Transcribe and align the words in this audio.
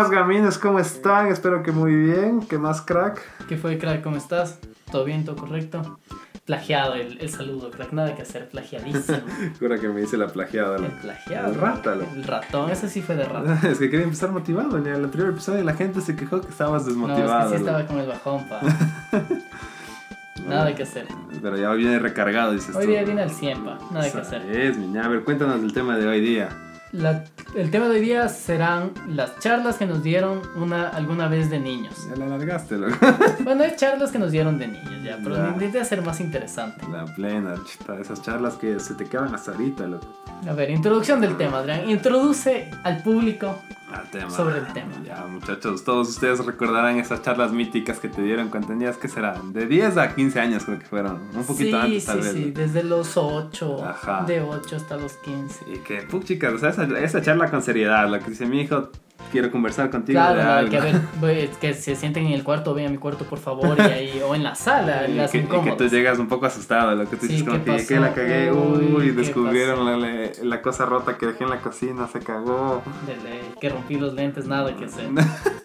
más, 0.00 0.10
gamines? 0.10 0.56
¿Cómo 0.56 0.78
están? 0.78 1.26
Espero 1.26 1.62
que 1.62 1.72
muy 1.72 1.94
bien. 1.94 2.40
¿Qué 2.40 2.56
más, 2.56 2.80
crack? 2.80 3.20
¿Qué 3.48 3.58
fue, 3.58 3.76
crack? 3.76 4.02
¿Cómo 4.02 4.16
estás? 4.16 4.58
¿Todo 4.90 5.04
bien? 5.04 5.26
¿Todo 5.26 5.36
correcto? 5.36 5.98
Plagiado 6.46 6.94
el, 6.94 7.20
el 7.20 7.28
saludo, 7.28 7.70
crack. 7.70 7.92
Nada 7.92 8.14
que 8.14 8.22
hacer, 8.22 8.48
plagiadísimo. 8.48 9.18
Jura 9.60 9.78
que 9.78 9.88
me 9.88 10.00
dice 10.00 10.16
la 10.16 10.28
plagiada. 10.28 10.76
El 10.78 10.86
plagiado. 10.86 11.48
El 11.48 11.54
rata, 11.54 11.94
loco. 11.96 12.10
El 12.14 12.24
ratón, 12.24 12.70
ese 12.70 12.88
sí 12.88 13.02
fue 13.02 13.14
de 13.14 13.26
rata. 13.26 13.60
Es 13.68 13.78
que 13.78 13.90
quería 13.90 14.04
empezar 14.04 14.30
motivado. 14.30 14.78
En 14.78 14.86
el 14.86 15.04
anterior 15.04 15.28
episodio 15.28 15.62
la 15.64 15.74
gente 15.74 16.00
se 16.00 16.16
quejó 16.16 16.40
que 16.40 16.48
estabas 16.48 16.84
No, 16.84 16.88
es 16.88 16.94
desmotivado. 16.96 17.50
que 17.50 17.58
sí 17.58 17.62
estaba 17.62 17.86
con 17.86 17.98
el 17.98 18.08
bajón, 18.08 18.48
pa. 18.48 18.60
Nada 20.48 20.74
que 20.74 20.84
hacer. 20.84 21.06
Pero 21.42 21.58
ya 21.58 21.70
hoy 21.70 21.78
viene 21.78 21.98
recargado, 21.98 22.52
dices 22.52 22.74
Hoy 22.74 22.86
tú. 22.86 22.90
día 22.92 23.04
viene 23.04 23.20
al 23.20 23.30
100, 23.30 23.64
pa. 23.66 23.78
Nada 23.92 24.10
que 24.10 24.18
hacer. 24.18 24.42
Es, 24.50 24.78
niña. 24.78 25.04
A 25.04 25.08
ver, 25.08 25.24
cuéntanos 25.24 25.60
del 25.60 25.74
tema 25.74 25.98
de 25.98 26.08
hoy 26.08 26.22
día. 26.22 26.48
La- 26.92 27.24
el 27.54 27.70
tema 27.70 27.86
de 27.88 27.96
hoy 27.96 28.00
día 28.00 28.28
serán 28.28 28.90
las 29.08 29.38
charlas 29.38 29.76
que 29.76 29.86
nos 29.86 30.02
dieron 30.02 30.42
una, 30.56 30.88
alguna 30.88 31.28
vez 31.28 31.48
de 31.48 31.60
niños. 31.60 31.94
Ya 32.08 32.16
la 32.16 32.24
alargaste, 32.26 32.76
loco. 32.78 32.96
Bueno, 33.44 33.62
hay 33.64 33.76
charlas 33.76 34.10
que 34.10 34.18
nos 34.18 34.32
dieron 34.32 34.58
de 34.58 34.66
niños 34.68 35.02
ya, 35.04 35.18
pero 35.22 35.36
Ya. 35.36 35.48
intenté 35.50 35.80
hacer 35.80 36.02
más 36.02 36.20
interesante. 36.20 36.84
La 36.90 37.04
plena, 37.14 37.54
chita. 37.64 37.96
Esas 38.00 38.22
charlas 38.22 38.54
que 38.54 38.80
se 38.80 38.94
te 38.94 39.04
quedan 39.04 39.32
hasta 39.34 39.52
ahorita, 39.52 39.86
loco. 39.86 40.06
A 40.48 40.52
ver, 40.52 40.70
introducción 40.70 41.20
del 41.20 41.36
tema, 41.36 41.58
Adrián. 41.58 41.88
Introduce 41.88 42.70
al 42.82 43.02
público 43.02 43.60
Al 43.92 44.10
tema. 44.10 44.30
sobre 44.30 44.58
el 44.58 44.66
tema. 44.72 44.92
Ya, 45.04 45.26
muchachos, 45.26 45.84
todos 45.84 46.08
ustedes 46.08 46.44
recordarán 46.44 46.98
esas 46.98 47.22
charlas 47.22 47.52
míticas 47.52 47.98
que 47.98 48.08
te 48.08 48.22
dieron 48.22 48.48
cuando 48.48 48.68
tenías, 48.68 48.96
que 48.96 49.08
serán? 49.08 49.52
De 49.52 49.66
10 49.66 49.96
a 49.96 50.14
15 50.14 50.40
años 50.40 50.64
creo 50.64 50.78
que 50.78 50.86
fueron. 50.86 51.20
Un 51.34 51.44
poquito 51.44 51.76
sí, 51.76 51.86
antes, 51.86 52.04
tal 52.04 52.22
sí, 52.22 52.28
vez. 52.28 52.32
sí, 52.34 52.50
desde 52.52 52.82
los 52.84 53.16
8, 53.16 53.84
Ajá. 53.84 54.24
de 54.26 54.40
8 54.42 54.76
hasta 54.76 54.96
los 54.96 55.14
15. 55.14 55.64
Y 55.72 55.78
que, 55.78 56.02
puch, 56.02 56.24
chicas, 56.24 56.54
o 56.54 56.58
sea, 56.58 56.70
esa, 56.70 56.84
esa 56.98 57.22
charla 57.22 57.50
con 57.50 57.62
seriedad, 57.62 58.08
lo 58.08 58.18
que 58.20 58.30
dice 58.30 58.46
mi 58.46 58.60
hijo, 58.60 58.90
quiero 59.30 59.50
conversar 59.50 59.90
contigo 59.90 60.18
Claro, 60.18 60.38
de 60.38 60.44
no, 60.44 60.52
algo. 60.52 60.70
que 60.70 60.76
a 60.76 60.80
ver, 60.80 61.48
que 61.60 61.74
se 61.74 61.96
sienten 61.96 62.26
en 62.26 62.32
el 62.32 62.44
cuarto, 62.44 62.74
ven 62.74 62.86
a 62.86 62.90
mi 62.90 62.98
cuarto 62.98 63.24
por 63.24 63.38
favor, 63.38 63.76
y 63.78 63.82
ahí, 63.82 64.22
o 64.26 64.34
en 64.34 64.42
la 64.42 64.54
sala, 64.54 65.06
y, 65.08 65.14
las 65.14 65.30
que, 65.30 65.38
y 65.38 65.42
que 65.42 65.72
tú 65.72 65.88
llegas 65.88 66.18
un 66.18 66.28
poco 66.28 66.46
asustado, 66.46 66.94
lo 66.94 67.08
que 67.08 67.16
tú 67.16 67.26
Sí, 67.26 67.32
dices 67.32 67.48
como 67.48 67.64
¿qué 67.64 67.76
que, 67.76 67.86
que 67.86 68.00
la 68.00 68.12
cagué, 68.14 68.52
Uy, 68.52 68.92
uy, 68.94 69.06
¿qué 69.06 69.12
descubrieron 69.12 69.84
la, 69.86 70.30
la- 70.42 70.62
cosa 70.62 70.84
rota 70.84 71.16
que 71.16 71.26
dejé 71.26 71.44
en 71.44 71.50
la 71.50 71.60
cocina, 71.60 72.06
se 72.08 72.18
cagó. 72.20 72.82
De 73.06 73.14
que 73.60 73.68
rompí 73.68 73.94
los 73.96 74.12
lentes, 74.14 74.46
nada 74.46 74.74
que 74.76 74.84
hacer. 74.86 75.08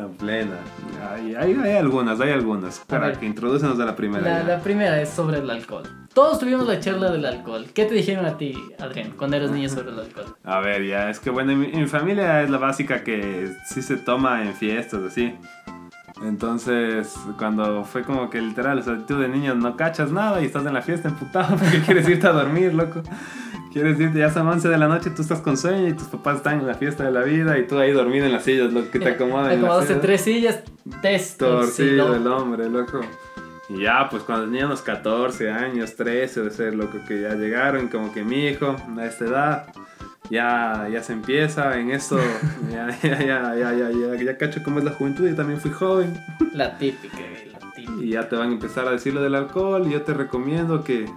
La 0.00 0.08
plena. 0.08 0.56
Hay, 1.12 1.34
hay, 1.34 1.54
hay 1.62 1.76
algunas, 1.76 2.18
hay 2.20 2.30
algunas. 2.30 2.78
Para 2.86 3.12
que 3.12 3.26
introducenos 3.26 3.78
a 3.78 3.84
la 3.84 3.94
primera. 3.94 4.22
La, 4.22 4.42
la 4.42 4.60
primera 4.60 4.98
es 4.98 5.10
sobre 5.10 5.40
el 5.40 5.50
alcohol. 5.50 5.82
Todos 6.14 6.38
tuvimos 6.38 6.66
la 6.66 6.80
charla 6.80 7.12
del 7.12 7.26
alcohol. 7.26 7.66
¿Qué 7.74 7.84
te 7.84 7.92
dijeron 7.92 8.24
a 8.24 8.38
ti, 8.38 8.54
Adrián, 8.78 9.12
cuando 9.18 9.36
eras 9.36 9.50
niño 9.50 9.68
sobre 9.68 9.90
el 9.90 9.98
alcohol? 9.98 10.34
A 10.42 10.60
ver, 10.60 10.86
ya, 10.86 11.10
es 11.10 11.20
que 11.20 11.28
bueno, 11.28 11.52
en 11.52 11.60
mi, 11.60 11.66
en 11.66 11.80
mi 11.82 11.86
familia 11.86 12.42
es 12.42 12.48
la 12.48 12.56
básica 12.56 13.04
que 13.04 13.52
sí 13.66 13.82
se 13.82 13.98
toma 13.98 14.42
en 14.42 14.54
fiestas, 14.54 15.02
así. 15.02 15.34
Entonces, 16.22 17.14
cuando 17.38 17.84
fue 17.84 18.02
como 18.02 18.30
que 18.30 18.40
literal, 18.40 18.78
o 18.78 18.82
sea, 18.82 18.98
tú 19.06 19.18
de 19.18 19.28
niño 19.28 19.54
no 19.54 19.76
cachas 19.76 20.10
nada 20.12 20.40
y 20.40 20.46
estás 20.46 20.64
en 20.64 20.72
la 20.72 20.82
fiesta 20.82 21.08
emputado 21.08 21.56
porque 21.58 21.80
quieres 21.80 22.08
irte 22.08 22.26
a 22.26 22.32
dormir, 22.32 22.72
loco. 22.72 23.02
Quieres 23.72 24.00
irte, 24.00 24.18
ya 24.18 24.30
son 24.30 24.48
11 24.48 24.68
de 24.68 24.78
la 24.78 24.88
noche, 24.88 25.10
tú 25.10 25.22
estás 25.22 25.40
con 25.40 25.56
sueño 25.56 25.88
y 25.88 25.92
tus 25.92 26.08
papás 26.08 26.38
están 26.38 26.58
en 26.60 26.66
la 26.66 26.74
fiesta 26.74 27.04
de 27.04 27.12
la 27.12 27.22
vida 27.22 27.56
y 27.56 27.66
tú 27.68 27.78
ahí 27.78 27.92
dormido 27.92 28.26
en 28.26 28.32
las 28.32 28.42
sillas, 28.42 28.72
lo 28.72 28.90
que 28.90 28.98
te 28.98 29.04
las 29.04 29.14
acomodaste 29.14 29.94
tres 29.96 30.22
sillas, 30.22 30.60
Torcido 31.38 32.16
el 32.16 32.26
hombre, 32.26 32.68
loco. 32.68 33.00
Y 33.68 33.82
ya, 33.82 34.08
pues 34.10 34.24
cuando 34.24 34.46
tenía 34.46 34.66
unos 34.66 34.82
14 34.82 35.50
años, 35.52 35.94
13 35.94 36.42
de 36.42 36.50
ser, 36.50 36.74
loco, 36.74 36.98
que 37.06 37.20
ya 37.20 37.34
llegaron, 37.34 37.86
como 37.86 38.12
que 38.12 38.24
mi 38.24 38.48
hijo, 38.48 38.74
a 38.98 39.06
esta 39.06 39.24
edad, 39.24 39.66
ya, 40.28 40.88
ya 40.92 41.04
se 41.04 41.12
empieza 41.12 41.78
en 41.78 41.92
eso, 41.92 42.18
ya, 42.72 42.88
ya, 43.02 43.18
ya, 43.20 43.54
ya, 43.54 43.72
ya, 43.72 43.90
ya, 43.90 44.22
ya 44.22 44.36
cacho 44.36 44.62
cómo 44.64 44.80
es 44.80 44.84
la 44.84 44.90
juventud, 44.90 45.28
yo 45.28 45.36
también 45.36 45.60
fui 45.60 45.70
joven, 45.70 46.20
La 46.52 46.76
típica, 46.76 47.16
la 47.52 47.58
típica. 47.76 48.02
y 48.02 48.10
ya 48.10 48.28
te 48.28 48.34
van 48.34 48.50
a 48.50 48.52
empezar 48.52 48.88
a 48.88 48.90
decir 48.90 49.14
lo 49.14 49.22
del 49.22 49.36
alcohol, 49.36 49.86
y 49.86 49.92
yo 49.92 50.02
te 50.02 50.14
recomiendo 50.14 50.82
que, 50.82 51.08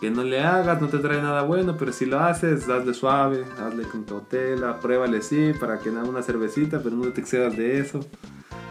que 0.00 0.10
no 0.10 0.22
le 0.24 0.40
hagas, 0.42 0.80
no 0.80 0.88
te 0.88 0.98
trae 0.98 1.20
nada 1.20 1.42
bueno, 1.42 1.76
pero 1.78 1.92
si 1.92 2.06
lo 2.06 2.18
haces, 2.20 2.68
hazle 2.68 2.94
suave, 2.94 3.44
hazle 3.62 3.82
con 3.84 4.04
cautela, 4.04 4.78
pruébale 4.80 5.20
sí, 5.22 5.52
para 5.58 5.78
que 5.78 5.90
nada, 5.90 6.08
una 6.08 6.22
cervecita, 6.22 6.80
pero 6.82 6.96
no 6.96 7.08
te 7.08 7.20
excedas 7.20 7.56
de 7.56 7.78
eso, 7.80 8.00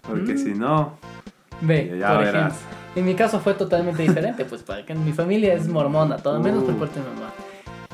porque 0.01 0.33
Mm. 0.33 0.37
si 0.37 0.53
no, 0.55 0.97
Ve, 1.61 1.97
ya 1.99 2.13
por 2.15 2.25
verás. 2.25 2.53
ejemplo, 2.53 2.77
en 2.95 3.05
mi 3.05 3.15
caso 3.15 3.39
fue 3.39 3.53
totalmente 3.53 4.01
diferente, 4.01 4.43
pues 4.45 4.63
para 4.63 4.83
que 4.85 4.95
mi 4.95 5.11
familia 5.13 5.53
es 5.53 5.67
mormona, 5.67 6.17
todo 6.17 6.39
menos 6.39 6.63
por 6.63 6.73
Uh. 6.73 6.79
parte 6.79 6.99
de 6.99 7.05
mi 7.09 7.15
mamá. 7.15 7.31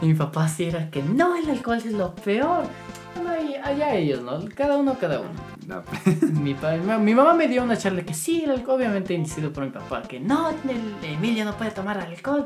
Y 0.01 0.05
mi 0.07 0.13
papá 0.13 0.47
sí 0.47 0.65
era 0.65 0.89
que 0.89 1.01
no, 1.03 1.35
el 1.35 1.49
alcohol 1.49 1.77
es 1.77 1.91
lo 1.93 2.13
peor. 2.15 2.63
Bueno, 3.21 3.53
allá 3.63 3.95
ellos, 3.95 4.21
¿no? 4.21 4.39
Cada 4.53 4.77
uno, 4.77 4.95
cada 4.99 5.19
uno. 5.21 5.29
la- 5.67 5.83
Mi, 6.41 6.53
pa- 6.53 6.75
mi, 6.75 6.97
mi 7.03 7.15
mamá 7.15 7.33
me 7.33 7.47
dio 7.47 7.63
una 7.63 7.77
charla 7.77 8.03
que 8.03 8.13
sí, 8.13 8.43
el 8.43 8.51
alcohol, 8.51 8.75
obviamente 8.77 9.13
inducido 9.13 9.51
por 9.51 9.63
mi 9.63 9.71
papá, 9.71 10.01
que 10.03 10.19
no, 10.19 10.49
el 10.49 10.55
Emilio 11.09 11.43
no 11.45 11.53
puede 11.57 11.71
tomar 11.71 11.97
alcohol. 11.97 12.45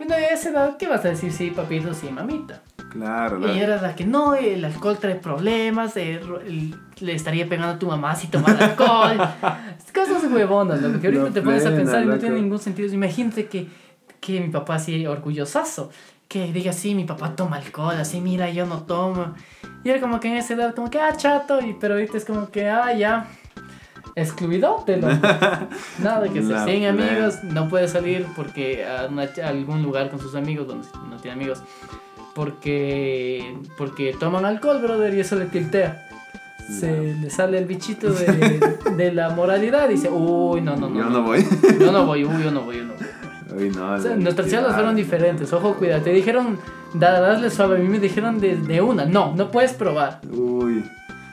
Bueno, 0.00 0.18
y 0.18 0.24
a 0.24 0.28
esa 0.28 0.48
edad, 0.48 0.76
¿qué 0.78 0.88
vas 0.88 1.04
a 1.04 1.08
decir? 1.08 1.30
Sí, 1.30 1.50
papito, 1.50 1.92
sí, 1.92 2.08
mamita. 2.10 2.62
Claro, 2.90 3.38
Y 3.38 3.42
claro. 3.42 3.58
era 3.58 3.82
la 3.82 3.94
que 3.94 4.06
no, 4.06 4.34
el 4.34 4.64
alcohol 4.64 4.96
trae 4.98 5.14
problemas, 5.16 5.94
eh, 5.98 6.20
le 7.00 7.14
estaría 7.14 7.46
pegando 7.46 7.74
a 7.74 7.78
tu 7.78 7.86
mamá 7.86 8.16
si 8.16 8.28
toma 8.28 8.48
alcohol. 8.58 9.16
Cosas 9.94 10.24
huevonas, 10.32 10.80
lo 10.80 10.98
que 11.00 11.08
ahorita 11.08 11.24
No 11.24 11.30
te 11.32 11.42
pones 11.42 11.66
a 11.66 11.70
pensar 11.70 12.02
y 12.02 12.06
no 12.06 12.12
loco. 12.12 12.20
tiene 12.20 12.36
ningún 12.36 12.58
sentido. 12.58 12.92
Imagínate 12.94 13.46
que, 13.46 13.68
que 14.20 14.40
mi 14.40 14.48
papá 14.48 14.76
así 14.76 15.06
orgullosazo, 15.06 15.90
que 16.28 16.50
diga 16.50 16.72
sí, 16.72 16.94
mi 16.94 17.04
papá 17.04 17.36
toma 17.36 17.56
alcohol, 17.58 17.96
así 18.00 18.22
mira, 18.22 18.48
yo 18.48 18.64
no 18.64 18.84
tomo. 18.84 19.34
Y 19.84 19.90
era 19.90 20.00
como 20.00 20.18
que 20.18 20.28
en 20.28 20.36
esa 20.36 20.54
edad, 20.54 20.74
como 20.74 20.88
que, 20.88 20.98
ah, 20.98 21.12
chato, 21.14 21.60
y, 21.60 21.74
pero 21.78 21.94
ahorita 21.94 22.16
es 22.16 22.24
como 22.24 22.50
que, 22.50 22.68
ah, 22.70 22.92
ya. 22.94 23.28
Excluidote, 24.14 24.96
loco. 24.96 25.14
Nada 26.02 26.28
que 26.28 26.38
hacer. 26.40 26.50
La 26.50 26.64
Sin 26.66 26.84
amigos, 26.86 27.42
no 27.44 27.68
puede 27.68 27.88
salir 27.88 28.26
porque 28.36 28.84
a, 28.86 29.06
una- 29.06 29.22
a 29.44 29.48
algún 29.48 29.82
lugar 29.82 30.10
con 30.10 30.20
sus 30.20 30.34
amigos 30.34 30.66
donde 30.66 30.86
no 31.08 31.16
tiene 31.16 31.34
amigos. 31.36 31.62
Porque, 32.34 33.54
porque 33.76 34.14
toman 34.18 34.44
alcohol, 34.44 34.80
brother, 34.80 35.12
y 35.14 35.20
eso 35.20 35.36
le 35.36 35.46
tiltea. 35.46 36.06
Se 36.70 37.14
le 37.14 37.28
sale 37.30 37.58
el 37.58 37.64
bichito 37.64 38.12
de, 38.12 38.60
de 38.96 39.12
la 39.12 39.30
moralidad 39.30 39.88
y 39.88 39.94
dice, 39.94 40.08
uy, 40.10 40.60
no, 40.60 40.76
no, 40.76 40.88
no. 40.88 40.96
Yo 40.98 41.10
no 41.10 41.22
voy. 41.22 41.44
Yo 41.80 41.90
no 41.90 42.06
voy, 42.06 42.24
uy, 42.24 42.42
yo 42.44 42.50
no 42.52 42.62
voy, 42.62 42.76
yo 42.78 42.84
no 42.84 42.94
voy. 42.94 43.60
Uy, 43.64 43.70
no. 43.70 43.92
O 43.94 43.98
sea, 43.98 44.14
nuestras 44.14 44.48
charlas 44.48 44.74
fueron 44.74 44.94
diferentes, 44.94 45.52
ojo, 45.52 45.74
cuidado. 45.74 46.02
Te 46.02 46.10
dijeron, 46.12 46.58
da, 46.94 47.18
dale 47.20 47.50
suave, 47.50 47.76
a 47.76 47.78
mí 47.80 47.88
me 47.88 47.98
dijeron 47.98 48.38
de, 48.40 48.56
de 48.56 48.80
una, 48.80 49.04
no, 49.04 49.34
no 49.34 49.50
puedes 49.50 49.72
probar. 49.72 50.20
Uy. 50.32 50.84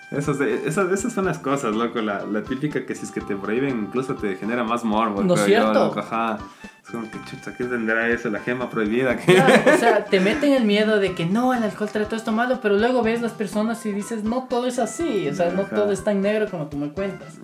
Esas, 0.09 0.39
esas, 0.39 0.89
esas 0.91 1.11
son 1.11 1.25
las 1.25 1.37
cosas, 1.39 1.75
loco. 1.75 2.01
La, 2.01 2.25
la 2.25 2.41
típica 2.41 2.85
que 2.85 2.95
si 2.95 3.05
es 3.05 3.11
que 3.11 3.19
te 3.19 3.35
prohíben, 3.35 3.87
incluso 3.87 4.15
te 4.15 4.37
genera 4.37 4.63
más 4.63 4.85
morbo. 4.85 5.21
¿No 5.21 5.33
es 5.35 5.41
creo 5.41 5.57
yo, 5.59 5.63
cierto? 5.63 5.85
loco, 5.85 5.99
ajá. 5.99 6.37
Es 6.81 6.89
como 6.91 7.11
que 7.11 7.17
chucha, 7.29 7.53
¿qué 7.57 7.65
tendrá 7.65 8.07
eso? 8.07 8.29
La 8.29 8.39
gema 8.39 8.69
prohibida. 8.69 9.17
Claro, 9.25 9.53
o 9.75 9.77
sea, 9.77 10.05
te 10.05 10.21
meten 10.21 10.53
el 10.53 10.63
miedo 10.63 10.99
de 10.99 11.13
que 11.13 11.25
no, 11.25 11.53
el 11.53 11.61
alcohol 11.61 11.89
trae 11.91 12.05
todo 12.05 12.15
esto 12.15 12.31
malo, 12.31 12.59
pero 12.61 12.77
luego 12.77 13.03
ves 13.03 13.21
las 13.21 13.33
personas 13.33 13.85
y 13.85 13.91
dices, 13.91 14.23
no 14.23 14.47
todo 14.49 14.67
es 14.67 14.79
así, 14.79 15.27
o 15.27 15.35
sea, 15.35 15.51
no 15.51 15.63
Ajá. 15.63 15.75
todo 15.75 15.91
es 15.91 16.03
tan 16.03 16.21
negro 16.21 16.47
como 16.49 16.67
tú 16.67 16.77
me 16.77 16.89
cuentas. 16.93 17.39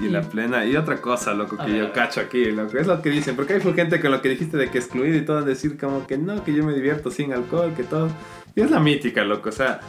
Y 0.00 0.08
la 0.08 0.22
plena. 0.22 0.64
Y 0.66 0.76
otra 0.76 1.00
cosa, 1.00 1.32
loco, 1.34 1.56
que 1.56 1.70
ver, 1.70 1.76
yo 1.76 1.92
cacho 1.92 2.20
aquí, 2.20 2.46
loco. 2.50 2.76
Es 2.76 2.86
lo 2.86 3.00
que 3.00 3.10
dicen. 3.10 3.36
Porque 3.36 3.54
hay 3.54 3.60
gente 3.60 4.00
con 4.00 4.10
lo 4.10 4.20
que 4.20 4.28
dijiste 4.28 4.56
de 4.56 4.70
que 4.70 4.78
excluido 4.78 5.16
y 5.16 5.24
todo, 5.24 5.42
decir 5.42 5.78
como 5.78 6.06
que 6.06 6.18
no, 6.18 6.42
que 6.44 6.52
yo 6.52 6.64
me 6.64 6.74
divierto 6.74 7.10
sin 7.10 7.32
alcohol, 7.32 7.72
que 7.74 7.84
todo. 7.84 8.08
Y 8.54 8.60
es 8.60 8.70
la 8.70 8.80
mítica, 8.80 9.24
loco. 9.24 9.48
O 9.48 9.52
sea, 9.52 9.80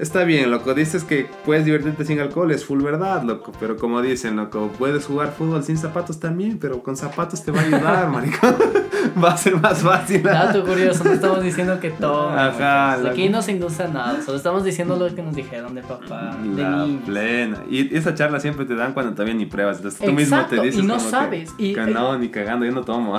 está 0.00 0.24
bien, 0.24 0.50
loco. 0.50 0.74
Dices 0.74 1.04
que 1.04 1.26
puedes 1.44 1.64
divertirte 1.64 2.04
sin 2.04 2.20
alcohol, 2.20 2.50
es 2.50 2.64
full 2.64 2.82
verdad, 2.82 3.22
loco. 3.22 3.52
Pero 3.60 3.76
como 3.76 4.02
dicen, 4.02 4.36
loco, 4.36 4.70
puedes 4.78 5.06
jugar 5.06 5.32
fútbol 5.36 5.62
sin 5.64 5.78
zapatos 5.78 6.20
también, 6.20 6.58
pero 6.58 6.82
con 6.82 6.96
zapatos 6.96 7.42
te 7.44 7.50
va 7.50 7.60
a 7.60 7.64
ayudar, 7.64 8.08
maricón. 8.10 8.56
va 9.22 9.30
a 9.32 9.36
ser 9.36 9.56
más 9.60 9.78
fácil. 9.82 10.22
Dato 10.22 10.64
curioso, 10.64 11.04
no 11.04 11.12
estamos 11.12 11.42
diciendo 11.42 11.78
que 11.80 11.90
todo. 11.90 12.28
Ajá, 12.30 12.96
la- 12.96 13.10
Aquí 13.10 13.28
no 13.28 13.40
se 13.42 13.52
induce 13.52 13.84
a 13.84 13.88
nada, 13.88 14.20
solo 14.22 14.36
estamos 14.36 14.64
diciendo 14.64 14.96
lo 14.96 15.14
que 15.14 15.22
nos 15.22 15.34
dijeron 15.34 15.74
de 15.74 15.82
papá, 15.82 16.36
de 16.42 16.62
La 16.62 16.84
niños. 16.84 17.02
plena. 17.06 17.58
Y 17.70 17.96
esa 17.96 18.14
charla 18.14 18.40
siempre 18.40 18.64
te 18.66 18.74
dan 18.74 18.92
cuando 18.92 19.12
todavía 19.12 19.34
ni 19.34 19.46
pruebas. 19.46 19.76
Entonces 19.78 20.00
tú 20.00 20.12
mismo 20.12 20.36
Exacto, 20.36 20.56
te 20.56 20.62
dices 20.66 20.82
y 20.82 20.86
no 20.86 20.94
como 20.94 21.04
que- 21.04 21.10
sabes, 21.10 21.54
y- 21.58 21.72
que 21.74 21.80
no, 21.86 22.18
ni 22.18 22.28
cagando, 22.28 22.66
yo 22.66 22.72
no 22.72 22.82
tomo. 22.82 23.16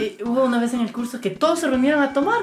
Eh, 0.00 0.18
hubo 0.24 0.44
una 0.44 0.60
vez 0.60 0.74
en 0.74 0.80
el 0.80 0.92
curso 0.92 1.20
que 1.20 1.30
todos 1.30 1.60
se 1.60 1.68
reunieron 1.68 2.02
a 2.02 2.12
tomar. 2.12 2.40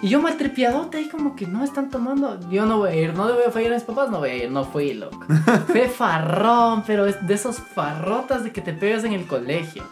Y 0.00 0.08
yo 0.10 0.20
maltripiadote 0.22 0.98
ahí 0.98 1.08
como 1.08 1.34
que 1.34 1.46
no 1.46 1.64
están 1.64 1.90
tomando. 1.90 2.38
Yo 2.50 2.66
no 2.66 2.78
voy 2.78 2.90
a 2.90 2.94
ir, 2.94 3.14
no 3.14 3.26
le 3.26 3.32
voy 3.34 3.42
a 3.48 3.50
fallar 3.50 3.72
a 3.72 3.74
mis 3.74 3.84
papás, 3.84 4.10
no 4.10 4.18
voy 4.18 4.30
a 4.30 4.44
ir, 4.44 4.50
no 4.50 4.64
fui, 4.64 4.94
loco. 4.94 5.24
Fue 5.66 5.88
farrón, 5.88 6.84
pero 6.86 7.06
es 7.06 7.26
de 7.26 7.34
esos 7.34 7.58
farrotas 7.58 8.44
de 8.44 8.52
que 8.52 8.60
te 8.60 8.72
pegas 8.72 9.02
en 9.04 9.12
el 9.12 9.26
colegio. 9.26 9.82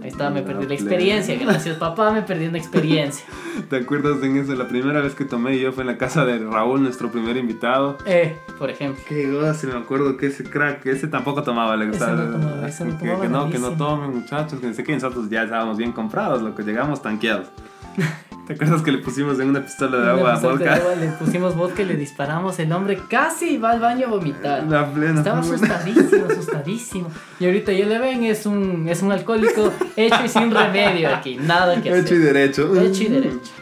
Ahí 0.00 0.10
está, 0.10 0.30
me 0.30 0.42
perdí 0.42 0.66
la 0.66 0.74
experiencia. 0.74 1.36
Gracias, 1.36 1.76
papá, 1.76 2.12
me 2.12 2.22
perdí 2.22 2.46
una 2.46 2.58
experiencia. 2.58 3.24
¿Te 3.68 3.78
acuerdas 3.78 4.22
en 4.22 4.36
eso? 4.36 4.54
La 4.54 4.68
primera 4.68 5.00
vez 5.00 5.16
que 5.16 5.24
tomé 5.24 5.58
yo 5.58 5.72
fue 5.72 5.82
en 5.82 5.88
la 5.88 5.98
casa 5.98 6.24
de 6.24 6.38
Raúl, 6.38 6.80
nuestro 6.84 7.10
primer 7.10 7.36
invitado. 7.36 7.98
Eh, 8.06 8.36
por 8.60 8.70
ejemplo. 8.70 9.02
Qué 9.08 9.28
goce, 9.28 9.66
me 9.66 9.76
acuerdo 9.76 10.16
que 10.16 10.26
ese 10.26 10.44
crack, 10.44 10.86
ese 10.86 11.08
tampoco 11.08 11.42
tomaba, 11.42 11.76
le 11.76 11.86
Ese 11.88 11.98
gustaba. 11.98 12.12
no 12.22 12.30
tomaba, 12.30 12.68
ese 12.68 12.84
no 12.84 12.96
que, 12.96 13.06
tomaba 13.06 13.22
que 13.22 13.28
no, 13.28 13.50
que 13.50 13.58
no 13.58 13.70
tomen, 13.72 14.14
muchachos, 14.14 14.60
que 14.60 14.68
no 14.68 14.74
sé 14.74 14.84
qué, 14.84 14.92
nosotros 14.92 15.28
ya 15.28 15.42
estábamos 15.42 15.76
bien 15.78 15.90
comprados, 15.90 16.42
lo 16.42 16.54
que 16.54 16.62
llegamos 16.62 17.02
tanqueados. 17.02 17.48
¿Te 18.48 18.54
acuerdas 18.54 18.80
que 18.80 18.92
le 18.92 18.98
pusimos 18.98 19.38
en 19.40 19.50
una 19.50 19.62
pistola 19.62 19.98
de 19.98 20.02
Una 20.04 20.12
agua 20.12 20.32
pistola 20.32 20.52
de 20.56 20.64
vodka? 20.64 20.74
agua, 20.74 20.94
le 20.94 21.08
pusimos 21.08 21.54
vodka 21.54 21.82
y 21.82 21.84
le 21.84 21.96
disparamos. 21.96 22.58
El 22.58 22.72
hombre 22.72 22.98
casi 23.06 23.58
va 23.58 23.72
al 23.72 23.80
baño 23.80 24.06
a 24.06 24.10
vomitar. 24.10 24.64
La 24.64 24.90
plena. 24.90 25.18
Estaba 25.18 25.40
asustadísimo, 25.40 26.24
asustadísimo. 26.30 27.10
Y 27.38 27.44
ahorita 27.44 27.72
ya 27.72 27.84
le 27.84 27.98
ven, 27.98 28.24
es 28.24 28.46
un, 28.46 28.88
es 28.88 29.02
un 29.02 29.12
alcohólico 29.12 29.70
hecho 29.96 30.24
y 30.24 30.28
sin 30.30 30.50
remedio 30.50 31.14
aquí. 31.14 31.36
Nada 31.36 31.74
que 31.82 31.90
hacer. 31.90 32.04
Hecho 32.04 32.14
y 32.14 32.18
derecho. 32.18 32.80
Hecho 32.80 33.02
y 33.02 33.08
derecho. 33.08 33.52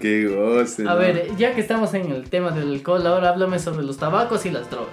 Qué 0.00 0.26
goce. 0.26 0.88
A 0.88 0.94
ver, 0.94 1.36
ya 1.36 1.54
que 1.54 1.60
estamos 1.60 1.92
en 1.92 2.10
el 2.10 2.30
tema 2.30 2.50
del 2.50 2.72
alcohol, 2.72 3.06
ahora 3.06 3.28
háblame 3.28 3.58
sobre 3.58 3.84
los 3.84 3.98
tabacos 3.98 4.46
y 4.46 4.50
las 4.50 4.70
drogas. 4.70 4.88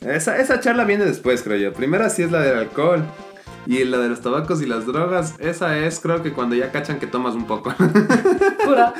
Esa, 0.00 0.38
esa 0.38 0.60
charla 0.60 0.84
viene 0.84 1.04
después, 1.04 1.42
creo 1.42 1.58
yo. 1.58 1.74
Primero 1.74 2.08
sí 2.08 2.22
es 2.22 2.30
la 2.30 2.40
del 2.40 2.56
alcohol. 2.56 3.04
Y 3.66 3.84
la 3.84 3.98
de 3.98 4.08
los 4.08 4.20
tabacos 4.20 4.62
y 4.62 4.66
las 4.66 4.86
drogas, 4.86 5.34
esa 5.38 5.76
es 5.78 5.98
creo 6.00 6.22
que 6.22 6.32
cuando 6.32 6.54
ya 6.54 6.70
cachan 6.72 6.98
que 6.98 7.06
tomas 7.06 7.34
un 7.34 7.46
poco. 7.46 7.74
Pura. 8.64 8.94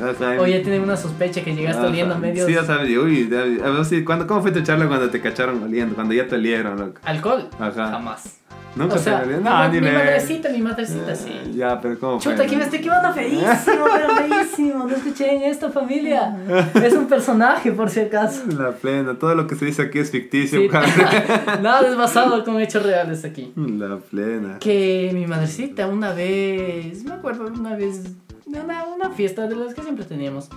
Ajá. 0.00 0.36
O 0.40 0.46
ya 0.46 0.62
tienen 0.62 0.82
una 0.82 0.96
sospecha 0.96 1.42
que 1.42 1.54
llegaste 1.54 1.80
Ajá. 1.80 1.88
oliendo 1.90 2.16
medio 2.18 2.46
Sí, 2.46 2.52
ya 2.54 2.64
sabes, 2.64 2.96
uy, 2.96 3.28
ya- 3.28 3.42
a 3.66 3.70
ver, 3.70 3.84
sí, 3.84 4.04
¿cuándo, 4.04 4.26
¿cómo 4.26 4.40
fue 4.42 4.52
tu 4.52 4.60
charla 4.62 4.86
cuando 4.86 5.10
te 5.10 5.20
cacharon 5.20 5.62
oliendo? 5.62 5.94
Cuando 5.94 6.14
ya 6.14 6.28
te 6.28 6.36
olieron, 6.36 6.78
loco. 6.78 7.00
alcohol. 7.04 7.48
Ajá. 7.58 7.90
Jamás. 7.90 8.36
¿Nunca 8.76 8.94
o 8.94 8.98
sea, 8.98 9.18
mi, 9.18 9.22
olieron? 9.24 9.42
ma- 9.44 9.66
No, 9.66 9.72
ni 9.72 9.80
mi 9.80 9.86
me- 9.86 9.92
madrecita, 9.92 10.48
mi 10.48 10.62
madrecita, 10.62 11.14
sí. 11.16 11.32
Ya, 11.54 11.80
pero 11.80 11.98
¿cómo 11.98 12.20
fue? 12.20 12.32
Chuta, 12.32 12.44
aquí 12.44 12.56
me 12.56 12.64
estoy 12.64 12.80
quemando 12.80 13.12
feísimo, 13.12 13.84
pero 13.92 14.14
feísimo. 14.16 14.84
No 14.86 14.94
escuché 14.96 15.34
en 15.34 15.42
esto, 15.42 15.70
familia. 15.70 16.36
Es 16.74 16.92
un 16.94 17.06
personaje, 17.06 17.72
por 17.72 17.90
si 17.90 18.00
acaso. 18.00 18.42
La 18.56 18.70
plena, 18.72 19.18
todo 19.18 19.34
lo 19.34 19.46
que 19.46 19.56
se 19.56 19.64
dice 19.66 19.82
aquí 19.82 19.98
es 19.98 20.10
ficticio, 20.10 20.60
Sí, 20.60 20.68
nada 21.62 21.88
es 21.88 21.96
basado 21.96 22.44
con 22.44 22.60
hechos 22.60 22.82
reales 22.82 23.24
aquí. 23.24 23.52
La 23.56 23.96
plena. 23.98 24.58
Que 24.60 25.10
mi 25.12 25.26
madrecita 25.26 25.86
una 25.88 26.12
vez, 26.12 27.04
me 27.04 27.14
acuerdo 27.14 27.46
una 27.46 27.74
vez, 27.76 28.04
de 28.46 28.60
una, 28.60 28.84
una 28.84 29.10
fiesta 29.10 29.46
de 29.46 29.56
las 29.56 29.74
que 29.74 29.82
siempre 29.82 30.04
teníamos. 30.04 30.48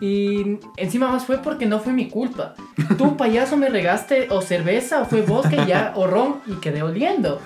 Y 0.00 0.58
encima 0.76 1.08
más 1.08 1.24
fue 1.24 1.38
porque 1.38 1.66
no 1.66 1.80
fue 1.80 1.92
mi 1.92 2.08
culpa. 2.08 2.54
Tú, 2.96 3.16
payaso, 3.18 3.56
me 3.56 3.68
regaste 3.68 4.28
o 4.30 4.40
cerveza 4.40 5.02
o 5.02 5.04
fue 5.04 5.22
vodka 5.22 5.64
y 5.64 5.66
ya, 5.66 5.92
o 5.96 6.06
ron 6.06 6.36
y 6.46 6.54
quedé 6.54 6.82
oliendo. 6.82 7.40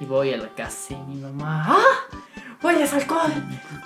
Y 0.00 0.04
voy 0.04 0.32
a 0.32 0.36
la 0.36 0.48
casa 0.48 0.94
y 0.94 0.96
mi 1.08 1.20
mamá, 1.20 1.66
¡ah! 1.68 2.16
Oye, 2.62 2.82
es 2.82 2.92
alcohol. 2.92 3.32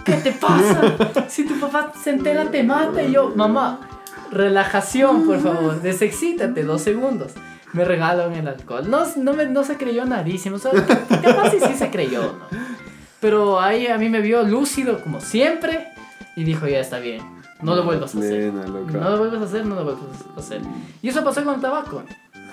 ¿Qué 0.05 0.15
te 0.15 0.33
pasa? 0.33 1.27
Si 1.29 1.45
tu 1.45 1.59
papá 1.59 1.93
se 2.03 2.11
entera 2.11 2.51
te 2.51 2.63
mata. 2.63 3.03
Y 3.03 3.13
yo, 3.13 3.33
mamá, 3.35 3.81
relajación, 4.31 5.27
por 5.27 5.41
favor. 5.41 5.81
Desexítate 5.83 6.63
dos 6.63 6.83
segundos. 6.83 7.33
Me 7.73 7.85
regalan 7.85 8.33
el 8.35 8.49
alcohol. 8.49 8.89
No, 8.89 9.05
no, 9.17 9.35
me, 9.35 9.47
no 9.47 9.65
se 9.65 9.77
creyó 9.77 10.05
nadísimo. 10.05 10.57
O 10.57 10.59
sea, 10.59 10.73
capaz 10.73 11.51
sí, 11.51 11.59
sí 11.67 11.75
se 11.75 11.91
creyó, 11.91 12.23
¿no? 12.23 12.59
Pero 13.21 13.61
ahí 13.61 13.87
a 13.87 13.99
mí 13.99 14.09
me 14.09 14.21
vio 14.21 14.43
lúcido 14.43 15.01
como 15.03 15.21
siempre. 15.21 15.89
Y 16.41 16.45
dijo, 16.45 16.67
ya 16.67 16.81
está 16.81 16.99
bien. 17.01 17.21
No 17.61 17.77
lo 17.77 17.85
vuelvas 17.85 18.15
a 18.15 18.19
hacer. 18.19 18.51
Loco. 18.55 18.93
No 18.93 19.11
lo 19.11 19.19
vuelvas 19.19 19.43
a 19.43 19.45
hacer, 19.45 19.67
no 19.67 19.75
lo 19.75 19.85
vuelvas 19.85 20.05
a 20.35 20.41
hacer. 20.41 20.63
Y 21.03 21.09
eso 21.11 21.23
pasó 21.23 21.45
con 21.45 21.57
el 21.57 21.61
tabaco. 21.61 22.03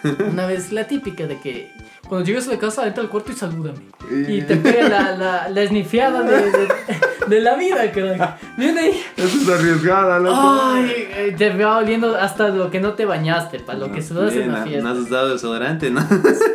Una 0.29 0.45
vez 0.45 0.73
la 0.73 0.85
típica 0.85 1.25
de 1.25 1.39
que 1.39 1.71
cuando 2.05 2.25
llegas 2.25 2.49
a 2.49 2.51
la 2.51 2.59
casa 2.59 2.85
entra 2.85 3.01
al 3.01 3.09
cuarto 3.09 3.31
y 3.31 3.35
salúdame. 3.35 3.79
Y 4.27 4.41
te 4.41 4.57
pega 4.57 4.89
la, 4.89 5.15
la, 5.15 5.49
la 5.49 5.61
esnifiada 5.61 6.21
de, 6.23 6.51
de, 6.51 6.67
de 7.27 7.39
la 7.39 7.55
vida, 7.55 7.89
crack. 7.93 8.57
Viene 8.57 8.79
ahí. 8.81 9.03
Eso 9.15 9.37
es 9.37 9.49
arriesgada, 9.49 10.19
loco. 10.19 10.35
Ay, 10.37 11.07
eh, 11.09 11.35
te 11.37 11.49
va 11.51 11.77
oliendo 11.77 12.13
hasta 12.17 12.49
lo 12.49 12.69
que 12.69 12.81
no 12.81 12.91
te 12.91 13.05
bañaste, 13.05 13.61
para 13.61 13.79
lo 13.79 13.91
que 13.93 14.01
sudas 14.01 14.33
en 14.33 14.51
la 14.51 14.63
fiesta. 14.63 14.83
No 14.83 14.89
has 14.89 14.97
usado 14.97 15.29
desodorante, 15.29 15.89
¿no? 15.89 16.05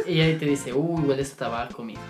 Y 0.06 0.20
ahí 0.20 0.37
te 0.37 0.44
dice, 0.44 0.75
uy, 0.75 1.02
huele 1.02 1.23
a 1.23 1.37
tabaco, 1.37 1.82
mijo. 1.82 2.02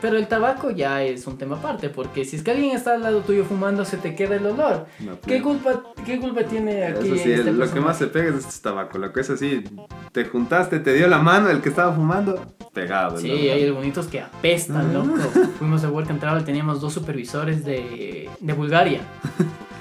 Pero 0.00 0.18
el 0.18 0.26
tabaco 0.28 0.70
ya 0.70 1.02
es 1.02 1.26
un 1.26 1.38
tema 1.38 1.56
aparte, 1.56 1.88
porque 1.88 2.24
si 2.24 2.36
es 2.36 2.42
que 2.42 2.50
alguien 2.50 2.76
está 2.76 2.94
al 2.94 3.02
lado 3.02 3.20
tuyo 3.20 3.44
fumando, 3.44 3.84
se 3.84 3.96
te 3.96 4.14
queda 4.14 4.36
el 4.36 4.46
olor. 4.46 4.86
La 5.04 5.12
¿Qué 5.14 5.18
plena. 5.40 5.42
culpa, 5.44 5.82
qué 6.04 6.18
culpa 6.20 6.42
tiene 6.44 6.84
aquí 6.84 7.06
Eso 7.06 7.16
sí, 7.16 7.32
este 7.32 7.36
lo 7.38 7.52
que 7.52 7.58
personaje? 7.58 7.80
más 7.80 7.98
se 7.98 8.06
pega 8.08 8.28
es 8.30 8.46
este 8.46 8.62
tabaco. 8.62 8.98
Lo 8.98 9.12
que 9.12 9.20
es 9.20 9.30
así, 9.30 9.64
te 10.12 10.24
juntaste, 10.26 10.80
te 10.80 10.92
dio 10.94 11.08
la 11.08 11.18
mano 11.18 11.48
el 11.48 11.60
que 11.62 11.70
estaba 11.70 11.92
fumando, 11.94 12.44
pegado. 12.74 13.18
Sí, 13.18 13.28
loco. 13.28 13.40
hay 13.40 13.64
algunos 13.64 14.06
que 14.06 14.20
apestan, 14.20 14.92
loco. 14.92 15.14
Fuimos 15.58 15.82
a 15.84 15.90
Work 15.90 16.10
and 16.10 16.20
Travel, 16.20 16.44
teníamos 16.44 16.80
dos 16.80 16.92
supervisores 16.92 17.64
de, 17.64 18.28
de 18.38 18.52
Bulgaria. 18.52 19.00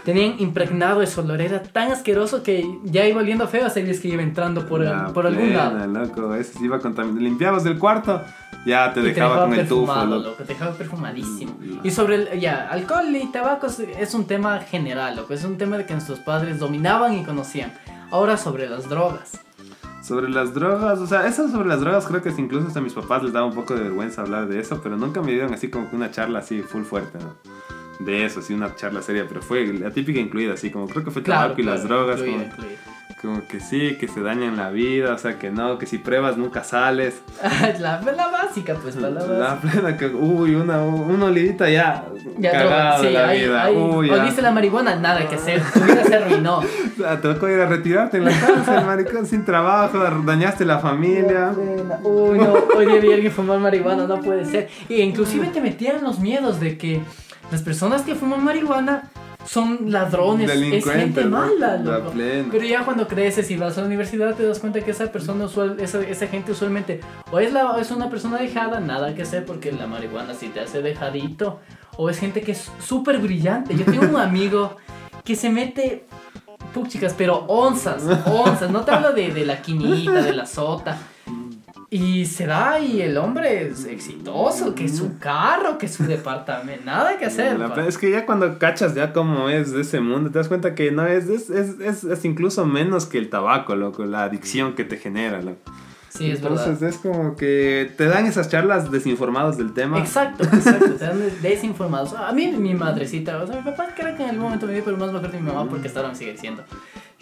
Tenían 0.05 0.35
impregnado 0.37 1.01
ese 1.01 1.19
olor, 1.19 1.41
era 1.41 1.63
tan 1.63 1.91
asqueroso 1.91 2.43
que 2.43 2.63
ya 2.83 3.07
iba 3.07 3.21
oliendo 3.21 3.47
feo 3.47 3.65
hasta 3.65 3.81
que 3.83 4.07
iba 4.07 4.21
entrando 4.21 4.67
por, 4.67 4.81
La 4.81 5.07
por 5.07 5.25
algún 5.25 5.45
plena, 5.47 5.71
lado. 5.71 5.87
loco. 5.87 6.35
Ese 6.35 6.63
iba 6.63 6.77
contaminado. 6.79 7.19
Limpiabas 7.21 7.63
del 7.63 7.79
cuarto, 7.79 8.21
ya 8.65 8.91
te 8.93 9.01
dejaba 9.01 9.43
con 9.45 9.53
el 9.53 9.67
tufo, 9.67 9.85
perfumado, 9.85 10.19
loco. 10.19 10.43
te 10.43 10.53
dejaba 10.53 10.73
perfumadísimo. 10.73 11.55
Mm, 11.59 11.79
Y 11.85 11.91
sobre 11.91 12.15
el, 12.15 12.39
ya, 12.39 12.67
alcohol 12.69 13.15
y 13.15 13.31
tabaco 13.31 13.67
es, 13.67 14.13
un 14.13 14.25
tema 14.25 14.59
general, 14.59 15.15
loco. 15.15 15.33
Es 15.33 15.43
un 15.43 15.57
tema 15.57 15.77
de 15.77 15.85
que 15.85 15.93
nuestros 15.93 16.19
padres 16.19 16.59
dominaban 16.59 17.13
y 17.13 17.23
conocían. 17.23 17.73
Ahora 18.11 18.37
sobre 18.37 18.67
las 18.67 18.89
drogas. 18.89 19.39
Sobre 20.03 20.29
las 20.29 20.53
drogas, 20.53 20.99
o 20.99 21.07
sea, 21.07 21.25
eso 21.25 21.49
sobre 21.49 21.67
las 21.67 21.79
drogas 21.79 22.05
creo 22.05 22.21
que 22.21 22.29
incluso 22.29 22.67
hasta 22.67 22.79
mis 22.79 22.93
papás 22.93 23.23
les 23.23 23.33
daba 23.33 23.47
un 23.47 23.55
poco 23.55 23.73
de 23.73 23.81
vergüenza 23.81 24.21
hablar 24.21 24.47
de 24.47 24.59
eso, 24.59 24.79
pero 24.83 24.97
nunca 24.97 25.21
me 25.21 25.31
dieron 25.31 25.53
así 25.53 25.69
como 25.69 25.89
que 25.89 25.95
una 25.95 26.11
charla 26.11 26.39
así 26.39 26.61
full 26.61 26.83
fuerte, 26.83 27.17
¿no? 27.17 27.35
De 28.05 28.25
eso, 28.25 28.41
así 28.41 28.53
una 28.53 28.75
charla 28.75 29.01
seria, 29.01 29.25
pero 29.27 29.41
fue 29.41 29.65
la 29.73 29.89
típica 29.89 30.19
incluida, 30.19 30.53
así 30.53 30.69
como 30.69 30.87
creo 30.87 31.03
que 31.03 31.11
fue 31.11 31.21
tabaco 31.21 31.59
y 31.59 31.63
las 31.63 31.83
drogas, 31.83 32.19
incluido, 32.19 32.37
como, 32.37 32.45
incluido. 32.45 32.94
Como 33.21 33.47
que 33.47 33.59
sí, 33.59 33.95
que 33.99 34.07
se 34.07 34.21
dañan 34.21 34.57
la 34.57 34.69
vida, 34.69 35.13
o 35.13 35.17
sea, 35.17 35.39
que 35.39 35.49
no, 35.49 35.77
que 35.77 35.85
si 35.85 35.97
pruebas 35.97 36.37
nunca 36.37 36.63
sales. 36.63 37.21
la, 37.79 38.01
la 38.01 38.27
básica, 38.27 38.75
pues, 38.75 38.95
para 38.95 39.09
la 39.09 39.21
básica. 39.21 39.37
La 39.37 39.59
plena 39.59 39.97
que, 39.97 40.07
uy, 40.07 40.55
una, 40.55 40.83
una 40.83 41.25
olivita 41.25 41.69
ya, 41.69 42.05
Ya, 42.37 42.51
cagado 42.51 43.03
sí, 43.03 43.09
la 43.11 43.27
ahí, 43.29 43.41
vida, 43.41 43.63
ahí, 43.63 43.75
uy, 43.75 44.09
oliste 44.09 44.41
la 44.41 44.51
marihuana, 44.51 44.95
nada 44.97 45.27
que 45.27 45.35
hacer, 45.35 45.61
tu 45.73 45.79
vida 45.81 46.03
se 46.03 46.15
arruinó. 46.15 46.57
O 46.57 46.63
sea, 46.97 47.21
te 47.21 47.33
tocó 47.33 47.49
ir 47.49 47.59
a 47.59 47.67
retirarte 47.67 48.17
en 48.17 48.25
la 48.25 48.31
cárcel, 48.31 48.85
maricón, 48.85 49.25
sin 49.25 49.45
trabajo, 49.45 49.99
dañaste 50.25 50.65
la 50.65 50.79
familia. 50.79 51.53
Uy, 52.03 52.37
no, 52.37 52.53
hoy 52.75 52.85
día 52.85 52.99
vi 52.99 53.11
a 53.11 53.15
alguien 53.15 53.31
fumar 53.31 53.59
marihuana, 53.59 54.07
no 54.07 54.19
puede 54.19 54.45
ser. 54.45 54.69
Y 54.89 55.01
inclusive 55.01 55.47
te 55.47 55.61
metían 55.61 56.03
los 56.03 56.19
miedos 56.19 56.59
de 56.59 56.77
que 56.77 57.01
las 57.51 57.61
personas 57.61 58.01
que 58.01 58.15
fuman 58.15 58.43
marihuana 58.43 59.09
son 59.45 59.91
ladrones, 59.91 60.49
es 60.49 60.85
gente 60.85 61.25
mala, 61.25 61.77
La 61.77 61.99
loco. 61.99 62.13
Pero 62.15 62.65
ya 62.65 62.83
cuando 62.83 63.07
creces 63.07 63.49
y 63.51 63.57
vas 63.57 63.77
a 63.77 63.81
la 63.81 63.87
universidad 63.87 64.35
te 64.35 64.45
das 64.45 64.59
cuenta 64.59 64.81
que 64.81 64.91
esa 64.91 65.11
persona 65.11 65.45
usual, 65.45 65.77
esa, 65.79 66.01
esa 66.01 66.27
gente 66.27 66.51
usualmente 66.51 67.01
o 67.31 67.39
es, 67.39 67.53
la, 67.53 67.77
es 67.79 67.91
una 67.91 68.09
persona 68.09 68.37
dejada, 68.37 68.79
nada 68.79 69.13
que 69.15 69.21
hacer 69.21 69.45
porque 69.45 69.71
la 69.71 69.87
marihuana 69.87 70.33
sí 70.33 70.47
te 70.47 70.59
hace 70.59 70.81
dejadito, 70.81 71.59
o 71.97 72.09
es 72.09 72.19
gente 72.19 72.41
que 72.41 72.51
es 72.53 72.71
súper 72.83 73.19
brillante. 73.19 73.75
Yo 73.75 73.85
tengo 73.85 74.05
un 74.05 74.17
amigo 74.17 74.77
que 75.23 75.35
se 75.35 75.49
mete, 75.49 76.05
puchicas, 76.73 77.13
pero 77.17 77.45
onzas, 77.47 78.03
onzas, 78.25 78.69
no 78.69 78.81
te 78.81 78.91
hablo 78.91 79.13
de, 79.13 79.31
de 79.31 79.45
la 79.45 79.61
quinita, 79.61 80.21
de 80.21 80.33
la 80.33 80.45
sota. 80.45 80.97
Y 81.95 82.25
se 82.25 82.45
da 82.45 82.77
y 82.77 83.01
el 83.01 83.17
hombre 83.17 83.69
es 83.69 83.85
exitoso, 83.85 84.75
que 84.75 84.89
su 84.89 85.17
carro, 85.17 85.77
que 85.77 85.87
su 85.87 86.03
departamento, 86.03 86.83
nada 86.83 87.17
que 87.17 87.23
hacer. 87.23 87.57
La 87.57 87.87
es 87.87 87.97
que 87.97 88.11
ya 88.11 88.25
cuando 88.25 88.59
cachas 88.59 88.95
ya 88.95 89.13
cómo 89.13 89.47
es 89.47 89.71
de 89.71 89.79
ese 89.79 90.01
mundo, 90.01 90.29
te 90.29 90.37
das 90.37 90.49
cuenta 90.49 90.75
que 90.75 90.91
no 90.91 91.07
es, 91.07 91.29
es, 91.29 91.49
es, 91.49 91.79
es, 91.79 92.03
es 92.03 92.25
incluso 92.25 92.65
menos 92.65 93.05
que 93.05 93.17
el 93.17 93.29
tabaco, 93.29 93.77
loco, 93.77 94.03
la 94.03 94.25
adicción 94.25 94.75
que 94.75 94.83
te 94.83 94.97
genera, 94.97 95.41
loco. 95.41 95.71
Sí, 96.09 96.31
es 96.31 96.39
Entonces 96.39 96.81
verdad. 96.81 96.89
es 96.89 96.97
como 96.97 97.37
que 97.37 97.89
te 97.95 98.05
dan 98.07 98.25
esas 98.25 98.49
charlas 98.49 98.91
desinformados 98.91 99.57
del 99.57 99.73
tema. 99.73 99.97
Exacto, 99.97 100.43
exacto, 100.43 100.95
te 100.95 101.05
dan 101.05 101.21
desinformados. 101.41 102.13
A 102.13 102.33
mí 102.33 102.47
mi 102.47 102.73
madrecita, 102.73 103.41
o 103.41 103.47
sea, 103.47 103.55
mi 103.55 103.63
papá 103.63 103.87
creo 103.95 104.17
que 104.17 104.23
en 104.23 104.31
algún 104.31 104.43
momento 104.43 104.65
me 104.65 104.73
dio, 104.73 104.83
pero 104.83 104.97
más 104.97 105.13
me 105.13 105.19
acuerdo 105.19 105.37
de 105.37 105.43
mi 105.43 105.49
mamá 105.49 105.69
porque 105.69 105.87
hasta 105.87 106.01
ahora 106.01 106.11
me 106.11 106.17
sigue 106.17 106.33
diciendo 106.33 106.65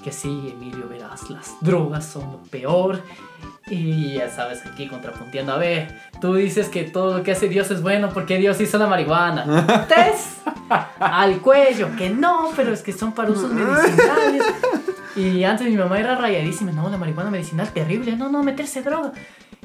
que 0.03 0.11
sí, 0.11 0.51
Emilio, 0.51 0.87
verás, 0.89 1.29
las 1.29 1.55
drogas 1.61 2.05
son 2.05 2.31
lo 2.31 2.43
peor. 2.43 3.01
Y 3.67 4.15
ya 4.15 4.29
sabes, 4.29 4.65
aquí 4.65 4.87
contrapunteando, 4.87 5.53
a 5.53 5.57
ver, 5.57 5.87
tú 6.19 6.35
dices 6.35 6.67
que 6.67 6.83
todo 6.83 7.17
lo 7.17 7.23
que 7.23 7.31
hace 7.31 7.47
Dios 7.47 7.71
es 7.71 7.81
bueno 7.81 8.09
porque 8.09 8.37
Dios 8.37 8.59
hizo 8.59 8.77
la 8.77 8.87
marihuana. 8.87 9.85
Tess 9.87 10.41
al 10.99 11.39
cuello, 11.39 11.89
que 11.97 12.09
no, 12.09 12.49
pero 12.55 12.73
es 12.73 12.81
que 12.81 12.91
son 12.91 13.13
para 13.13 13.31
usos 13.31 13.51
medicinales. 13.51 14.43
Y 15.15 15.43
antes 15.43 15.67
mi 15.67 15.77
mamá 15.77 15.99
era 15.99 16.15
rayadísima, 16.15 16.71
no, 16.71 16.89
la 16.89 16.97
marihuana 16.97 17.29
medicinal 17.29 17.71
terrible, 17.71 18.15
no, 18.15 18.29
no, 18.29 18.43
meterse 18.43 18.81
droga. 18.81 19.13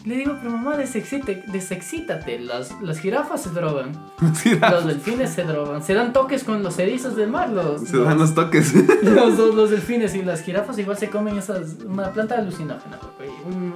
Le 0.05 0.17
digo, 0.17 0.37
pero 0.41 0.51
mamá, 0.53 0.77
desexite, 0.77 1.43
desexítate, 1.49 2.39
las, 2.39 2.71
las 2.81 2.99
jirafas 2.99 3.43
se 3.43 3.51
drogan, 3.51 3.93
los 4.71 4.87
delfines 4.87 5.31
se 5.31 5.43
drogan, 5.45 5.83
se 5.83 5.95
dan 5.95 6.13
toques 6.13 6.45
con 6.45 6.63
los 6.63 6.79
erizos 6.79 7.15
del 7.17 7.29
mar, 7.31 7.51
los, 7.51 7.83
se 7.83 7.97
dan 7.99 8.19
los, 8.19 8.35
toques. 8.35 8.73
los, 9.03 9.37
los 9.55 9.71
delfines 9.71 10.15
y 10.15 10.23
las 10.23 10.43
jirafas 10.43 10.79
igual 10.79 10.97
se 10.97 11.11
comen 11.11 11.37
esas, 11.39 11.77
una 11.87 12.11
planta 12.13 12.37
alucinógena, 12.37 12.99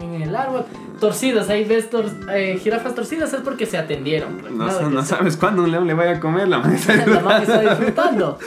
en 0.01 0.23
el 0.23 0.35
árbol, 0.35 0.65
torcidas, 1.01 1.49
ahí 1.51 1.65
ves 1.65 1.91
tor- 1.91 2.11
eh, 2.33 2.59
jirafas 2.63 2.95
torcidas 2.95 3.33
es 3.35 3.41
porque 3.41 3.67
se 3.67 3.77
atendieron. 3.79 4.39
pues, 4.39 4.53
No, 4.53 4.91
no 4.91 5.05
sabes 5.05 5.37
cuándo 5.37 5.63
un 5.65 5.71
león 5.71 5.87
le 5.87 5.95
vaya 5.95 6.13
a 6.13 6.21
comer 6.21 6.49
la 6.49 6.59
mesa. 6.61 6.95
La 7.07 7.07
mamá 7.21 7.39
está 7.43 7.61
disfrutando. 7.61 8.39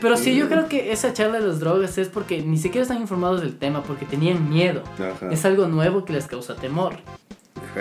Pero 0.00 0.16
sí, 0.16 0.34
yo 0.36 0.48
creo 0.48 0.68
que 0.68 0.92
esa 0.92 1.12
charla 1.12 1.40
de 1.40 1.46
las 1.46 1.60
drogas 1.60 1.98
es 1.98 2.08
porque 2.08 2.42
ni 2.42 2.58
siquiera 2.58 2.82
están 2.82 3.00
informados 3.00 3.40
del 3.40 3.56
tema, 3.56 3.82
porque 3.82 4.06
tenían 4.06 4.48
miedo. 4.48 4.82
Ajá. 4.94 5.30
Es 5.30 5.44
algo 5.44 5.66
nuevo 5.66 6.04
que 6.04 6.12
les 6.12 6.26
causa 6.26 6.54
temor. 6.54 6.96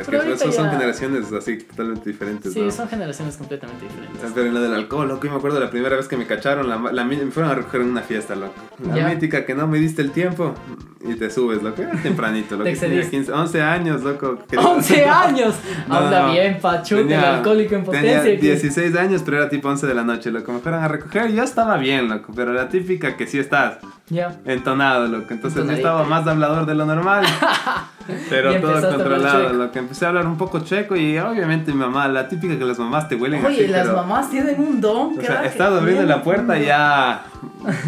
Es 0.01 0.07
que 0.07 0.37
son 0.37 0.65
ya- 0.65 0.71
generaciones 0.71 1.31
así 1.31 1.57
totalmente 1.57 2.09
diferentes, 2.09 2.53
Sí, 2.53 2.61
¿no? 2.61 2.71
son 2.71 2.87
generaciones 2.89 3.37
completamente 3.37 3.85
diferentes. 3.85 4.31
Pero 4.33 4.47
en 4.47 4.53
lo 4.53 4.61
del 4.61 4.73
alcohol, 4.73 5.07
loco, 5.07 5.23
yo 5.25 5.31
me 5.31 5.37
acuerdo 5.37 5.59
la 5.59 5.69
primera 5.69 5.95
vez 5.95 6.07
que 6.07 6.17
me 6.17 6.25
cacharon, 6.25 6.67
la, 6.67 6.77
la, 6.91 7.03
me 7.05 7.15
fueron 7.31 7.51
a 7.51 7.55
recoger 7.55 7.81
en 7.81 7.89
una 7.91 8.01
fiesta, 8.01 8.35
loco. 8.35 8.53
La 8.87 8.95
Ya. 8.97 9.07
mítica 9.07 9.45
que 9.45 9.55
no 9.55 9.67
me 9.67 9.77
diste 9.79 10.01
el 10.01 10.11
tiempo 10.11 10.53
y 11.01 11.15
te 11.15 11.29
subes, 11.29 11.63
loco. 11.63 11.81
Era 11.81 11.93
tempranito, 12.01 12.55
loco. 12.57 12.65
Te 12.69 12.75
Tenía 12.75 12.97
excediste. 12.99 13.11
15, 13.17 13.31
11 13.31 13.61
años, 13.61 14.03
loco. 14.03 14.39
que- 14.49 14.57
11 14.57 15.05
años. 15.05 15.55
No, 15.87 16.09
no. 16.09 16.31
bien, 16.33 16.57
Pachuca, 16.61 17.01
el 17.01 17.13
alcohólico 17.13 17.75
en 17.75 17.83
potencia. 17.85 18.21
Tenía 18.23 18.35
que- 18.39 18.45
16 18.47 18.95
años, 18.97 19.21
pero 19.23 19.37
era 19.37 19.49
tipo 19.49 19.69
11 19.69 19.87
de 19.87 19.93
la 19.93 20.03
noche, 20.03 20.29
loco. 20.31 20.51
Me 20.51 20.59
fueron 20.59 20.83
a 20.83 20.87
recoger 20.87 21.29
y 21.29 21.35
yo 21.35 21.43
estaba 21.43 21.77
bien, 21.77 22.09
loco. 22.09 22.33
Pero 22.35 22.53
la 22.53 22.67
típica 22.69 23.15
que 23.15 23.27
sí 23.27 23.39
estás 23.39 23.77
Ya. 24.07 24.35
entonado, 24.45 25.07
loco. 25.07 25.27
Entonces 25.33 25.65
yo 25.65 25.71
estaba 25.71 26.03
más 26.03 26.27
hablador 26.27 26.65
de 26.65 26.75
lo 26.75 26.85
normal. 26.85 27.25
pero 28.29 28.53
todo 28.61 28.89
controlado, 28.89 29.53
loco. 29.53 29.79
Empecé 29.79 30.05
a 30.05 30.09
hablar 30.09 30.27
un 30.27 30.37
poco 30.37 30.59
checo 30.59 30.95
y 30.95 31.17
obviamente 31.17 31.71
mi 31.71 31.79
mamá, 31.79 32.07
la 32.07 32.27
típica 32.29 32.57
que 32.57 32.65
las 32.65 32.77
mamás 32.77 33.09
te 33.09 33.15
huelen 33.15 33.43
Oye, 33.43 33.63
así, 33.63 33.67
las 33.67 33.87
pero- 33.87 33.95
mamás 33.97 34.29
tienen 34.29 34.59
un 34.61 34.79
don. 34.79 35.17
O 35.17 35.21
sea, 35.21 35.43
estaba 35.45 35.77
abriendo 35.77 36.03
la 36.03 36.21
puerta 36.21 36.57
y 36.59 36.65
ya 36.65 37.23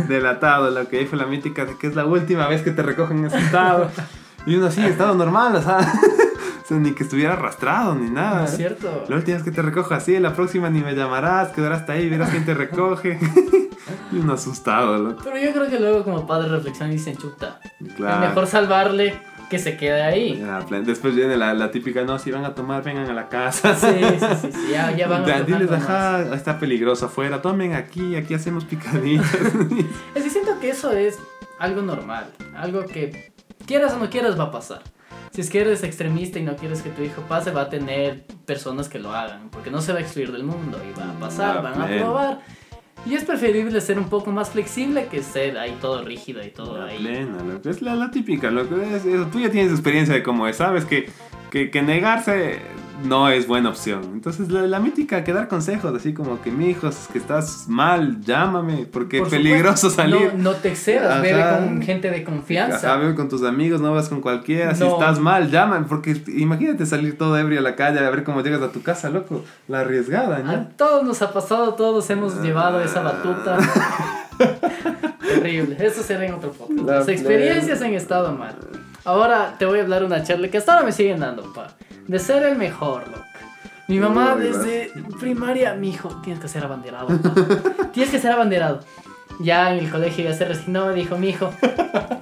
delatado, 0.08 0.72
lo 0.72 0.88
que 0.88 1.00
ahí 1.00 1.06
fue 1.06 1.20
la 1.20 1.28
mítica 1.28 1.66
de 1.66 1.78
que 1.78 1.88
es 1.88 1.96
la 1.96 2.06
última 2.06 2.48
vez 2.48 2.64
que 2.64 2.72
te 2.72 2.82
recogen 2.82 3.20
en 3.20 3.26
ese 3.26 3.38
estado. 3.38 3.90
Y 4.48 4.56
uno 4.56 4.68
así, 4.68 4.84
estado 4.84 5.14
normal, 5.14 5.56
o 5.56 5.62
sea, 5.62 5.78
o 6.64 6.68
sea, 6.68 6.78
ni 6.78 6.94
que 6.94 7.04
estuviera 7.04 7.34
arrastrado 7.34 7.94
ni 7.94 8.10
nada. 8.10 8.40
No 8.40 8.46
es 8.46 8.56
cierto. 8.58 9.04
La 9.08 9.18
última 9.18 9.36
vez 9.38 9.44
que 9.44 9.52
te 9.52 9.62
recojo 9.62 9.94
así, 9.94 10.18
la 10.20 10.34
próxima 10.34 10.70
ni 10.72 10.80
me 10.82 10.96
llamarás, 10.96 11.50
quedarás 11.50 11.82
hasta 11.82 11.94
ahí, 11.94 12.10
verás 12.10 12.30
quién 12.32 12.44
te 12.46 12.56
recoge. 12.56 13.20
y 14.12 14.18
uno 14.18 14.34
asustado, 14.34 14.98
loco. 14.98 15.22
Pero 15.24 15.38
yo 15.38 15.52
creo 15.54 15.70
que 15.70 15.80
luego 15.80 16.04
como 16.04 16.26
padre 16.28 16.50
reflexionan 16.50 16.92
y 16.94 16.98
dicen, 16.98 17.18
chuta, 17.18 17.60
Claro. 17.96 18.24
es 18.24 18.30
mejor 18.30 18.48
salvarle 18.48 19.20
que 19.50 19.60
se 19.60 19.78
quede 19.78 20.02
ahí. 20.04 20.44
Después 20.84 21.16
viene 21.16 21.38
la, 21.38 21.54
la 21.54 21.72
típica, 21.72 22.04
no, 22.04 22.20
si 22.20 22.32
van 22.32 22.44
a 22.44 22.54
tomar, 22.54 22.84
vengan 22.84 23.10
a 23.10 23.14
la 23.14 23.30
casa. 23.30 23.74
Sí, 23.76 23.88
sí, 24.20 24.26
sí, 24.42 24.50
sí, 24.52 24.68
ya, 24.74 24.92
ya 24.96 25.08
van 25.08 25.22
aflojando 25.22 25.46
Diles, 25.58 25.72
más. 25.72 25.84
ajá, 25.84 26.36
está 26.36 26.60
peligroso 26.60 27.06
afuera, 27.06 27.42
tomen 27.42 27.74
aquí, 27.74 28.16
aquí 28.18 28.34
hacemos 28.34 28.66
picaditas. 28.66 29.26
Es 30.16 30.24
que 30.24 30.30
siento 30.30 30.60
que 30.60 30.70
eso 30.72 30.92
es 30.92 31.18
algo 31.60 31.82
normal, 31.82 32.26
algo 32.58 32.86
que 32.86 33.32
quieras 33.66 33.94
o 33.94 34.00
no 34.00 34.10
quieras 34.10 34.38
va 34.38 34.46
a 34.46 34.52
pasar. 34.52 34.82
Si 35.32 35.42
es 35.42 35.50
que 35.50 35.62
eres 35.62 35.84
extremista 35.84 36.40
y 36.40 36.44
no 36.44 36.56
quieres 36.56 36.82
que 36.82 36.90
tu 36.90 37.04
hijo 37.04 37.22
pase, 37.24 37.52
va 37.52 37.62
a 37.64 37.70
tener 37.70 38.26
personas 38.46 38.90
que 38.90 38.98
lo 39.00 39.14
hagan, 39.14 39.50
porque 39.50 39.70
no 39.72 39.82
se 39.82 39.94
va 39.94 40.00
a 40.00 40.02
excluir 40.02 40.32
del 40.32 40.44
mundo 40.44 40.80
y 40.84 41.00
va 41.00 41.12
a 41.12 41.14
pasar, 41.20 41.58
Ah, 41.58 41.62
van 41.62 41.82
a 41.82 41.86
probar. 41.88 42.40
Y 43.08 43.16
es 43.16 43.24
preferible 43.24 43.80
ser 43.80 43.98
un 43.98 44.10
poco 44.10 44.32
más 44.32 44.50
flexible 44.50 45.08
que 45.10 45.24
ser 45.24 45.58
ahí 45.58 45.78
todo 45.80 46.04
rígido 46.04 46.44
y 46.44 46.50
todo 46.50 46.78
La 46.80 46.86
ahí. 46.88 46.98
plena. 46.98 47.38
Es 47.64 47.82
la, 47.82 47.96
la 47.96 48.12
típica, 48.12 48.52
loco. 48.52 48.76
Es- 48.82 49.06
es- 49.06 49.32
tú 49.32 49.40
ya 49.40 49.50
tienes 49.50 49.72
experiencia 49.72 50.14
de 50.14 50.24
cómo 50.24 50.48
es, 50.48 50.58
sabes 50.58 50.84
que, 50.86 51.10
que, 51.50 51.70
que 51.72 51.82
negarse 51.82 52.60
no 53.04 53.30
es 53.30 53.48
buena 53.48 53.70
opción. 53.70 54.04
Entonces, 54.14 54.50
la, 54.50 54.62
la 54.62 54.80
mítica, 54.80 55.24
que 55.24 55.34
dar 55.34 55.48
consejos, 55.48 55.94
así 55.96 56.14
como 56.14 56.42
que, 56.42 56.52
mi 56.52 56.70
hijo, 56.70 56.88
es 56.88 57.08
que 57.12 57.18
estás 57.18 57.66
mal, 57.68 58.22
llámame, 58.22 58.88
porque 58.92 59.20
Por 59.20 59.28
es 59.28 59.34
peligroso 59.34 59.90
salir. 59.90 60.34
No, 60.36 60.52
no 60.52 60.56
te 60.56 60.70
excedas, 60.70 61.12
Ajá. 61.12 61.22
bebe 61.22 61.44
con 61.50 61.82
gente 61.82 62.10
de 62.10 62.24
confianza. 62.24 62.94
Ajá, 62.94 62.98
ve 62.98 63.16
con 63.16 63.30
tus 63.30 63.44
amigos, 63.44 63.82
no 63.82 63.94
vas 63.94 64.10
con 64.10 64.22
cualquiera. 64.22 64.74
Si 64.76 64.84
estás 64.84 65.20
mal, 65.20 65.50
llaman. 65.52 65.86
Porque 65.86 66.22
imagínate 66.28 66.86
salir 66.86 67.18
todo 67.18 67.38
ebrio 67.38 67.60
a 67.60 67.64
la 67.64 67.76
calle 67.76 68.00
a 68.00 68.10
ver 68.10 68.24
cómo 68.24 68.42
llegas 68.42 68.62
a 68.62 68.72
tu 68.72 68.82
casa, 68.82 69.10
loco. 69.10 69.44
La 69.68 69.82
arriesgada, 69.82 70.40
¿no? 70.40 70.52
A 70.52 70.70
todos 70.70 71.04
nos 71.04 71.22
ha 71.22 71.34
pasado, 71.34 71.74
todos 71.76 72.10
hemos 72.10 72.42
llevado 72.42 72.82
esa 72.82 73.02
batuta. 73.02 73.58
Terrible. 75.20 75.78
Eso 75.80 76.04
será 76.04 76.26
en 76.26 76.34
otro 76.34 76.52
podcast. 76.52 76.82
La 76.82 76.96
Las 77.00 77.08
experiencias 77.08 77.82
han 77.82 77.94
estado 77.94 78.32
mal. 78.34 78.56
Ahora 79.04 79.56
te 79.58 79.66
voy 79.66 79.80
a 79.80 79.84
hablar 79.84 80.04
una 80.04 80.24
charla 80.24 80.50
que 80.50 80.58
hasta 80.58 80.74
ahora 80.74 80.86
me 80.86 80.92
siguen 80.92 81.20
dando, 81.20 81.54
pa. 81.54 81.68
De 82.08 82.20
ser 82.20 82.44
el 82.44 82.58
mejor, 82.58 83.08
loco. 83.08 83.24
Mi 83.88 84.00
mamá 84.00 84.36
Uy, 84.36 84.44
desde 84.44 84.92
primaria, 85.20 85.74
mi 85.74 85.90
hijo, 85.90 86.10
tienes 86.24 86.42
que 86.42 86.50
ser 86.50 86.64
abanderado. 86.64 87.08
tienes 87.94 88.12
que 88.12 88.20
ser 88.20 88.32
abanderado. 88.32 88.82
Ya 89.40 89.72
en 89.72 89.80
el 89.86 89.92
colegio 89.92 90.24
ya 90.24 90.34
se 90.34 90.46
resignó, 90.46 90.92
dijo 90.94 91.16
mi 91.18 91.30
hijo, 91.30 91.54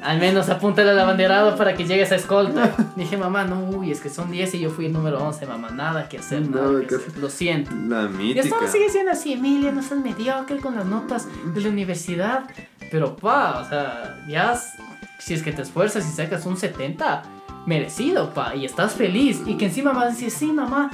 al 0.03 0.19
menos 0.19 0.49
apúntale 0.49 0.89
al 0.91 0.99
abanderado 0.99 1.55
para 1.55 1.73
que 1.73 1.85
llegues 1.85 2.11
a 2.11 2.15
escolta. 2.15 2.75
Dije, 2.97 3.15
mamá, 3.15 3.45
no, 3.45 3.61
uy, 3.69 3.89
es 3.91 4.01
que 4.01 4.09
son 4.09 4.31
10 4.31 4.55
y 4.55 4.59
yo 4.59 4.69
fui 4.69 4.87
el 4.87 4.93
número 4.93 5.19
11, 5.23 5.45
mamá, 5.45 5.69
nada 5.69 6.09
que 6.09 6.17
hacer, 6.17 6.49
nada 6.49 6.71
Nada 6.71 6.85
que 6.85 6.95
hacer. 6.95 7.17
Lo 7.17 7.29
siento. 7.29 7.71
La 7.87 8.03
Y 8.03 8.09
mítica. 8.09 8.41
esto 8.41 8.67
sigue 8.67 8.89
siendo 8.89 9.11
así, 9.13 9.31
Emilia, 9.33 9.71
no 9.71 9.81
seas 9.81 10.01
mediocre 10.01 10.57
con 10.57 10.75
las 10.75 10.85
notas 10.85 11.27
de 11.53 11.61
la 11.61 11.69
universidad. 11.69 12.43
Pero, 12.91 13.15
pa, 13.15 13.61
o 13.61 13.69
sea, 13.69 14.23
ya 14.27 14.59
si 15.17 15.33
es 15.33 15.41
que 15.41 15.53
te 15.53 15.61
esfuerzas 15.61 16.05
y 16.05 16.11
sacas 16.11 16.45
un 16.45 16.57
70, 16.57 17.23
merecido, 17.65 18.33
pa, 18.33 18.55
y 18.55 18.65
estás 18.65 18.93
feliz. 18.93 19.41
Y 19.45 19.55
que 19.57 19.65
encima 19.65 19.93
vas 19.93 20.03
a 20.05 20.09
decir, 20.09 20.31
sí, 20.31 20.51
mamá, 20.51 20.91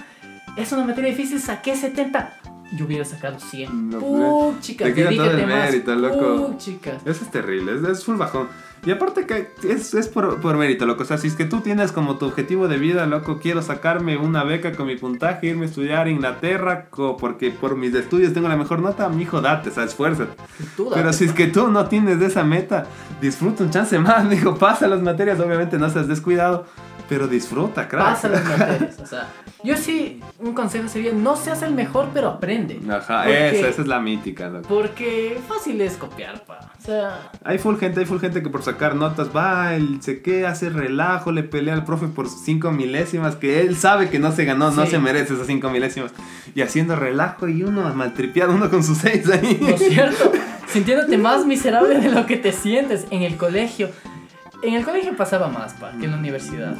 es 0.57 0.71
una 0.71 0.85
materia 0.85 1.09
difícil, 1.11 1.39
saqué 1.39 1.75
70. 1.75 2.37
Yo 2.77 2.85
hubiera 2.85 3.03
sacado 3.03 3.39
100. 3.39 3.89
No, 3.89 3.99
Puh, 3.99 4.55
chicas, 4.61 4.87
te 4.87 4.93
quita 4.95 5.09
todo 5.09 5.31
el 5.31 5.47
más. 5.47 5.71
mérito, 5.71 5.93
loco. 5.95 6.47
Puh, 6.47 6.57
chicas. 6.57 7.01
Eso 7.05 7.25
es 7.25 7.31
terrible, 7.31 7.73
es, 7.75 7.83
es 7.83 8.05
full 8.05 8.15
bajón. 8.15 8.47
Y 8.83 8.89
aparte 8.89 9.27
que 9.27 9.51
es, 9.63 9.93
es 9.93 10.07
por, 10.07 10.41
por 10.41 10.57
mérito, 10.57 10.87
loco. 10.87 11.03
O 11.03 11.05
sea, 11.05 11.17
si 11.17 11.27
es 11.27 11.35
que 11.35 11.45
tú 11.45 11.61
tienes 11.61 11.91
como 11.91 12.17
tu 12.17 12.25
objetivo 12.25 12.67
de 12.67 12.77
vida, 12.77 13.05
loco, 13.05 13.39
quiero 13.39 13.61
sacarme 13.61 14.17
una 14.17 14.43
beca 14.43 14.71
con 14.71 14.87
mi 14.87 14.95
puntaje, 14.95 15.47
irme 15.47 15.65
a 15.65 15.69
estudiar 15.69 16.07
a 16.07 16.09
Inglaterra, 16.09 16.87
porque 17.19 17.51
por 17.51 17.77
mis 17.77 17.93
estudios 17.93 18.33
tengo 18.33 18.47
la 18.47 18.57
mejor 18.57 18.79
nota, 18.79 19.07
mi 19.09 19.21
hijo, 19.21 19.39
date, 19.39 19.69
o 19.69 19.73
sea, 19.73 19.83
esfuérzate. 19.83 20.31
Pero 20.93 21.13
si 21.13 21.25
es 21.25 21.33
que 21.33 21.47
tú 21.47 21.67
no 21.67 21.85
tienes 21.85 22.19
esa 22.21 22.43
meta, 22.43 22.87
disfruta 23.21 23.63
un 23.63 23.69
chance 23.69 23.99
más, 23.99 24.27
digo, 24.31 24.55
pasa 24.55 24.87
las 24.87 25.01
materias, 25.01 25.39
obviamente 25.39 25.77
no 25.77 25.89
seas 25.89 26.07
descuidado, 26.07 26.65
pero 27.11 27.27
disfruta, 27.27 27.89
crack. 27.89 28.05
Pasa 28.05 28.29
las 28.29 28.45
materias, 28.57 28.97
o 29.01 29.05
sea, 29.05 29.27
yo 29.65 29.75
sí, 29.75 30.21
un 30.39 30.53
consejo 30.53 30.87
sería, 30.87 31.11
no 31.11 31.35
seas 31.35 31.61
el 31.61 31.73
mejor, 31.73 32.07
pero 32.13 32.29
aprende. 32.29 32.79
Ajá, 32.89 33.23
Porque- 33.25 33.49
esa, 33.59 33.67
esa 33.67 33.81
es 33.81 33.87
la 33.89 33.99
mítica, 33.99 34.47
loco. 34.47 34.65
Porque 34.69 35.37
fácil 35.45 35.81
es 35.81 35.97
copiar, 35.97 36.45
pa. 36.45 36.71
O 36.79 36.81
sea, 36.85 37.29
Hay 37.43 37.57
full 37.57 37.75
gente, 37.75 37.99
hay 37.99 38.05
full 38.05 38.19
gente 38.21 38.41
que 38.41 38.49
por 38.49 38.63
sacar 38.63 38.95
notas 38.95 39.27
va, 39.35 39.75
él 39.75 39.97
se 40.01 40.21
queda, 40.21 40.51
hace 40.51 40.69
relajo, 40.69 41.33
le 41.33 41.43
pelea 41.43 41.73
al 41.73 41.83
profe 41.83 42.07
por 42.07 42.29
cinco 42.29 42.71
milésimas, 42.71 43.35
que 43.35 43.59
él 43.59 43.75
sabe 43.75 44.09
que 44.09 44.17
no 44.17 44.31
se 44.31 44.45
ganó, 44.45 44.71
no 44.71 44.85
Sí. 44.85 44.91
se 44.91 44.99
merece 44.99 45.33
esas 45.33 45.47
cinco 45.47 45.69
milésimas. 45.69 46.13
Y 46.55 46.61
haciendo 46.61 46.95
relajo 46.95 47.49
y 47.49 47.63
uno 47.63 47.93
maltripeado, 47.93 48.53
uno 48.53 48.69
con 48.69 48.85
sus 48.85 48.99
seis 48.99 49.29
ahí. 49.29 49.57
¿No 49.59 49.67
es 49.67 49.79
cierto? 49.85 50.31
Sintiéndote 50.71 51.17
más 51.17 51.45
miserable 51.45 51.99
de 51.99 52.09
lo 52.09 52.25
que 52.25 52.37
te 52.37 52.53
sientes 52.53 53.05
en 53.11 53.23
el 53.23 53.35
colegio. 53.35 53.89
En 54.63 54.75
el 54.75 54.83
colegio 54.85 55.15
pasaba 55.17 55.47
más, 55.47 55.73
pa, 55.73 55.91
que 55.97 56.05
en 56.05 56.11
la 56.11 56.17
universidad. 56.17 56.75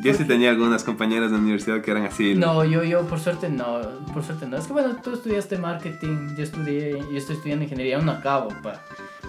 Yo 0.00 0.14
sí 0.14 0.24
tenía 0.24 0.50
algunas 0.50 0.84
compañeras 0.84 1.30
de 1.30 1.36
la 1.36 1.42
universidad 1.42 1.80
que 1.80 1.90
eran 1.90 2.04
así. 2.04 2.34
No, 2.34 2.64
yo, 2.64 2.84
yo 2.84 3.02
por 3.06 3.18
suerte 3.18 3.48
no, 3.48 3.80
por 4.12 4.22
suerte 4.22 4.46
no. 4.46 4.56
Es 4.56 4.66
que 4.66 4.72
bueno, 4.72 4.96
tú 5.02 5.14
estudiaste 5.14 5.58
marketing, 5.58 6.36
yo 6.36 6.44
estudié, 6.44 6.92
yo 6.92 7.16
estoy 7.16 7.36
estudiando 7.36 7.64
ingeniería, 7.64 7.96
aún 7.96 8.06
no 8.06 8.12
acabo, 8.12 8.48
pa. 8.62 8.80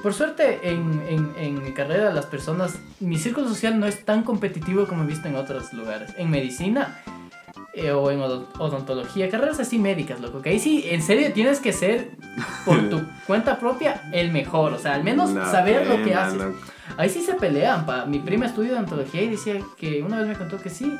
Por 0.04 0.14
suerte 0.14 0.60
en, 0.62 1.02
en, 1.10 1.34
en 1.38 1.64
mi 1.64 1.74
carrera 1.74 2.14
las 2.14 2.28
personas, 2.28 2.78
mi 3.00 3.18
círculo 3.18 3.48
social 3.48 3.80
no 3.80 3.88
es 3.88 4.06
tan 4.06 4.22
competitivo 4.24 4.86
como 4.86 5.04
he 5.04 5.08
visto 5.08 5.28
en 5.28 5.36
otros 5.36 5.74
lugares. 5.74 6.14
En 6.18 6.30
medicina 6.30 7.02
eh, 7.78 7.92
o 7.92 8.10
en 8.12 8.20
odon- 8.20 8.46
odontología, 8.58 9.30
carreras 9.30 9.60
así 9.60 9.78
médicas, 9.80 10.20
loco, 10.20 10.42
que 10.42 10.50
ahí 10.50 10.60
sí, 10.60 10.84
en 10.90 11.02
serio 11.02 11.32
tienes 11.34 11.60
que 11.60 11.72
ser 11.74 12.10
por 12.66 12.90
tu 12.90 13.02
cuenta 13.28 13.60
propia 13.60 14.02
el 14.12 14.32
mejor, 14.32 14.74
o 14.74 14.80
sea, 14.80 14.96
al 14.96 15.04
menos 15.04 15.30
saber 15.50 15.86
lo 15.88 15.98
que 15.98 16.04
pena, 16.06 16.26
haces. 16.28 16.42
Ahí 16.98 17.10
sí 17.10 17.22
se 17.22 17.34
pelean, 17.36 17.86
pa. 17.86 18.06
Mi 18.06 18.20
prima 18.20 18.46
estudia 18.46 18.74
odontología 18.74 19.22
y 19.22 19.30
decía 19.30 19.56
que 19.78 20.02
una 20.02 20.20
vez 20.20 20.28
me 20.30 20.36
contó 20.36 20.58
que 20.60 20.70
sí, 20.70 20.92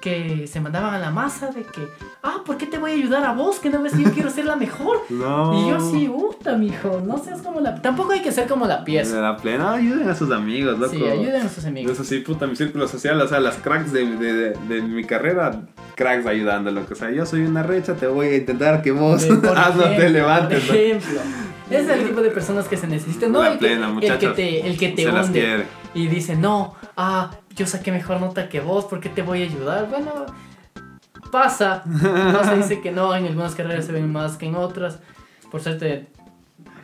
que 0.00 0.46
se 0.46 0.60
mandaban 0.60 0.94
a 0.94 0.98
la 0.98 1.10
masa 1.10 1.48
de 1.50 1.62
que, 1.62 1.86
ah, 2.22 2.42
¿por 2.46 2.56
qué 2.56 2.66
te 2.66 2.78
voy 2.78 2.90
a 2.92 2.94
ayudar 2.94 3.24
a 3.24 3.32
vos? 3.32 3.58
Que 3.58 3.68
no 3.70 3.82
ves 3.82 3.94
que 3.94 4.02
yo 4.04 4.12
quiero 4.12 4.30
ser 4.30 4.44
la 4.44 4.56
mejor. 4.56 4.98
No. 5.10 5.52
Y 5.66 5.70
yo 5.70 5.80
sí, 5.80 6.08
puta, 6.08 6.56
mijo, 6.56 7.00
no 7.04 7.18
seas 7.18 7.40
como 7.42 7.60
la... 7.60 7.74
Tampoco 7.80 8.12
hay 8.12 8.20
que 8.22 8.30
ser 8.32 8.46
como 8.46 8.66
la 8.66 8.84
pieza. 8.84 9.20
la 9.20 9.36
plena, 9.36 9.72
ayuden 9.72 10.08
a 10.08 10.14
sus 10.14 10.30
amigos, 10.30 10.78
loco. 10.78 10.92
Sí, 10.94 11.02
ayuden 11.04 11.46
a 11.46 11.48
sus 11.48 11.64
amigos. 11.64 11.92
Eso 11.92 12.04
sí, 12.04 12.18
puta, 12.20 12.46
mi 12.46 12.54
círculo 12.56 12.86
social, 12.86 13.20
o 13.20 13.26
sea, 13.28 13.40
las 13.40 13.56
cracks 13.56 13.92
de, 13.92 14.04
de, 14.16 14.32
de, 14.32 14.50
de 14.68 14.82
mi 14.82 15.04
carrera, 15.04 15.62
cracks 15.94 16.26
ayudando, 16.26 16.70
loco. 16.70 16.92
O 16.92 16.96
sea, 16.96 17.10
yo 17.10 17.26
soy 17.26 17.42
una 17.42 17.62
recha, 17.62 17.94
te 17.94 18.06
voy 18.06 18.26
a 18.28 18.36
intentar 18.36 18.82
que 18.82 18.92
vos 18.92 19.26
no 19.28 19.40
te 19.96 20.10
levantes. 20.10 20.64
Por 20.64 20.74
¿no? 20.74 20.80
ejemplo. 20.80 21.20
Ese 21.70 21.82
es 21.82 21.88
el 21.88 22.08
tipo 22.08 22.20
de 22.20 22.30
personas 22.30 22.68
que 22.68 22.76
se 22.76 22.86
necesitan, 22.86 23.32
no 23.32 23.42
La 23.42 23.52
el 23.52 23.58
que, 23.58 23.72
el 23.72 24.34
te, 24.34 24.66
el 24.66 24.76
que 24.76 24.88
te 24.90 25.08
hunde 25.08 25.64
y 25.94 26.08
dice, 26.08 26.36
no, 26.36 26.74
ah, 26.96 27.30
yo 27.56 27.66
saqué 27.66 27.90
mejor 27.90 28.20
nota 28.20 28.48
que 28.48 28.60
vos, 28.60 28.84
¿por 28.84 29.00
qué 29.00 29.08
te 29.08 29.22
voy 29.22 29.42
a 29.42 29.46
ayudar? 29.46 29.88
Bueno, 29.88 30.26
pasa, 31.30 31.82
no 31.86 32.44
se 32.44 32.56
dice 32.56 32.80
que 32.80 32.92
no, 32.92 33.14
en 33.14 33.26
algunas 33.26 33.54
carreras 33.54 33.86
se 33.86 33.92
ven 33.92 34.12
más 34.12 34.36
que 34.36 34.46
en 34.46 34.56
otras, 34.56 34.98
por 35.50 35.62
suerte 35.62 36.08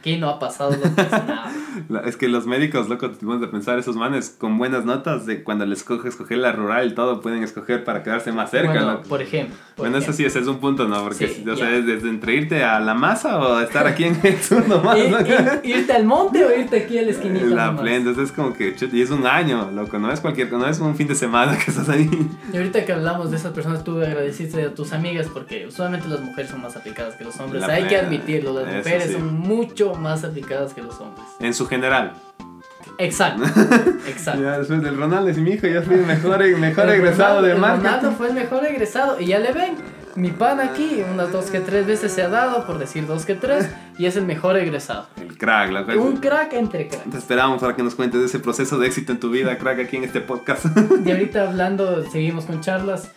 aquí 0.01 0.17
no 0.17 0.29
ha 0.29 0.39
pasado 0.39 0.73
lo 0.73 0.83
que 0.83 1.01
es 1.03 1.11
nada. 1.13 1.53
Es 2.05 2.17
que 2.17 2.29
los 2.29 2.47
médicos, 2.47 2.89
loco, 2.89 3.11
te 3.11 3.25
pones 3.25 3.47
a 3.47 3.51
pensar, 3.51 3.79
esos 3.79 3.95
manes 3.97 4.35
con 4.37 4.59
buenas 4.59 4.85
notas, 4.85 5.25
de 5.25 5.45
cuando 5.45 5.65
les 5.67 5.79
escoge 5.79 6.09
escoger 6.09 6.39
la 6.39 6.51
rural 6.53 6.89
y 6.89 6.95
todo, 6.95 7.21
pueden 7.21 7.43
escoger 7.45 7.85
para 7.85 8.03
quedarse 8.03 8.33
más 8.33 8.51
cerca. 8.51 8.73
bueno, 8.73 8.93
loco. 8.95 9.09
por 9.09 9.23
ejemplo. 9.23 9.55
por 9.77 9.85
Bueno, 9.85 9.99
eso 9.99 10.07
ejemplo. 10.11 10.17
sí, 10.17 10.25
ese 10.25 10.41
es 10.41 10.47
un 10.49 10.59
punto, 10.59 10.89
¿no? 10.89 11.03
Porque, 11.05 11.29
Sí, 11.29 11.45
o 11.49 11.57
sea, 11.57 11.71
es 11.75 11.87
desde 11.87 12.09
entre 12.11 12.35
irte 12.35 12.65
a 12.65 12.81
la 12.81 12.95
masa 12.95 13.39
o 13.39 13.61
estar 13.61 13.87
aquí 13.87 14.05
en 14.05 14.19
el 14.25 14.37
sur 14.43 14.67
nomás, 14.69 14.99
¿no? 14.99 15.21
ir- 15.21 15.61
irte 15.63 15.93
al 15.93 16.05
monte 16.05 16.45
o 16.45 16.59
irte 16.59 16.79
aquí 16.85 16.99
a 16.99 17.03
la 17.03 17.11
esquinita. 17.13 17.47
La 17.47 17.67
nomás. 17.67 17.81
plena, 17.83 17.97
entonces 17.99 18.25
es 18.25 18.33
como 18.33 18.53
que, 18.53 18.75
y 18.93 19.01
es 19.03 19.11
un 19.11 19.27
año, 19.27 19.71
loco, 19.71 19.99
no 19.99 20.11
es 20.13 20.21
cualquier, 20.21 20.53
no 20.53 20.67
es 20.67 20.81
un 20.81 20.97
fin 20.97 21.07
de 21.07 21.15
semana 21.15 21.57
que 21.57 21.71
estás 21.71 21.89
ahí. 21.89 22.11
Y 22.53 22.57
ahorita 22.57 22.85
que 22.85 22.93
hablamos 22.93 23.31
de 23.31 23.37
esas 23.37 23.53
personas, 23.53 23.85
tú 23.85 23.97
agradeciste 24.03 24.65
a 24.65 24.75
tus 24.75 24.93
amigas 24.93 25.29
porque 25.33 25.67
usualmente 25.67 26.09
las 26.09 26.21
mujeres 26.21 26.51
son 26.51 26.63
más 26.63 26.77
aplicadas 26.77 27.15
que 27.15 27.25
los 27.25 27.39
hombres. 27.39 27.63
La 27.63 27.75
Hay 27.75 27.83
que 27.85 27.89
plena, 27.91 28.07
admitirlo, 28.09 28.53
las 28.55 28.65
eso 28.69 28.77
mujeres 28.79 29.05
sí. 29.07 29.13
son 29.15 29.39
mucho 29.39 29.90
más 29.95 30.25
aplicadas 30.25 30.75
que 30.75 30.83
los 30.83 30.99
hombres. 31.01 31.27
En 31.41 31.55
su 31.55 31.67
general. 31.67 32.13
Exacto, 32.99 33.45
exacto. 34.07 34.43
Ya 34.43 34.59
después 34.59 34.83
del 34.83 34.97
Ronaldo, 34.99 35.31
y 35.31 35.35
mi 35.41 35.53
hijo 35.53 35.67
ya 35.67 35.81
fui 35.83 35.95
el 35.95 36.05
mejor, 36.07 36.39
mejor 36.59 36.85
El 36.89 36.95
egresado 36.97 37.41
Ronaldo- 37.41 37.47
de 37.47 37.53
el 37.53 37.59
marketing. 37.59 37.85
Ronaldo 37.87 38.13
fue 38.13 38.29
el 38.29 38.35
mejor 38.35 38.65
egresado 38.67 39.21
y 39.21 39.27
ya 39.27 39.39
le 39.39 39.53
ven. 39.53 39.77
Mi 40.17 40.33
pan 40.33 40.59
aquí, 40.59 41.03
unas 41.15 41.31
dos 41.31 41.47
que 41.53 41.61
tres 41.61 41.87
veces 41.87 42.11
se 42.13 42.23
ha 42.23 42.29
dado, 42.29 42.67
por 42.67 42.79
decir 42.79 43.07
dos 43.07 43.25
que 43.25 43.37
tres, 43.37 43.69
y 43.97 44.07
es 44.07 44.17
el 44.17 44.27
mejor 44.27 44.57
egresado. 44.57 45.07
El 45.17 45.39
crack, 45.39 45.71
loco. 45.71 45.93
Un 46.03 46.17
crack 46.17 46.53
entre 46.55 46.89
cracks. 46.89 47.09
Te 47.11 47.17
esperamos 47.17 47.61
para 47.61 47.77
que 47.77 47.83
nos 47.85 47.95
cuentes 47.95 48.19
de 48.21 48.27
ese 48.27 48.41
proceso 48.41 48.77
de 48.79 48.89
éxito 48.89 49.13
en 49.13 49.21
tu 49.21 49.31
vida, 49.31 49.57
crack, 49.57 49.79
aquí 49.79 49.97
en 49.99 50.05
este 50.05 50.21
podcast. 50.21 50.67
Y 51.07 51.11
ahorita 51.13 51.49
hablando, 51.49 52.03
seguimos 52.11 52.45
con 52.47 52.61
charlas. 52.61 53.13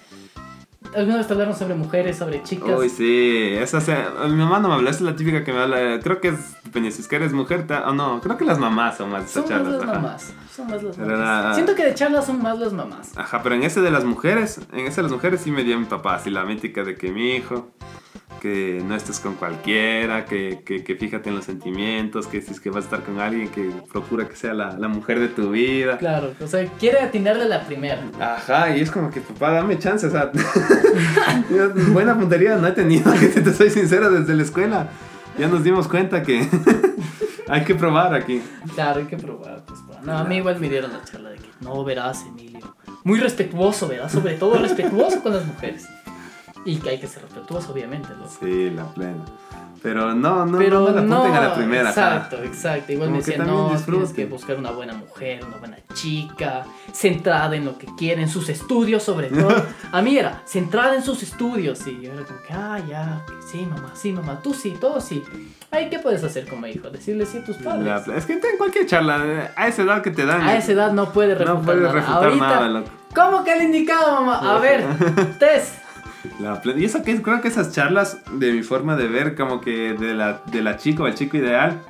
Alguna 0.96 1.18
vez 1.18 1.28
te 1.28 1.34
hablaron 1.34 1.56
sobre 1.56 1.76
mujeres, 1.76 2.18
sobre 2.18 2.44
chicas. 2.44 2.78
Uy, 2.78 2.90
sí, 2.90 3.54
esa 3.60 3.82
se- 3.82 3.96
mi 4.28 4.36
mamá 4.36 4.60
no 4.60 4.68
me 4.70 4.76
habla, 4.76 4.90
esa 4.92 5.00
es 5.00 5.06
la 5.06 5.16
típica 5.16 5.44
que 5.44 5.52
me 5.54 5.60
habla, 5.60 6.00
creo 6.02 6.22
que 6.22 6.30
es, 6.30 6.64
depende, 6.64 6.92
si 6.92 7.02
es 7.02 7.08
que 7.08 7.16
eres 7.16 7.34
mujer, 7.34 7.66
o 7.86 7.94
no, 7.94 8.22
creo 8.22 8.38
que 8.38 8.46
las 8.46 8.60
mamás 8.60 8.98
son 8.98 9.10
más 9.12 9.24
de 9.24 9.30
son 9.30 9.44
esas 9.46 9.62
más 9.62 9.64
charlas. 9.64 9.80
las 9.82 9.90
ajá. 9.90 10.00
mamás. 10.02 10.34
Son 10.56 10.68
más 10.68 10.84
las 10.84 10.98
mamás. 10.98 11.56
Siento 11.56 11.76
que 11.76 11.86
de 11.86 11.94
charlas 11.96 12.26
son 12.26 12.42
más 12.42 12.60
las 12.60 12.74
mamás. 12.74 13.18
Ajá, 13.18 13.42
pero 13.42 13.56
en 13.56 13.64
ese 13.64 13.82
de 13.82 13.92
las 13.92 14.04
mujeres, 14.06 14.60
en 14.72 14.86
ese 14.88 14.98
de 14.98 15.04
las 15.04 15.12
mujeres 15.12 15.42
sí 15.42 15.52
me 15.52 15.64
dio 15.64 15.80
mi 15.80 15.86
papá, 15.86 16.16
así 16.16 16.30
la 16.30 16.44
mítica 16.46 16.84
de 16.84 16.96
que 16.96 17.12
mi 17.12 17.36
hijo, 17.36 17.72
que 18.44 18.84
no 18.86 18.94
estés 18.94 19.22
con 19.22 19.36
cualquiera, 19.36 20.26
que, 20.26 20.64
que, 20.66 20.84
que 20.84 20.96
fíjate 20.96 21.30
en 21.30 21.36
los 21.38 21.46
sentimientos, 21.46 22.28
que 22.28 22.42
si 22.42 22.52
es 22.52 22.60
que 22.60 22.70
vas 22.70 22.84
a 22.84 22.88
estar 22.88 23.04
con 23.04 23.22
alguien, 23.22 23.48
que 23.48 23.72
procura 23.90 24.28
que 24.28 24.36
sea 24.36 24.54
la, 24.54 24.78
la 24.78 24.90
mujer 24.90 25.22
de 25.22 25.30
tu 25.30 25.52
vida. 25.52 25.98
Claro, 25.98 26.34
o 26.42 26.48
sea, 26.48 26.66
quiere 26.78 27.00
atinarle 27.00 27.46
la 27.46 27.64
primera. 27.64 28.04
Ajá, 28.20 28.76
y 28.76 28.82
es 28.82 28.92
como 28.92 29.10
que 29.12 29.22
papá, 29.22 29.52
dame 29.52 29.80
chance, 29.80 30.06
o 30.08 30.12
sea, 30.12 30.30
buena 31.94 32.20
puntería 32.20 32.58
no 32.58 32.68
he 32.68 32.74
tenido, 32.74 33.14
que 33.14 33.30
si 33.34 33.40
te 33.40 33.54
soy 33.54 33.70
sincero, 33.70 34.12
desde 34.12 34.36
la 34.36 34.44
escuela. 34.44 34.90
Ya 35.40 35.48
nos 35.48 35.64
dimos 35.64 35.88
cuenta 35.88 36.22
que 36.22 36.46
hay 37.48 37.64
que 37.64 37.76
probar 37.76 38.14
aquí. 38.14 38.42
Claro, 38.76 39.00
hay 39.00 39.06
que 39.06 39.16
probar. 39.16 39.64
Pues, 39.66 39.80
no, 40.04 40.18
a 40.18 40.26
mí 40.26 40.36
igual 40.36 40.60
me 40.60 40.68
dieron 40.68 40.92
la 40.92 41.02
charla 41.06 41.30
de 41.30 41.38
que 41.38 41.48
no 41.62 41.82
verás, 41.86 42.26
Emilio. 42.28 42.76
Muy 43.06 43.22
respetuoso, 43.22 43.88
verás, 43.88 44.12
sobre 44.12 44.34
todo 44.34 44.58
respetuoso 44.58 45.24
con 45.24 45.34
las 45.34 45.46
mujeres. 45.46 45.88
Y 46.65 46.77
que 46.77 46.89
hay 46.91 47.00
que 47.00 47.08
ser 47.08 47.24
respetuoso, 47.24 47.72
obviamente. 47.74 48.10
¿no? 48.17 48.27
Sí, 48.27 48.70
la 48.70 48.86
plena. 48.86 49.24
Pero 49.82 50.15
no, 50.15 50.46
no, 50.46 50.58
Pero 50.58 50.79
no, 50.79 50.91
no, 50.91 50.93
la 50.93 51.01
apunten 51.01 51.36
a 51.36 51.41
la 51.50 51.55
primera. 51.55 51.89
Exacto, 51.89 52.38
exacto. 52.41 52.93
Igual 52.93 53.10
Como 53.10 53.17
me 53.17 53.24
que 53.25 53.32
decía, 53.32 53.43
también 53.43 53.67
no, 53.67 53.74
disfruten. 53.74 54.00
tienes 54.05 54.13
que 54.15 54.25
buscar 54.27 54.58
una 54.58 54.72
buena 54.72 54.93
mujer, 54.93 55.43
una 55.46 55.58
buena 55.58 55.77
chica, 55.93 56.63
centrada 56.93 57.53
en 57.58 57.65
lo 57.65 57.77
que 57.77 57.88
quiere, 57.98 58.22
en 58.22 58.29
sus 58.29 58.48
estudios 58.48 59.03
sobre 59.03 59.27
todo. 59.27 59.53
A 59.91 60.01
mí 60.01 60.17
era, 60.17 60.41
centrada 60.46 60.96
en 60.96 61.03
sus 61.03 61.22
estudios. 61.22 61.86
Y 61.86 62.00
yo 62.00 62.13
era 62.13 62.24
como 62.24 62.39
que, 62.48 62.53
ah, 62.53 62.79
ya, 62.88 63.25
sí, 63.51 63.65
mamá, 63.70 63.91
sí, 63.93 64.13
mamá, 64.13 64.39
tú 64.41 64.53
sí, 64.53 64.74
todo 64.79 65.01
sí. 65.01 65.22
Ay, 65.70 65.89
¿qué 65.89 66.00
puedes 66.00 66.24
hacer 66.24 66.48
como 66.48 66.65
hijo? 66.65 66.89
Decirle 66.89 67.25
sí 67.25 67.39
a 67.39 67.43
tus 67.43 67.58
padres. 67.58 68.08
La 68.08 68.15
es 68.17 68.25
que 68.25 68.34
en 68.34 68.58
cualquier 68.58 68.86
charla, 68.86 69.22
eh, 69.25 69.50
a 69.53 69.67
esa 69.67 69.82
edad 69.82 70.01
que 70.01 70.12
te 70.12 70.25
dan. 70.25 70.43
A 70.43 70.55
esa 70.55 70.72
edad 70.72 70.93
no 70.93 71.12
puede 71.12 71.36
refutar 71.36 71.55
no 71.55 71.62
puedes 71.62 71.82
nada. 71.82 71.93
refutar 71.93 72.24
Ahorita, 72.24 72.46
nada, 72.48 72.67
loco. 72.70 72.89
¿Cómo 73.13 73.43
que 73.43 73.51
el 73.51 73.63
indicado, 73.63 74.13
mamá? 74.22 74.55
A 74.55 74.60
ver, 74.60 74.86
test. 75.39 75.83
La 76.39 76.62
y 76.77 76.86
eso 76.86 77.03
que 77.03 77.22
creo 77.22 77.42
que 77.42 77.48
esas 77.50 77.72
charlas, 77.74 78.18
de 78.32 78.51
mi 78.53 78.63
forma 78.63 78.96
de 78.96 79.08
ver, 79.08 79.36
como 79.36 79.60
que 79.62 79.94
de 79.94 80.13
la, 80.13 80.42
de 80.51 80.62
la 80.62 80.77
chica 80.77 81.03
o 81.03 81.08
el 81.08 81.15
chico 81.15 81.38
ideal, 81.38 81.82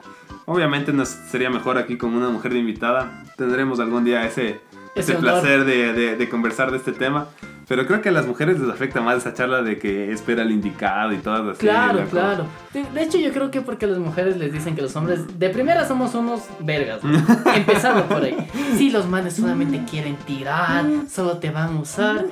obviamente 0.45 0.91
nos 0.93 1.09
sería 1.09 1.49
mejor 1.49 1.77
aquí 1.77 1.97
con 1.97 2.13
una 2.15 2.29
mujer 2.29 2.53
de 2.53 2.59
invitada. 2.59 3.23
Tendremos 3.37 3.79
algún 3.79 4.03
día 4.05 4.25
ese, 4.25 4.59
Ese 4.95 5.13
placer 5.15 5.65
de, 5.65 5.93
de- 5.93 6.15
de 6.17 6.29
conversar 6.29 6.71
de 6.71 6.77
este 6.77 6.91
tema. 6.93 7.27
Pero 7.73 7.87
creo 7.87 8.01
que 8.03 8.09
a 8.09 8.11
las 8.11 8.27
mujeres 8.27 8.59
les 8.59 8.69
afecta 8.69 9.01
más 9.01 9.17
esa 9.17 9.33
charla 9.33 9.63
de 9.63 9.79
que 9.79 10.11
espera 10.11 10.43
el 10.43 10.51
indicado 10.51 11.11
y 11.11 11.17
todo 11.17 11.49
así. 11.49 11.61
Claro, 11.61 12.05
claro. 12.07 12.45
De, 12.71 12.83
de 12.83 13.01
hecho, 13.01 13.17
yo 13.17 13.33
creo 13.33 13.49
que 13.49 13.61
porque 13.61 13.87
las 13.87 13.97
mujeres 13.97 14.37
les 14.37 14.53
dicen 14.53 14.75
que 14.75 14.83
los 14.83 14.95
hombres 14.95 15.39
de 15.39 15.49
primera 15.49 15.87
somos 15.87 16.13
unos 16.13 16.41
vergas. 16.59 17.03
¿no? 17.03 17.17
Empezando 17.55 18.05
por 18.05 18.21
ahí. 18.21 18.37
Sí, 18.77 18.91
los 18.91 19.07
manes 19.07 19.37
solamente 19.37 19.81
quieren 19.89 20.17
tirar, 20.17 20.85
solo 21.09 21.39
te 21.39 21.49
van 21.49 21.75
a 21.77 21.79
usar. 21.79 22.25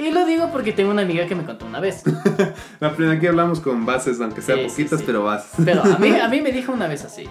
Y 0.00 0.12
lo 0.12 0.24
digo 0.24 0.52
porque 0.52 0.70
tengo 0.70 0.92
una 0.92 1.02
amiga 1.02 1.26
que 1.26 1.34
me 1.34 1.44
contó 1.44 1.66
una 1.66 1.80
vez. 1.80 2.04
La 2.78 2.92
plena 2.94 3.14
aquí 3.14 3.26
hablamos 3.26 3.58
con 3.58 3.84
bases, 3.84 4.20
aunque 4.20 4.40
sean 4.40 4.58
Sí, 4.58 4.64
sí, 4.68 4.70
poquitas, 4.70 5.00
sí. 5.00 5.04
pero 5.04 5.24
bases. 5.24 5.50
Pero 5.64 5.82
a 5.82 5.98
mí, 5.98 6.10
a 6.10 6.28
mí 6.28 6.40
me 6.42 6.52
dijo 6.52 6.70
una 6.72 6.86
vez 6.86 7.04
así. 7.04 7.24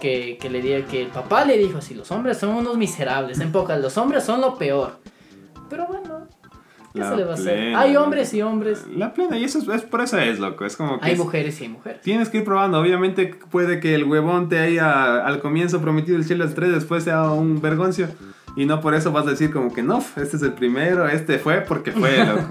Que, 0.00 0.38
que 0.40 0.48
le 0.48 0.62
diga 0.62 0.86
que 0.86 1.02
el 1.02 1.08
papá 1.08 1.44
le 1.44 1.58
dijo 1.58 1.78
así, 1.78 1.94
los 1.94 2.12
hombres 2.12 2.38
son 2.38 2.50
unos 2.50 2.76
miserables, 2.76 3.40
en 3.40 3.50
pocas, 3.50 3.80
los 3.80 3.98
hombres 3.98 4.22
son 4.22 4.40
lo 4.40 4.56
peor. 4.56 5.00
Pero 5.68 5.88
bueno, 5.88 6.25
¿qué 6.96 7.00
La 7.02 7.10
se 7.10 7.16
le 7.16 7.24
va 7.24 7.30
a 7.30 7.34
hacer? 7.34 7.54
plena, 7.54 7.80
Hay 7.80 7.96
hombres 7.96 8.34
y 8.34 8.42
hombres, 8.42 8.84
La 8.96 9.12
plena, 9.14 9.38
y 9.38 9.44
eso 9.44 9.58
es, 9.60 9.68
es- 9.68 9.82
por 9.82 10.00
eso 10.00 10.18
es, 10.18 10.38
loco. 10.40 10.64
Es 10.64 10.76
como 10.76 10.98
que 10.98 11.06
hay 11.06 11.12
es- 11.12 11.18
mujeres 11.18 11.60
y 11.60 11.64
hay 11.64 11.68
mujeres. 11.70 12.00
Tienes 12.00 12.28
que 12.28 12.38
ir 12.38 12.44
probando. 12.44 12.80
Obviamente 12.80 13.34
puede 13.50 13.78
que 13.80 13.94
el 13.94 14.04
huevón 14.04 14.48
te 14.48 14.58
haya 14.58 15.24
al 15.24 15.40
comienzo 15.40 15.80
prometido 15.80 16.16
el 16.18 16.26
Chelas 16.26 16.54
3, 16.54 16.72
después 16.72 17.04
sea 17.04 17.24
un 17.30 17.60
vergoncio. 17.60 18.08
Y 18.56 18.64
no 18.66 18.80
por 18.80 18.94
eso 18.94 19.12
vas 19.12 19.26
a 19.26 19.30
decir 19.30 19.52
como 19.52 19.72
que 19.72 19.82
no, 19.82 19.98
este 20.16 20.36
es 20.38 20.42
el 20.42 20.54
primero, 20.54 21.06
este 21.06 21.38
fue 21.38 21.60
porque 21.60 21.92
fue, 21.92 22.18
loco. 22.26 22.42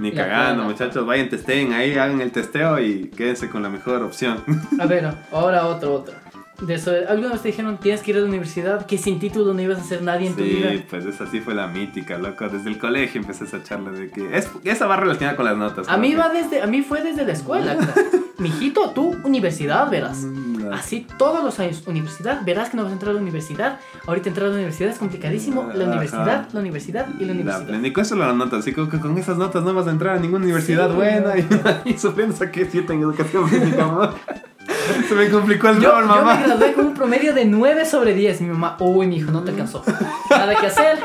Ni 0.00 0.10
La 0.10 0.22
cagando, 0.24 0.62
plena. 0.64 0.68
muchachos. 0.70 1.06
Vayan, 1.06 1.28
testeen 1.28 1.72
ahí, 1.74 1.92
hagan 1.92 2.20
el 2.22 2.32
testeo 2.32 2.80
y 2.80 3.08
quédense 3.10 3.48
con 3.50 3.62
la 3.62 3.68
mejor 3.68 4.02
opción. 4.02 4.38
A 4.80 4.86
ver, 4.86 5.06
ahora 5.30 5.66
otro, 5.66 5.92
otro. 5.94 6.14
De 6.62 6.74
eso, 6.74 6.92
¿Alguna 7.08 7.30
vez 7.32 7.42
te 7.42 7.48
dijeron 7.48 7.76
tienes 7.78 8.02
que 8.02 8.12
ir 8.12 8.16
a 8.18 8.20
la 8.20 8.26
universidad? 8.26 8.86
Que 8.86 8.96
sin 8.96 9.18
título 9.18 9.52
no 9.52 9.60
ibas 9.60 9.80
a 9.80 9.84
ser 9.84 10.02
nadie 10.02 10.28
en 10.28 10.36
tu 10.36 10.42
vida. 10.44 10.70
Sí, 10.70 10.84
pues 10.88 11.04
esa 11.04 11.26
sí 11.26 11.40
fue 11.40 11.54
la 11.54 11.66
mítica, 11.66 12.18
loco. 12.18 12.48
Desde 12.48 12.70
el 12.70 12.78
colegio 12.78 13.20
empecé 13.20 13.44
esa 13.44 13.62
charla 13.64 13.90
de 13.90 14.10
que... 14.10 14.36
Es, 14.36 14.48
esa 14.64 14.86
va 14.86 14.96
relacionada 14.96 15.36
con 15.36 15.44
las 15.46 15.56
notas. 15.56 15.88
A 15.88 15.96
mí 15.96 16.14
va 16.14 16.28
desde, 16.28 16.62
a 16.62 16.66
mí 16.68 16.82
fue 16.82 17.02
desde 17.02 17.24
la 17.24 17.32
escuela. 17.32 17.76
Mijito, 18.38 18.90
tú 18.90 19.16
universidad 19.24 19.90
verás. 19.90 20.18
Mm, 20.24 20.72
Así 20.72 21.06
todos 21.18 21.42
los 21.44 21.58
años, 21.58 21.82
universidad, 21.86 22.42
verás 22.44 22.70
que 22.70 22.76
no 22.76 22.84
vas 22.84 22.90
a 22.92 22.94
entrar 22.94 23.10
a 23.10 23.14
la 23.14 23.20
universidad. 23.20 23.78
Ahorita 24.06 24.28
entrar 24.28 24.46
a 24.46 24.50
la 24.50 24.54
universidad 24.56 24.90
es 24.90 24.98
complicadísimo. 24.98 25.64
La 25.74 25.82
Ajá. 25.84 25.90
universidad, 25.90 26.48
la 26.52 26.60
universidad 26.60 27.06
y 27.18 27.24
la 27.24 27.32
universidad. 27.32 27.82
Y 27.82 27.92
con 27.92 28.02
eso 28.02 28.16
las 28.16 28.34
notas, 28.34 28.60
así 28.60 28.72
que 28.72 28.86
con 28.88 29.18
esas 29.18 29.36
notas 29.36 29.62
no 29.64 29.74
vas 29.74 29.86
a 29.88 29.90
entrar 29.90 30.16
a 30.16 30.20
ninguna 30.20 30.44
universidad 30.44 30.88
Sí, 30.90 30.94
buena. 30.94 31.34
no. 31.34 31.36
Y, 31.84 31.90
y 31.94 31.98
sufriendo 31.98 32.34
saqué 32.36 32.64
7 32.70 32.92
en 32.92 33.00
educación 33.02 33.48
física. 33.48 34.12
Se 35.08 35.14
me 35.14 35.28
complicó 35.30 35.68
el 35.68 35.80
Yo, 35.80 35.90
rol, 35.92 36.02
yo 36.02 36.08
mamá. 36.08 36.34
me 36.36 36.42
gradué 36.46 36.72
con 36.72 36.86
un 36.86 36.94
promedio 36.94 37.32
de 37.34 37.44
9 37.44 37.84
sobre 37.84 38.14
10. 38.14 38.40
Mi 38.42 38.48
mamá, 38.48 38.76
uy, 38.80 39.06
mi 39.06 39.16
hijo, 39.16 39.30
no 39.30 39.42
te 39.42 39.50
alcanzó. 39.50 39.82
Nada 40.30 40.54
que 40.56 40.66
hacer. 40.66 40.98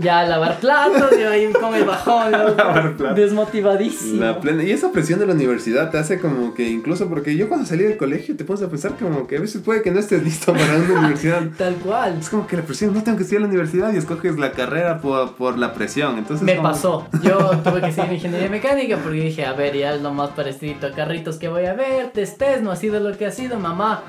Ya 0.00 0.24
lavar 0.24 0.58
platos, 0.58 1.10
yo 1.18 1.30
ahí 1.30 1.52
con 1.52 1.74
el 1.74 1.84
bajón, 1.84 2.32
platos. 2.56 3.14
desmotivadísimo. 3.16 4.20
La 4.24 4.40
plena. 4.40 4.62
Y 4.64 4.70
esa 4.72 4.90
presión 4.92 5.18
de 5.20 5.26
la 5.26 5.32
universidad 5.34 5.90
te 5.90 5.98
hace 5.98 6.18
como 6.18 6.54
que 6.54 6.68
incluso 6.68 7.08
porque 7.08 7.36
yo 7.36 7.48
cuando 7.48 7.66
salí 7.66 7.84
del 7.84 7.96
colegio 7.96 8.36
te 8.36 8.44
pones 8.44 8.62
a 8.62 8.68
pensar 8.68 8.92
como 8.98 9.26
que 9.26 9.36
a 9.36 9.40
veces 9.40 9.62
puede 9.62 9.82
que 9.82 9.90
no 9.90 10.00
estés 10.00 10.22
listo 10.22 10.52
para 10.52 10.76
una 10.76 11.00
universidad. 11.00 11.42
Tal 11.58 11.74
cual. 11.76 12.18
Es 12.20 12.28
como 12.28 12.46
que 12.46 12.56
la 12.56 12.62
presión, 12.62 12.94
no 12.94 13.02
tengo 13.02 13.16
que 13.16 13.22
estudiar 13.24 13.42
a 13.42 13.46
la 13.46 13.48
universidad 13.50 13.92
y 13.92 13.96
escoges 13.96 14.38
la 14.38 14.52
carrera 14.52 15.00
por, 15.00 15.34
por 15.36 15.58
la 15.58 15.72
presión. 15.74 16.18
Entonces 16.18 16.44
Me 16.44 16.56
como- 16.56 16.68
pasó. 16.70 17.06
Yo 17.22 17.38
tuve 17.62 17.80
que 17.80 17.92
seguir 17.92 18.14
ingeniería 18.14 18.48
mecánica 18.48 18.96
porque 18.98 19.20
dije, 19.20 19.44
a 19.46 19.52
ver, 19.52 19.76
ya 19.76 19.94
es 19.94 20.02
lo 20.02 20.12
más 20.12 20.30
parecido 20.30 20.86
a 20.88 20.90
carritos 20.92 21.36
que 21.36 21.48
voy 21.48 21.66
a 21.66 21.74
ver, 21.74 22.10
testes, 22.12 22.62
no 22.62 22.70
ha 22.70 22.76
sido 22.76 23.00
lo 23.00 23.16
que 23.16 23.26
ha 23.26 23.30
sido, 23.30 23.58
mamá. 23.58 24.02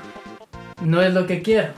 No 0.84 1.00
es 1.02 1.14
lo 1.14 1.26
que 1.26 1.40
quiero. 1.42 1.68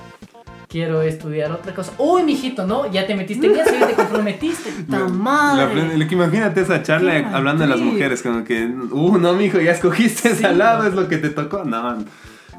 Quiero 0.68 1.00
estudiar 1.02 1.52
otra 1.52 1.72
cosa. 1.74 1.92
Uy, 1.98 2.24
mijito, 2.24 2.66
no, 2.66 2.90
ya 2.90 3.06
te 3.06 3.14
metiste 3.14 3.46
en 3.46 3.56
eso 3.56 3.70
y 3.74 3.84
te 3.84 3.92
comprometiste. 3.94 4.70
¡Ta 4.90 4.98
La 5.00 5.08
madre! 5.08 5.66
plena- 5.72 5.94
lo 5.96 6.08
que 6.08 6.14
imagínate 6.16 6.60
esa 6.62 6.82
charla 6.82 7.12
Qué 7.12 7.24
hablando 7.32 7.62
de 7.64 7.70
las 7.70 7.80
mujeres, 7.80 8.20
como 8.22 8.42
que, 8.44 8.66
uh, 8.66 9.16
no, 9.18 9.32
mijo, 9.34 9.60
ya 9.60 9.72
escogiste 9.72 10.34
Sí. 10.34 10.42
lado, 10.54 10.86
es 10.86 10.94
lo 10.94 11.08
que 11.08 11.18
te 11.18 11.30
tocó. 11.30 11.64
No, 11.64 12.04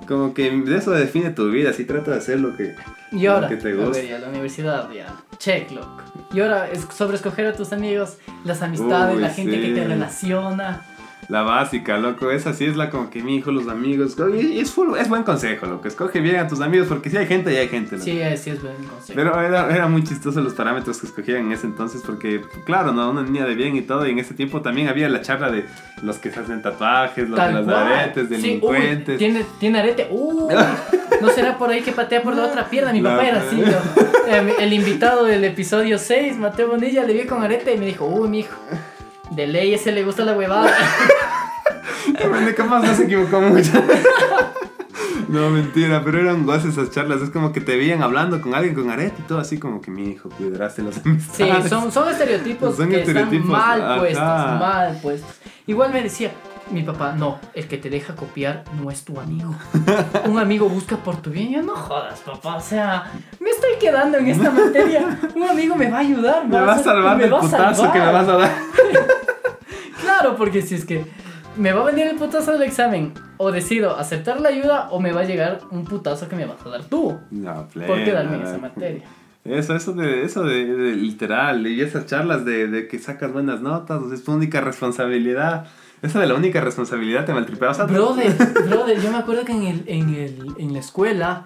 como 0.08 0.34
que 0.34 0.50
de 0.52 0.78
eso 0.78 0.92
define 0.92 1.32
tu 1.32 1.50
vida, 1.52 1.74
si 1.74 1.84
trata 1.84 2.12
de 2.12 2.18
hacer 2.18 2.40
lo 2.40 2.56
que, 2.56 2.76
Y 3.12 3.26
ahora, 3.26 3.50
lo 3.50 3.50
que 3.50 3.62
te 3.62 3.72
a 3.74 3.76
gusta. 3.76 3.98
ver, 4.02 4.08
ya 4.10 4.20
la 4.20 4.30
universidad, 4.30 4.90
ya. 4.92 5.08
Check, 5.38 5.72
loco. 5.72 6.02
Y 6.34 6.40
ahora, 6.40 6.70
es 6.72 6.88
sobre 6.96 7.18
escoger 7.18 7.48
a 7.48 7.54
tus 7.54 7.74
amigos, 7.74 8.18
las 8.46 8.62
amistades, 8.62 9.16
Uy, 9.18 9.22
la 9.22 9.30
gente 9.30 9.60
que 9.60 9.74
te 9.74 9.84
relaciona. 9.86 10.86
La 11.30 11.42
básica, 11.42 11.98
loco. 11.98 12.32
Esa 12.32 12.54
sí 12.54 12.64
es 12.64 12.78
la 12.78 12.90
como 12.90 13.10
que 13.10 13.22
mi 13.22 13.36
hijo, 13.36 13.52
los 13.52 13.68
amigos. 13.68 14.16
Y 14.34 14.60
es, 14.62 14.72
full- 14.74 14.96
es 14.98 15.10
buen 15.10 15.24
consejo, 15.24 15.66
loco. 15.66 15.86
Escoge 15.86 16.22
bien 16.22 16.38
a 16.38 16.48
tus 16.48 16.62
amigos 16.62 16.88
porque 16.88 17.10
si 17.10 17.18
hay 17.18 17.26
gente 17.28 17.52
y 17.54 17.58
hay 17.58 17.68
gente, 17.68 17.98
loco. 17.98 18.06
Sí, 18.06 18.22
sí 18.38 18.52
es 18.52 18.62
buen 18.62 18.76
consejo. 18.76 19.14
Pero 19.14 19.42
era, 19.42 19.70
era 19.76 19.88
muy 19.88 20.06
chistoso 20.06 20.40
los 20.40 20.54
parámetros 20.54 21.00
que 21.02 21.08
escogían 21.08 21.40
en 21.48 21.52
ese 21.52 21.68
entonces 21.68 22.02
porque, 22.06 22.42
claro, 22.66 22.94
¿no? 22.94 23.10
Una 23.12 23.24
niña 23.24 23.46
de 23.46 23.56
bien 23.56 23.76
y 23.76 23.82
todo. 23.82 24.08
Y 24.08 24.12
en 24.12 24.20
ese 24.20 24.36
tiempo 24.36 24.62
también 24.62 24.88
había 24.88 25.10
la 25.10 25.22
charla 25.22 25.52
de 25.52 25.66
los 26.02 26.18
que 26.18 26.32
se 26.32 26.40
hacen 26.40 26.62
tatuajes, 26.62 27.28
los 27.28 27.38
Tal 27.38 27.56
de 27.56 27.64
cual. 27.64 27.76
aretes, 27.76 28.28
Sí, 28.30 28.34
uy, 28.36 28.42
delincuentes. 28.42 29.18
tiene, 29.18 29.46
tiene 29.60 29.80
arete. 29.80 30.08
Uy, 30.10 30.54
no 31.22 31.30
será 31.32 31.58
por 31.58 31.70
ahí 31.72 31.82
que 31.82 31.92
patea 31.92 32.24
por 32.24 32.38
la 32.38 32.46
otra 32.46 32.70
pierna. 32.70 32.94
Mi 32.94 33.02
La- 33.02 33.18
papá 33.18 33.28
era 33.28 33.42
así. 33.42 33.58
¿no? 33.58 34.34
Eh, 34.34 34.54
El 34.60 34.72
invitado 34.72 35.26
del 35.26 35.44
episodio 35.44 35.98
6, 35.98 36.38
Mateo 36.38 36.70
Bonilla, 36.70 37.04
le 37.04 37.12
vi 37.12 37.26
con 37.26 37.44
arete 37.44 37.74
y 37.74 37.78
me 37.78 37.86
dijo, 37.86 38.06
uy, 38.06 38.30
mijo, 38.30 38.56
de 39.32 39.46
ley 39.46 39.74
ese 39.74 39.92
le 39.92 40.06
gusta 40.06 40.24
la 40.24 40.32
huevada. 40.38 40.72
Bueno, 42.30 42.48
capaz 42.56 42.80
no 42.84 42.96
se 42.96 43.04
equivocó 43.04 43.42
mucho. 43.42 43.72
No, 45.30 45.50
mentira, 45.50 46.04
pero 46.06 46.22
eran 46.22 46.46
goces 46.46 46.78
esas 46.78 46.90
charlas. 46.90 47.22
Es 47.22 47.30
como 47.32 47.52
que 47.52 47.60
te 47.60 47.76
veían 47.76 48.02
hablando 48.02 48.40
con 48.40 48.56
alguien 48.56 48.74
con 48.74 48.90
arete 48.90 49.16
y 49.20 49.24
todo 49.24 49.40
así 49.40 49.60
como 49.60 49.82
que 49.82 49.92
mi 49.92 50.12
hijo 50.12 50.30
cuidarás 50.30 50.78
de 50.78 50.84
las 50.84 50.96
Sí, 50.96 51.02
amistades. 51.06 51.70
son, 51.70 51.92
son 51.92 52.08
estereotipos 52.10 52.78
Son 52.78 52.88
que 52.90 53.00
estereotipos, 53.02 53.46
están 53.48 53.52
mal 53.52 53.82
ajá. 53.82 53.98
puestos, 54.00 54.22
mal 54.24 55.00
puestos. 55.02 55.30
Igual 55.68 55.92
me 55.92 56.02
decía, 56.02 56.32
mi 56.72 56.82
papá, 56.84 57.12
no, 57.12 57.40
el 57.54 57.68
que 57.68 57.78
te 57.78 57.90
deja 57.90 58.16
copiar 58.16 58.64
no 58.82 58.90
es 58.90 59.04
tu 59.04 59.20
amigo. 59.20 59.54
Un 60.26 60.40
amigo 60.40 60.70
busca 60.70 60.96
por 60.96 61.18
tu 61.18 61.30
bien. 61.30 61.52
Yo 61.52 61.62
no 61.62 61.76
jodas, 61.76 62.22
papá. 62.22 62.56
O 62.56 62.62
sea, 62.62 63.12
me 63.42 63.50
estoy 63.50 63.72
quedando 63.82 64.20
en 64.20 64.28
esta 64.28 64.50
materia. 64.50 65.20
Un 65.36 65.44
amigo 65.44 65.76
me 65.76 65.90
va 65.92 65.98
a 65.98 66.02
ayudar. 66.02 66.48
Me 66.48 66.62
va 66.62 66.72
a 66.74 66.80
salvar 66.80 67.18
me 67.18 67.24
del 67.24 67.34
putazo 67.34 67.92
que 67.92 68.00
me 68.00 68.06
salvar. 68.06 68.26
vas 68.26 68.30
a 68.30 68.38
dar. 68.38 68.52
Claro, 70.02 70.36
porque 70.38 70.62
si 70.62 70.76
es 70.76 70.86
que 70.86 71.06
me 71.58 71.74
va 71.74 71.82
a 71.82 71.86
venir 71.86 72.08
el 72.08 72.16
putazo 72.16 72.54
del 72.54 72.64
examen, 72.64 73.14
o 73.38 73.52
decido 73.52 73.98
aceptar 73.98 74.42
la 74.42 74.50
ayuda, 74.50 74.90
o 74.92 75.00
me 75.00 75.12
va 75.12 75.22
a 75.22 75.26
llegar 75.26 75.62
un 75.72 75.86
putazo 75.86 76.28
que 76.28 76.36
me 76.36 76.46
vas 76.46 76.66
a 76.66 76.70
dar 76.70 76.84
tú. 76.86 77.18
No, 77.32 77.68
plena, 77.68 77.88
Por 77.88 78.04
quedarme 78.04 78.38
en 78.38 78.44
esa 78.44 78.58
materia. 78.58 79.04
Eso, 79.44 79.76
eso 79.76 79.94
de, 79.94 80.24
eso 80.24 80.44
de, 80.44 80.66
de 80.66 80.96
literal, 80.96 81.66
y 81.68 81.82
esas 81.82 82.06
charlas 82.06 82.44
de, 82.44 82.68
de 82.68 82.88
que 82.88 83.00
sacas 83.00 83.32
buenas 83.32 83.62
notas, 83.62 84.02
es 84.12 84.24
tu 84.24 84.34
única 84.34 84.62
responsabilidad. 84.62 85.68
Eso 86.02 86.20
de 86.20 86.28
la 86.28 86.36
única 86.36 86.62
responsabilidad 86.62 87.26
te 87.26 87.34
maltripeaba. 87.34 87.72
O 87.72 87.76
sea, 87.76 87.86
Brother, 87.86 88.36
brother, 88.68 89.02
yo 89.02 89.12
me 89.12 89.18
acuerdo 89.18 89.46
que 89.46 89.54
en, 89.54 89.64
el, 89.64 89.84
en, 89.88 90.14
el, 90.14 90.54
en 90.58 90.74
la 90.74 90.80
escuela, 90.80 91.46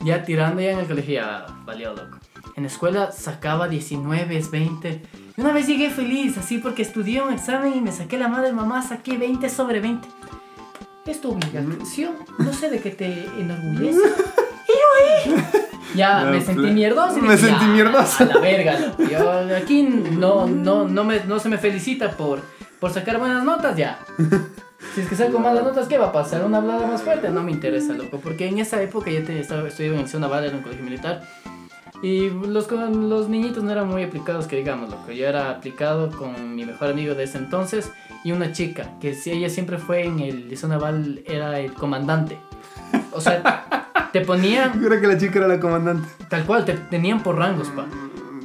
ya 0.00 0.22
tirando 0.22 0.62
ya 0.62 0.70
en 0.72 0.78
el 0.78 0.86
colegio, 0.86 1.14
ya 1.14 1.46
valió 1.64 1.92
loco. 1.92 2.18
En 2.56 2.62
la 2.62 2.68
escuela 2.68 3.12
sacaba 3.12 3.68
19, 3.68 4.42
20. 4.50 5.02
Una 5.40 5.52
vez 5.52 5.66
llegué 5.66 5.90
feliz, 5.90 6.36
así 6.38 6.58
porque 6.58 6.82
estudié 6.82 7.22
un 7.22 7.32
examen 7.32 7.74
y 7.76 7.80
me 7.80 7.92
saqué 7.92 8.18
la 8.18 8.28
madre 8.28 8.52
mamá, 8.52 8.82
saqué 8.82 9.16
20 9.16 9.48
sobre 9.48 9.80
20. 9.80 10.06
Es 11.06 11.20
tu 11.20 11.30
obligación, 11.32 12.12
no 12.38 12.52
sé 12.52 12.68
de 12.70 12.78
qué 12.80 12.90
te 12.90 13.24
enorgullece. 13.38 13.98
Y 14.70 14.72
yo 14.72 15.34
ahí, 15.34 15.44
ya 15.96 16.24
No, 16.24 16.30
me 16.30 16.40
sentí 16.40 16.60
ple- 16.62 16.72
mierdoso. 16.72 17.18
y 17.18 17.22
me 17.22 17.34
dije, 17.34 17.48
sentí 17.48 17.64
"Ya, 17.66 17.72
mierdoso". 17.72 18.22
A 18.22 18.26
la 18.26 18.38
verga. 18.38 18.78
Yo 19.10 19.56
aquí 19.56 19.82
no, 19.82 20.46
no, 20.46 20.86
no, 20.86 21.02
me, 21.02 21.24
no 21.24 21.40
se 21.40 21.48
me 21.48 21.58
felicita 21.58 22.12
por, 22.12 22.40
por 22.78 22.92
sacar 22.92 23.18
buenas 23.18 23.42
notas, 23.42 23.76
ya. 23.76 23.98
Si 24.94 25.00
es 25.00 25.08
que 25.08 25.16
saco 25.16 25.40
malas 25.40 25.64
notas, 25.64 25.88
¿qué 25.88 25.98
va 25.98 26.06
a 26.08 26.12
pasar? 26.12 26.44
¿Una 26.44 26.58
hablada 26.58 26.86
más 26.86 27.02
fuerte? 27.02 27.30
No 27.30 27.42
me 27.42 27.50
interesa, 27.50 27.94
loco. 27.94 28.20
Porque 28.20 28.46
en 28.46 28.60
esa 28.60 28.80
época 28.80 29.06
te, 29.06 29.40
estaba, 29.40 29.66
estudiaba 29.66 29.96
en 29.96 30.02
Acción 30.02 30.22
Naval, 30.22 30.44
era 30.44 30.56
un 30.56 30.62
colegio 30.62 30.84
militar. 30.84 31.22
Y 32.02 32.30
los, 32.30 32.70
los 32.70 33.28
niñitos 33.28 33.62
no 33.62 33.70
eran 33.72 33.86
muy 33.88 34.02
aplicados, 34.02 34.46
que 34.46 34.56
digamos, 34.56 34.88
loco. 34.90 35.12
Yo 35.12 35.26
era 35.26 35.50
aplicado 35.50 36.10
con 36.10 36.54
mi 36.54 36.64
mejor 36.64 36.90
amigo 36.90 37.14
de 37.14 37.24
ese 37.24 37.36
entonces 37.38 37.92
y 38.24 38.32
una 38.32 38.52
chica, 38.52 38.92
que 39.00 39.14
si 39.14 39.30
ella 39.32 39.50
siempre 39.50 39.76
fue 39.78 40.04
en 40.06 40.20
el 40.20 40.48
Liceo 40.48 40.68
Naval, 40.68 41.22
era 41.26 41.58
el 41.60 41.74
comandante. 41.74 42.38
O 43.12 43.20
sea, 43.20 44.08
te 44.12 44.22
ponían, 44.22 44.80
Yo 44.80 44.88
creo 44.88 45.00
que 45.00 45.06
la 45.08 45.18
chica 45.18 45.40
era 45.40 45.48
la 45.48 45.60
comandante. 45.60 46.08
tal 46.30 46.44
cual, 46.44 46.64
te 46.64 46.72
tenían 46.74 47.22
por 47.22 47.36
rangos, 47.36 47.68
pa. 47.68 47.84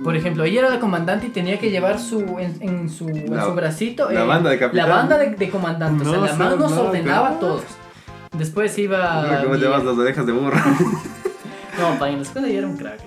Por 0.04 0.16
ejemplo, 0.18 0.44
ella 0.44 0.60
era 0.60 0.70
la 0.70 0.80
comandante 0.80 1.28
y 1.28 1.30
tenía 1.30 1.58
que 1.58 1.72
llevar 1.72 1.98
su, 2.00 2.20
en, 2.38 2.58
en 2.62 2.90
su, 2.90 3.08
en 3.10 3.34
La- 3.36 3.46
su 3.46 3.54
bracito 3.56 4.12
la 4.12 4.24
banda 4.26 4.50
de 4.52 4.60
capitán. 4.60 4.88
La 4.90 4.96
banda 4.96 5.18
de, 5.18 5.30
de 5.32 5.50
comandante. 5.50 6.04
o 6.06 6.10
sea, 6.10 6.20
No, 6.20 6.26
la 6.26 6.34
mano 6.36 6.56
nos 6.58 6.72
no, 6.72 6.82
ordenaba 6.84 7.30
a 7.30 7.40
todos. 7.40 7.64
Después 8.38 8.78
iba. 8.78 9.22
Me 9.44 9.48
mi- 9.50 9.58
llevas 9.58 9.84
las 9.86 9.98
orejas 9.98 10.26
de 10.26 10.32
burro. 10.34 10.58
No, 11.78 12.00
pa, 12.00 12.08
en 12.08 12.16
la 12.16 12.22
escuela 12.22 12.48
yo 12.48 12.58
era 12.60 12.68
un 12.68 12.78
crack. 12.78 13.02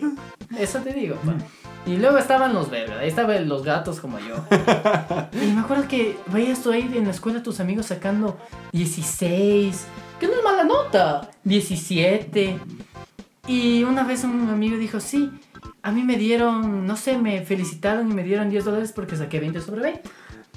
Eso 0.59 0.79
te 0.81 0.93
digo, 0.93 1.17
pa. 1.17 1.35
Y 1.87 1.97
luego 1.97 2.19
estaban 2.19 2.53
los 2.53 2.71
vergas, 2.71 2.99
ahí 2.99 3.09
estaban 3.09 3.49
los 3.49 3.63
gatos 3.63 4.01
como 4.01 4.19
yo. 4.19 4.37
Y 5.33 5.53
me 5.53 5.61
acuerdo 5.61 5.89
que 5.89 6.19
veías 6.27 6.63
tú 6.63 6.71
ahí 6.71 6.91
en 6.95 7.05
la 7.05 7.13
escuela 7.13 7.43
tus 7.43 7.61
amigos 7.61 7.87
sacando 7.87 8.39
16, 8.73 9.87
que 10.21 10.27
no 10.27 10.35
es 10.35 10.45
mala 10.45 10.65
nota, 10.65 11.31
17. 11.45 12.59
Y 13.47 13.85
una 13.85 14.05
vez 14.05 14.25
un 14.25 14.51
amigo 14.51 14.77
dijo, 14.77 15.01
sí, 15.01 15.31
a 15.83 15.91
mí 15.91 16.03
me 16.03 16.17
dieron, 16.17 16.87
no 16.87 16.97
sé, 16.97 17.17
me 17.17 17.43
felicitaron 17.43 18.11
y 18.11 18.15
me 18.15 18.23
dieron 18.23 18.51
10 18.51 18.65
dólares 18.65 18.93
porque 18.93 19.17
saqué 19.17 19.41
20 19.41 19.61
sobre 19.61 19.83
20. 19.83 20.03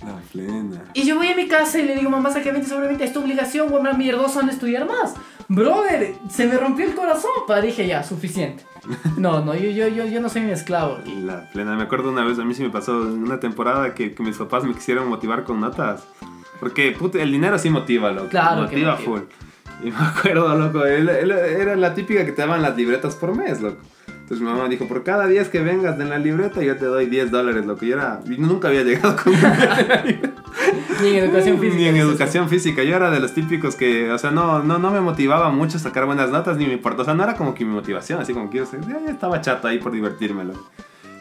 La 0.05 0.15
plena. 0.31 0.83
Y 0.93 1.03
yo 1.03 1.15
voy 1.15 1.27
a 1.27 1.35
mi 1.35 1.47
casa 1.47 1.79
y 1.79 1.83
le 1.83 1.95
digo, 1.95 2.09
mamá, 2.09 2.31
saqué 2.31 2.51
20 2.51 2.67
sobre 2.67 2.87
20, 2.87 3.03
es 3.03 3.13
tu 3.13 3.21
obligación, 3.21 3.69
güey, 3.69 3.95
mierdoso, 3.95 4.39
van 4.39 4.49
a 4.49 4.51
estudiar 4.51 4.85
más. 4.87 5.13
Brother, 5.53 6.15
se 6.29 6.47
me 6.47 6.57
rompió 6.57 6.85
el 6.85 6.95
corazón, 6.95 7.31
pa. 7.47 7.59
Dije, 7.61 7.85
ya, 7.85 8.03
suficiente. 8.03 8.63
No, 9.17 9.43
no, 9.43 9.53
yo, 9.53 9.69
yo, 9.69 9.87
yo, 9.89 10.05
yo 10.05 10.21
no 10.21 10.29
soy 10.29 10.43
un 10.43 10.49
esclavo. 10.49 10.99
La 11.23 11.49
plena. 11.51 11.75
Me 11.75 11.83
acuerdo 11.83 12.09
una 12.09 12.23
vez, 12.23 12.39
a 12.39 12.45
mí 12.45 12.53
sí 12.53 12.63
me 12.63 12.69
pasó 12.69 13.01
en 13.03 13.23
una 13.23 13.39
temporada 13.39 13.93
que, 13.93 14.13
que 14.15 14.23
mis 14.23 14.37
papás 14.37 14.63
me 14.63 14.73
quisieron 14.73 15.09
motivar 15.09 15.43
con 15.43 15.59
notas. 15.59 16.07
Porque, 16.59 16.95
el 17.19 17.31
dinero 17.31 17.57
sí 17.59 17.69
motiva, 17.69 18.11
loco. 18.11 18.29
Claro 18.29 18.61
que 18.69 18.77
Motiva 18.77 18.91
motiva. 18.95 19.17
full. 19.17 19.21
Y 19.83 19.91
me 19.91 19.97
acuerdo, 19.97 20.55
loco, 20.57 20.85
él, 20.85 21.09
él- 21.09 21.31
era 21.31 21.75
la 21.75 21.93
típica 21.93 22.23
que 22.25 22.31
te 22.31 22.41
daban 22.43 22.61
las 22.61 22.77
libretas 22.77 23.15
por 23.15 23.35
mes, 23.35 23.59
loco. 23.61 23.81
Entonces 24.31 24.47
mi 24.47 24.53
mamá 24.53 24.69
dijo, 24.69 24.87
por 24.87 25.03
cada 25.03 25.27
10 25.27 25.49
que 25.49 25.59
vengas 25.59 25.99
en 25.99 26.09
la 26.09 26.17
libreta 26.17 26.61
yo 26.61 26.77
te 26.77 26.85
doy 26.85 27.07
10 27.07 27.31
dólares, 27.31 27.65
loco. 27.65 27.83
Yo 27.83 27.95
era, 27.97 28.21
nunca 28.37 28.69
había 28.69 28.83
llegado 28.83 29.13
con 29.21 29.33
Ni 31.01 31.09
en 31.09 31.25
educación 31.25 31.59
física. 31.59 31.75
Ni 31.75 31.87
en 31.89 31.97
educación 31.97 32.47
física. 32.47 32.83
Yo 32.83 32.95
era 32.95 33.11
de 33.11 33.19
los 33.19 33.33
típicos 33.33 33.75
que, 33.75 34.09
o 34.09 34.17
sea, 34.17 34.31
no, 34.31 34.63
no, 34.63 34.79
no 34.79 34.89
me 34.89 35.01
motivaba 35.01 35.49
mucho 35.49 35.79
sacar 35.79 36.05
buenas 36.05 36.29
notas 36.29 36.55
ni 36.55 36.65
me 36.65 36.71
importaba. 36.71 37.01
O 37.01 37.05
sea, 37.07 37.13
no 37.13 37.23
era 37.23 37.35
como 37.35 37.53
que 37.53 37.65
mi 37.65 37.73
motivación, 37.73 38.21
así 38.21 38.31
como 38.33 38.49
que 38.49 38.59
yo 38.59 38.65
ya 38.87 39.11
estaba 39.11 39.41
chato 39.41 39.67
ahí 39.67 39.79
por 39.79 39.91
divertírmelo. 39.91 40.53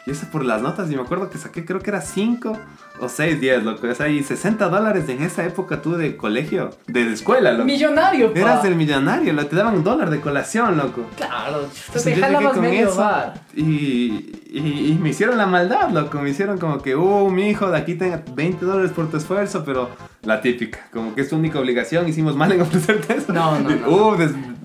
Y 0.05 0.11
eso 0.11 0.25
por 0.31 0.43
las 0.43 0.61
notas, 0.61 0.91
y 0.91 0.95
me 0.95 1.01
acuerdo 1.01 1.29
que 1.29 1.37
saqué, 1.37 1.63
creo 1.63 1.79
que 1.79 1.91
era 1.91 2.01
5 2.01 2.57
o 3.01 3.09
6 3.09 3.39
días, 3.39 3.63
loco. 3.63 3.87
O 3.87 3.93
sea, 3.95 4.07
y 4.07 4.23
60 4.23 4.67
dólares 4.69 5.07
en 5.09 5.21
esa 5.21 5.45
época 5.45 5.81
tú 5.81 5.93
de 5.93 6.17
colegio, 6.17 6.71
de 6.87 7.11
escuela, 7.13 7.51
loco. 7.51 7.65
Millonario, 7.65 8.33
pa. 8.33 8.39
Eras 8.39 8.63
del 8.63 8.75
millonario, 8.75 9.31
lo, 9.33 9.45
te 9.45 9.55
daban 9.55 9.75
un 9.75 9.83
dólar 9.83 10.09
de 10.09 10.19
colación, 10.19 10.77
loco. 10.77 11.05
Claro, 11.15 11.61
Entonces, 11.63 12.03
te 12.03 12.09
yo 12.11 12.15
llegué 12.15 12.21
jalabas 12.21 12.53
con 12.53 12.61
medio 12.61 12.89
eso 12.89 12.97
bar. 12.97 13.41
Y, 13.55 14.41
y, 14.49 14.91
y 14.91 14.99
me 14.99 15.09
hicieron 15.09 15.37
la 15.37 15.45
maldad, 15.45 15.91
loco. 15.91 16.19
Me 16.19 16.31
hicieron 16.31 16.57
como 16.57 16.81
que, 16.81 16.95
uh, 16.95 17.29
mi 17.29 17.49
hijo, 17.49 17.69
de 17.69 17.77
aquí 17.77 17.95
tenga 17.95 18.23
20 18.33 18.65
dólares 18.65 18.91
por 18.91 19.09
tu 19.09 19.17
esfuerzo, 19.17 19.63
pero 19.63 19.89
la 20.23 20.41
típica, 20.41 20.87
como 20.91 21.13
que 21.13 21.21
es 21.21 21.29
tu 21.29 21.35
única 21.35 21.59
obligación, 21.59 22.07
hicimos 22.07 22.35
mal 22.35 22.51
en 22.51 22.61
ofrecerte 22.61 23.17
eso. 23.17 23.33
No, 23.33 23.59
no, 23.59 23.69
no. 23.69 23.87
Uh, 23.87 24.17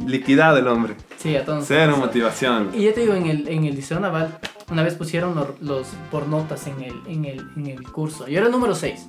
liquidado 0.06 0.56
el 0.58 0.66
hombre. 0.68 0.94
Sí, 1.18 1.36
nos 1.46 1.66
Cero 1.66 1.96
motivación. 1.98 2.70
Y 2.74 2.84
ya 2.84 2.94
te 2.94 3.00
digo, 3.00 3.14
en 3.14 3.26
el, 3.26 3.48
en 3.48 3.64
el 3.64 3.74
Liceo 3.74 4.00
Naval, 4.00 4.38
una 4.70 4.82
vez 4.82 4.94
pusieron 4.94 5.34
los, 5.34 5.60
los 5.60 5.86
por 6.10 6.26
notas 6.28 6.66
en 6.66 6.82
el, 6.82 6.94
en, 7.06 7.24
el, 7.24 7.46
en 7.56 7.66
el 7.66 7.82
curso. 7.90 8.26
Yo 8.28 8.38
era 8.38 8.46
el 8.46 8.52
número 8.52 8.74
6. 8.74 9.06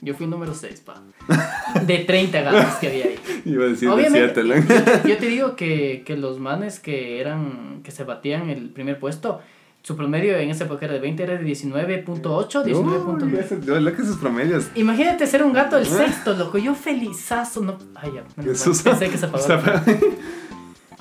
Yo 0.00 0.14
fui 0.14 0.26
número 0.26 0.52
6, 0.54 0.80
pa. 0.80 1.02
De 1.86 1.98
30 1.98 2.40
gatos 2.42 2.74
que 2.74 2.88
había 2.88 3.04
ahí. 3.06 3.18
Iba 3.46 3.64
a 3.64 3.68
decir 3.68 3.88
de 3.88 3.94
Obviamente, 3.94 4.42
7, 4.42 4.44
loco. 4.44 5.08
yo 5.08 5.16
te 5.18 5.26
digo 5.28 5.56
que, 5.56 6.02
que 6.04 6.16
los 6.16 6.38
manes 6.40 6.78
que 6.80 7.20
eran, 7.20 7.80
que 7.82 7.90
se 7.90 8.04
batían 8.04 8.50
el 8.50 8.68
primer 8.70 8.98
puesto, 8.98 9.40
su 9.82 9.96
promedio 9.96 10.36
en 10.36 10.50
esa 10.50 10.64
época 10.64 10.84
era 10.86 10.94
de 10.94 11.00
20, 11.00 11.22
era 11.22 11.34
de 11.38 11.44
19.8, 11.44 12.64
Uy, 12.64 12.72
19.9. 12.72 13.38
ese- 13.38 13.60
yo, 13.64 13.78
loco, 13.80 14.02
esos 14.02 14.16
promedios. 14.18 14.66
Imagínate 14.74 15.26
ser 15.26 15.42
un 15.42 15.52
gato 15.52 15.76
del 15.76 15.86
sexto, 15.86 16.34
loco. 16.34 16.58
Yo 16.58 16.74
felizazo, 16.74 17.60
no. 17.62 17.78
Ay, 17.94 18.12
ya. 18.14 18.42
Jesús. 18.42 18.82
Pensé 18.82 19.08
que 19.10 19.16
se 19.18 19.26
apagó. 19.26 19.44
Se 19.46 19.52
apagó. 19.52 19.82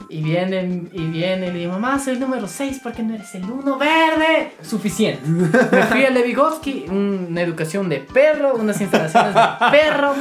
Y 0.10 0.22
viene, 0.22 0.84
y 0.92 1.08
viene, 1.08 1.48
y 1.48 1.52
le 1.52 1.68
mamá, 1.68 2.00
soy 2.00 2.14
el 2.14 2.20
número 2.20 2.48
6, 2.48 2.80
¿por 2.80 2.94
qué 2.94 3.04
no 3.04 3.16
eres 3.16 3.34
el 3.36 3.44
1 3.50 3.78
verde? 3.78 4.52
Suficiente. 4.62 5.28
Me 5.28 5.84
fui 5.84 6.06
a 6.06 6.10
Levigotsky, 6.10 6.86
una 6.90 7.42
educación 7.42 7.90
de 7.90 7.98
perro, 7.98 8.56
unas 8.56 8.80
instalaciones 8.82 9.34
de 9.34 9.42
perro. 9.72 10.14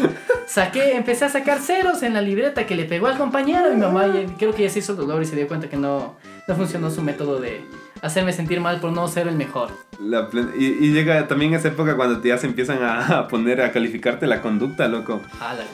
Saqué, 0.47 0.97
empecé 0.97 1.27
a 1.27 1.29
sacar 1.29 1.59
ceros 1.59 2.03
en 2.03 2.14
la 2.14 2.21
libreta 2.21 2.66
que 2.66 2.75
le 2.75 2.85
pegó 2.85 3.07
al 3.07 3.18
compañero. 3.18 3.71
Y 3.71 3.75
mi 3.75 3.83
mamá, 3.83 4.07
creo 4.38 4.55
que 4.55 4.64
ya 4.64 4.71
se 4.71 4.81
hizo 4.81 4.95
dolor 4.95 5.23
y 5.23 5.27
se 5.27 5.37
dio 5.37 5.49
cuenta 5.49 5.68
que 5.68 5.77
no, 5.77 6.16
no 6.47 6.55
funcionó 6.55 6.90
su 6.90 7.03
método 7.03 7.40
de 7.40 7.61
hacerme 8.03 8.33
sentir 8.33 8.61
mal 8.61 8.81
por 8.81 8.93
no 8.93 9.09
ser 9.09 9.29
el 9.29 9.37
mejor. 9.37 9.71
La 10.01 10.29
y, 10.59 10.65
y 10.67 10.93
llega 10.93 11.29
también 11.29 11.55
esa 11.55 11.69
época 11.69 11.97
cuando 11.97 12.23
ya 12.23 12.37
se 12.37 12.47
empiezan 12.47 12.83
a, 12.83 13.07
a 13.21 13.29
poner 13.29 13.62
a 13.62 13.73
calificarte 13.73 14.27
la 14.27 14.43
conducta, 14.43 14.88
loco. 14.88 15.21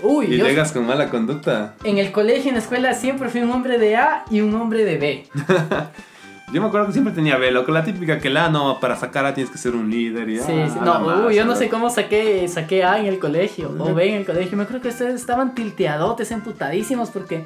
Uy, 0.02 0.26
Y 0.26 0.36
llegas 0.40 0.72
con 0.72 0.86
mala 0.86 1.08
conducta. 1.08 1.74
en 1.82 1.98
el 1.98 2.12
colegio, 2.12 2.50
en 2.50 2.54
la 2.56 2.60
escuela, 2.60 2.94
siempre 2.94 3.28
fui 3.30 3.40
un 3.40 3.50
hombre 3.50 3.78
de 3.78 3.96
A 3.96 4.24
y 4.30 4.42
un 4.42 4.54
hombre 4.54 4.84
de 4.84 4.98
B. 4.98 5.26
Yo 6.50 6.62
me 6.62 6.68
acuerdo 6.68 6.86
que 6.86 6.92
siempre 6.94 7.12
tenía 7.12 7.36
B, 7.36 7.50
loco. 7.50 7.72
La 7.72 7.84
típica 7.84 8.18
que 8.18 8.30
la 8.30 8.48
no, 8.48 8.80
para 8.80 8.96
sacar 8.96 9.26
A 9.26 9.34
tienes 9.34 9.50
que 9.52 9.58
ser 9.58 9.74
un 9.74 9.90
líder. 9.90 10.30
Y, 10.30 10.38
Sí, 10.38 10.44
ah, 10.52 10.68
sí. 10.72 10.78
a 10.80 10.82
No, 10.84 11.00
masa, 11.00 11.26
uy, 11.26 11.34
yo 11.34 11.44
no 11.44 11.54
sé 11.54 11.68
cómo 11.68 11.90
saqué, 11.90 12.48
saqué 12.48 12.84
A 12.84 12.98
en 12.98 13.04
el 13.04 13.18
colegio, 13.18 13.74
o 13.78 13.94
B 13.94 14.08
en 14.08 14.14
el 14.14 14.24
colegio. 14.24 14.56
Me 14.56 14.62
acuerdo 14.62 14.80
que 14.80 14.88
ustedes 14.88 15.14
estaban 15.14 15.54
tilteadotes, 15.54 16.30
emputadísimos, 16.30 17.10
porque 17.10 17.44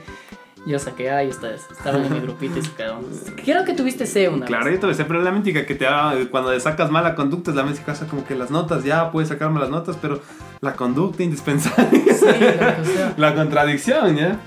yo 0.66 0.78
saqué 0.78 1.10
A 1.10 1.24
y 1.24 1.28
ustedes 1.28 1.62
estaban 1.70 2.04
en 2.04 2.12
mi 2.12 2.20
grupito 2.20 2.58
y 2.58 2.62
sacaron. 2.62 3.04
Creo 3.44 3.64
que 3.64 3.74
tuviste 3.74 4.06
C 4.06 4.28
una 4.28 4.46
Claro, 4.46 4.66
vez. 4.66 4.74
yo 4.74 4.80
te 4.80 4.86
decía, 4.88 5.06
pero 5.08 5.22
la 5.22 5.32
mítica 5.32 5.66
que 5.66 5.74
te 5.74 5.84
da, 5.84 6.14
cuando 6.30 6.52
le 6.52 6.60
sacas 6.60 6.90
mala 6.90 7.14
conducta 7.14 7.50
es 7.50 7.56
la 7.56 7.64
mítica, 7.64 7.94
como 8.08 8.24
que 8.24 8.34
las 8.34 8.50
notas, 8.50 8.84
ya 8.84 9.10
puedes 9.10 9.28
sacarme 9.28 9.60
las 9.60 9.70
notas, 9.70 9.96
pero 10.00 10.20
la 10.60 10.74
conducta 10.74 11.22
indispensable. 11.22 12.00
Sí, 12.04 12.24
o 12.24 12.84
sea, 12.84 13.14
la 13.16 13.34
contradicción, 13.34 14.16
¿ya? 14.16 14.38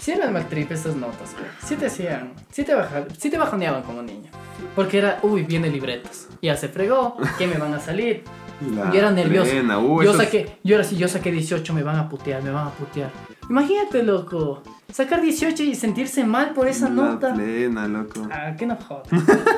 sí 0.00 0.12
eran 0.12 0.32
mal 0.32 0.48
trip 0.48 0.72
esas 0.72 0.96
notas, 0.96 1.34
güey. 1.34 1.50
Sí 1.64 1.76
te 1.76 1.86
hacían, 1.86 2.32
sí 2.50 2.64
te, 2.64 2.74
baja, 2.74 3.04
sí 3.18 3.30
te 3.30 3.38
bajoneaban 3.38 3.82
como 3.82 4.02
niño. 4.02 4.30
Porque 4.74 4.98
era, 4.98 5.18
uy, 5.22 5.42
viene 5.42 5.68
libretas. 5.68 6.28
Ya 6.42 6.56
se 6.56 6.68
fregó, 6.68 7.16
¿qué 7.38 7.46
me 7.46 7.58
van 7.58 7.74
a 7.74 7.80
salir? 7.80 8.24
La 8.60 8.92
Yo 8.92 8.98
era 8.98 9.10
nervioso. 9.10 9.50
plena, 9.50 9.74
yo 10.02 10.14
saqué, 10.14 10.58
yo 10.62 10.74
era 10.74 10.84
así, 10.84 10.96
yo 10.96 11.08
saqué 11.08 11.32
18, 11.32 11.72
me 11.72 11.82
van 11.82 11.96
a 11.96 12.08
putear, 12.08 12.42
me 12.42 12.50
van 12.50 12.68
a 12.68 12.70
putear. 12.70 13.10
Imagínate, 13.48 14.02
loco, 14.02 14.62
sacar 14.92 15.22
18 15.22 15.62
y 15.62 15.74
sentirse 15.74 16.24
mal 16.24 16.52
por 16.52 16.68
esa 16.68 16.88
la 16.88 16.94
nota. 16.94 17.34
plena, 17.34 17.88
loco. 17.88 18.28
Ah, 18.30 18.54
que 18.56 18.66
no 18.66 18.76
jodas. 18.76 19.08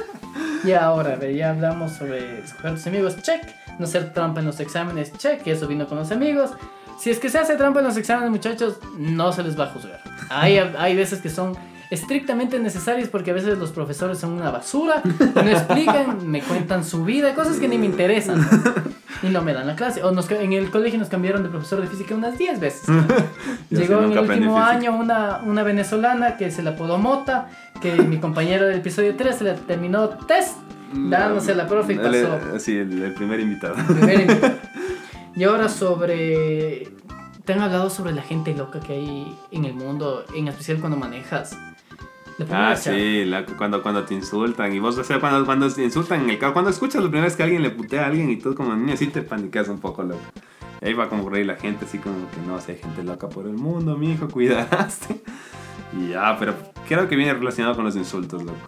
y 0.65 0.73
ahora, 0.73 1.17
ve, 1.17 1.35
ya 1.35 1.51
hablamos 1.51 1.93
sobre 1.93 2.41
escoger 2.41 2.75
tus 2.75 2.87
amigos, 2.87 3.21
check. 3.23 3.43
No 3.79 3.87
hacer 3.87 4.13
trampa 4.13 4.41
en 4.41 4.47
los 4.47 4.61
exámenes, 4.61 5.13
check. 5.19 5.47
Eso 5.47 5.67
vino 5.67 5.87
con 5.87 5.99
los 5.99 6.13
amigos. 6.13 6.51
Si 6.99 7.11
es 7.11 7.19
que 7.19 7.29
se 7.29 7.39
hace 7.39 7.57
trampa 7.57 7.81
en 7.81 7.87
los 7.87 7.97
exámenes, 7.97 8.31
muchachos, 8.31 8.79
no 8.97 9.33
se 9.33 9.43
les 9.43 9.59
va 9.59 9.65
a 9.65 9.69
juzgar. 9.69 10.01
Hay, 10.29 10.59
hay 10.79 10.95
veces 10.95 11.21
que 11.21 11.29
son 11.31 11.57
estrictamente 11.93 12.59
necesarios 12.59 13.09
porque 13.09 13.31
a 13.33 13.35
veces 13.35 13.59
los 13.59 13.71
profesores 13.71 14.19
son 14.19 14.33
una 14.33 14.51
basura, 14.51 15.03
no 15.35 15.49
explican, 15.49 16.27
me 16.31 16.41
cuentan 16.41 16.85
su 16.85 17.05
vida, 17.05 17.35
cosas 17.35 17.59
que 17.59 17.69
ni 17.69 17.77
me 17.79 17.87
interesan. 17.87 18.47
Y 19.23 19.29
no 19.29 19.43
me 19.43 19.53
dan 19.53 19.67
la 19.69 19.77
clase. 19.77 20.03
O 20.03 20.11
nos, 20.11 20.29
en 20.31 20.53
el 20.53 20.71
colegio 20.71 20.99
nos 20.99 21.09
cambiaron 21.09 21.43
de 21.45 21.49
profesor 21.49 21.81
de 21.81 21.87
física 21.87 22.15
unas 22.15 22.37
10 22.39 22.59
veces. 22.61 22.83
Llegó 23.71 24.03
en 24.03 24.13
el 24.13 24.19
último 24.19 24.59
año 24.59 24.97
una, 24.97 25.41
una 25.45 25.63
venezolana 25.63 26.37
que 26.37 26.51
se 26.51 26.63
la 26.63 26.71
apodó 26.71 26.99
Mota, 26.99 27.49
que 27.81 27.93
mi 27.95 28.19
compañero 28.19 28.67
del 28.67 28.79
episodio 28.79 29.15
3 29.15 29.37
se 29.37 29.45
la 29.45 29.55
terminó 29.55 30.09
test, 30.09 30.57
dándose 30.95 31.55
la 31.55 31.67
profe 31.69 31.93
y 31.93 31.99
El- 31.99 32.03
pasó. 32.03 32.59
sí, 32.59 32.77
el, 32.77 33.03
el 33.03 33.15
primer 33.15 33.39
invitado. 33.39 33.75
Primer 33.87 34.21
invitado. 34.23 34.55
Y 35.35 35.45
ahora 35.45 35.69
sobre... 35.71 36.89
Te 37.47 37.55
han 37.55 37.61
hablado 37.63 37.89
sobre 37.91 38.13
la 38.13 38.21
gente 38.23 38.55
loca 38.55 38.81
que 38.81 38.93
hay 38.93 39.39
en 39.51 39.65
el 39.65 39.73
mundo, 39.75 40.25
en 40.37 40.47
especial 40.49 40.79
cuando 40.79 40.97
manejas. 40.99 41.57
Ah, 42.51 42.75
sí, 42.77 43.25
la- 43.25 43.45
cuando, 43.47 43.83
cuando 43.83 44.05
te 44.05 44.15
insultan. 44.15 44.73
Y 44.75 44.79
vos, 44.79 44.97
o 44.99 45.05
sea, 45.05 45.21
cuando, 45.21 45.45
cuando 45.45 45.69
te 45.73 45.83
insultan 45.85 46.23
en 46.23 46.31
el 46.31 46.39
carro, 46.39 46.53
cuando 46.55 46.71
escuchas 46.71 46.97
la 47.03 47.09
primera 47.09 47.25
vez 47.27 47.37
que 47.37 47.43
alguien 47.43 47.63
le 47.63 47.71
putea 47.71 48.03
a 48.05 48.07
alguien 48.07 48.31
y 48.31 48.37
tú 48.37 48.55
como 48.55 48.75
niño, 48.75 48.97
sí 48.97 49.07
te 49.09 49.23
paniqueas 49.23 49.69
un 49.69 49.79
poco, 49.81 50.03
loco. 50.03 50.21
Y 50.81 50.87
ahí 50.87 50.95
va 50.95 51.09
como 51.09 51.29
reír 51.31 51.47
la 51.47 51.57
gente, 51.57 51.85
así 51.85 51.99
como 51.99 52.17
que 52.31 52.41
no, 52.47 52.61
si 52.61 52.73
hay 52.73 52.79
gente 52.79 53.05
loca 53.05 53.29
por 53.29 53.47
el 53.47 53.55
mundo, 53.55 53.97
mi 53.97 54.13
hijo, 54.13 54.29
cuidaste. 54.29 55.23
Y 55.95 56.09
ya, 56.09 56.39
pero 56.39 56.55
creo 56.89 57.07
que 57.07 57.17
viene 57.17 57.35
relacionado 57.35 57.75
con 57.77 57.85
los 57.85 57.95
insultos, 57.97 58.43
loco. 58.43 58.59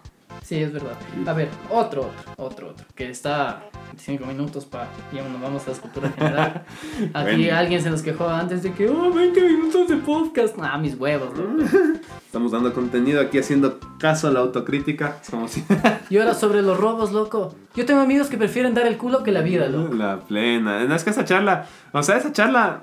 Sí, 0.45 0.61
es 0.61 0.71
verdad. 0.71 0.93
A 1.25 1.33
ver, 1.33 1.49
otro, 1.71 2.01
otro, 2.01 2.33
otro, 2.37 2.69
otro, 2.69 2.85
que 2.93 3.09
está 3.09 3.63
25 3.87 4.27
minutos 4.27 4.63
para, 4.65 4.87
y 5.11 5.17
aún 5.17 5.33
nos 5.33 5.41
vamos 5.41 5.63
a 5.63 5.67
la 5.67 5.71
escultura 5.73 6.11
general. 6.11 6.63
Aquí 7.15 7.35
Bueno. 7.45 7.57
alguien 7.57 7.81
se 7.81 7.89
nos 7.89 8.03
quejó 8.03 8.29
antes 8.29 8.61
de 8.61 8.71
que, 8.71 8.87
oh, 8.87 9.11
20 9.11 9.41
minutos 9.41 9.87
de 9.87 9.97
podcast. 9.97 10.55
Ah, 10.61 10.77
mis 10.77 10.93
huevos, 10.99 11.35
loco. 11.35 11.63
Estamos 12.27 12.51
dando 12.51 12.73
contenido 12.73 13.21
aquí 13.21 13.39
haciendo 13.39 13.79
caso 13.97 14.27
a 14.27 14.31
la 14.31 14.41
autocrítica. 14.41 15.17
Es 15.19 15.31
como 15.31 15.47
si. 15.47 15.63
Y 16.11 16.17
ahora 16.19 16.35
sobre 16.35 16.61
los 16.61 16.77
robos, 16.77 17.11
loco. 17.11 17.55
Yo 17.73 17.85
tengo 17.87 18.01
amigos 18.01 18.27
que 18.27 18.37
prefieren 18.37 18.75
dar 18.75 18.85
el 18.85 18.97
culo 18.97 19.23
que 19.23 19.31
la 19.31 19.41
vida, 19.41 19.67
loco. 19.67 19.95
La 19.95 20.19
plena. 20.19 20.85
No, 20.85 20.93
es 20.93 21.03
que 21.03 21.09
esa 21.09 21.25
charla, 21.25 21.65
o 21.91 22.03
sea, 22.03 22.17
esa 22.17 22.31
charla, 22.31 22.81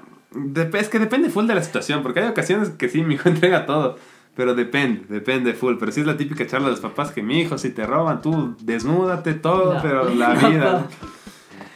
es 0.75 0.89
que 0.89 0.99
depende 0.99 1.31
full 1.31 1.47
de 1.47 1.55
la 1.55 1.63
situación, 1.63 2.03
porque 2.03 2.19
hay 2.19 2.29
ocasiones 2.29 2.71
que 2.71 2.89
sí, 2.89 3.03
mi 3.03 3.15
hijo 3.15 3.29
entrega 3.29 3.67
todo, 3.67 3.99
pero 4.37 4.55
depende, 4.55 5.03
depende 5.09 5.55
full. 5.55 5.77
Pero 5.79 5.93
sí 5.93 6.01
es 6.01 6.07
la 6.07 6.17
típica 6.17 6.47
charla 6.47 6.67
de 6.67 6.73
los 6.73 6.81
papás 6.81 7.11
que 7.11 7.23
mi 7.23 7.41
hijo, 7.41 7.59
si 7.59 7.71
te 7.71 7.85
roban, 7.87 8.21
tú 8.23 8.55
desnúdate 8.61 9.35
todo, 9.35 9.79
pero 9.83 10.05
la 10.15 10.35
plena, 10.35 10.49
vida. 10.49 10.87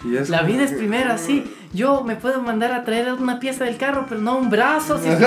Y 0.04 0.16
es 0.16 0.28
La 0.30 0.42
vida 0.42 0.62
es 0.64 0.70
que- 0.72 0.76
primera, 0.78 1.18
sí. 1.18 1.52
Yo 1.72 2.04
me 2.04 2.16
puedo 2.16 2.40
mandar 2.40 2.72
a 2.72 2.84
traer 2.84 3.12
una 3.14 3.38
pieza 3.40 3.64
del 3.64 3.76
carro, 3.76 4.06
pero 4.08 4.20
no 4.20 4.38
un 4.38 4.48
brazo. 4.50 4.98
Si 4.98 5.08
es 5.08 5.16
que, 5.18 5.26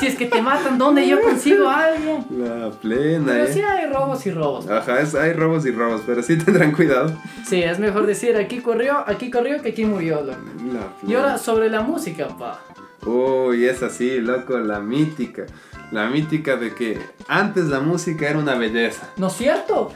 si 0.00 0.06
es 0.06 0.14
que 0.16 0.26
te 0.26 0.40
matan, 0.42 0.78
¿dónde 0.78 1.06
yo 1.06 1.20
consigo 1.20 1.68
algo? 1.68 2.24
La 2.30 2.70
plena, 2.70 3.24
Pero 3.26 3.44
eh. 3.44 3.52
sí 3.52 3.60
hay 3.60 3.86
robos 3.92 4.26
y 4.26 4.30
robos. 4.32 4.68
Ajá, 4.68 5.00
es- 5.00 5.14
hay 5.14 5.32
robos 5.34 5.64
y 5.66 5.70
robos, 5.70 6.00
pero 6.06 6.22
sí 6.22 6.36
tendrán 6.38 6.72
cuidado. 6.72 7.12
Sí, 7.46 7.62
es 7.62 7.78
mejor 7.78 8.06
decir 8.06 8.36
aquí 8.36 8.58
corrió, 8.60 9.04
aquí 9.06 9.30
corrió 9.30 9.62
que 9.62 9.68
aquí 9.68 9.84
murió, 9.84 10.22
loco. 10.22 10.38
La 10.72 11.08
Y 11.08 11.14
ahora 11.14 11.26
plena. 11.34 11.38
sobre 11.38 11.68
la 11.70 11.82
música, 11.82 12.28
pa. 12.28 12.58
Uy, 13.04 13.66
es 13.66 13.82
así, 13.84 14.18
loco, 14.20 14.58
la 14.58 14.80
mítica. 14.80 15.44
La 15.92 16.08
mítica 16.08 16.56
de 16.56 16.74
que 16.74 16.98
antes 17.28 17.66
la 17.66 17.80
música 17.80 18.28
era 18.28 18.38
una 18.38 18.56
belleza. 18.56 19.08
¿No 19.16 19.28
es 19.28 19.34
cierto? 19.34 19.92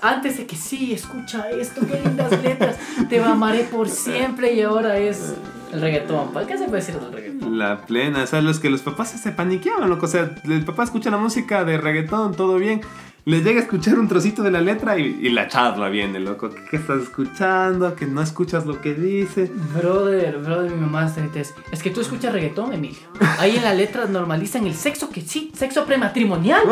Antes 0.00 0.38
de 0.38 0.46
que 0.46 0.56
sí, 0.56 0.92
escucha 0.92 1.50
esto, 1.50 1.80
qué 1.86 2.00
lindas 2.00 2.30
letras, 2.42 2.76
te 3.08 3.22
amaré 3.22 3.64
por 3.64 3.88
siempre 3.88 4.52
y 4.54 4.62
ahora 4.62 4.98
es 4.98 5.34
el 5.72 5.80
reggaetón. 5.80 6.32
pa. 6.32 6.46
¿Qué 6.46 6.56
se 6.56 6.64
puede 6.64 6.76
decir 6.76 6.98
del 7.00 7.12
reggaetón? 7.12 7.58
La 7.58 7.82
plena, 7.82 8.22
o 8.22 8.26
sea, 8.26 8.40
los 8.40 8.60
que 8.60 8.70
los 8.70 8.82
papás 8.82 9.10
se 9.10 9.32
paniqueaban, 9.32 9.88
loco. 9.88 10.06
O 10.06 10.08
sea, 10.08 10.34
el 10.44 10.64
papá 10.64 10.84
escucha 10.84 11.10
la 11.10 11.18
música 11.18 11.64
de 11.64 11.78
reggaetón, 11.78 12.34
todo 12.34 12.56
bien. 12.56 12.82
Le 13.28 13.42
llega 13.42 13.58
a 13.58 13.62
escuchar 13.64 13.98
un 13.98 14.06
trocito 14.06 14.44
de 14.44 14.52
la 14.52 14.60
letra 14.60 14.96
y, 14.96 15.18
y 15.20 15.30
la 15.30 15.48
charla 15.48 15.88
viene, 15.88 16.20
loco. 16.20 16.48
¿Qué, 16.70 16.76
estás 16.76 17.02
escuchando? 17.02 17.96
Que 17.96 18.06
no 18.06 18.22
escuchas 18.22 18.66
lo 18.66 18.80
que 18.80 18.94
dice. 18.94 19.50
Brother, 19.74 20.38
brother, 20.38 20.70
mi 20.70 20.80
mamá 20.82 21.06
está 21.06 21.40
es, 21.40 21.52
es 21.72 21.82
que 21.82 21.90
tú 21.90 22.00
escuchas 22.02 22.32
reggaetón, 22.32 22.72
Emilio. 22.72 23.00
Ahí 23.40 23.56
en 23.56 23.64
la 23.64 23.74
letra 23.74 24.04
normalizan 24.04 24.64
el 24.64 24.76
sexo 24.76 25.10
que 25.10 25.22
sí, 25.22 25.50
sexo 25.56 25.86
prematrimonial. 25.86 26.62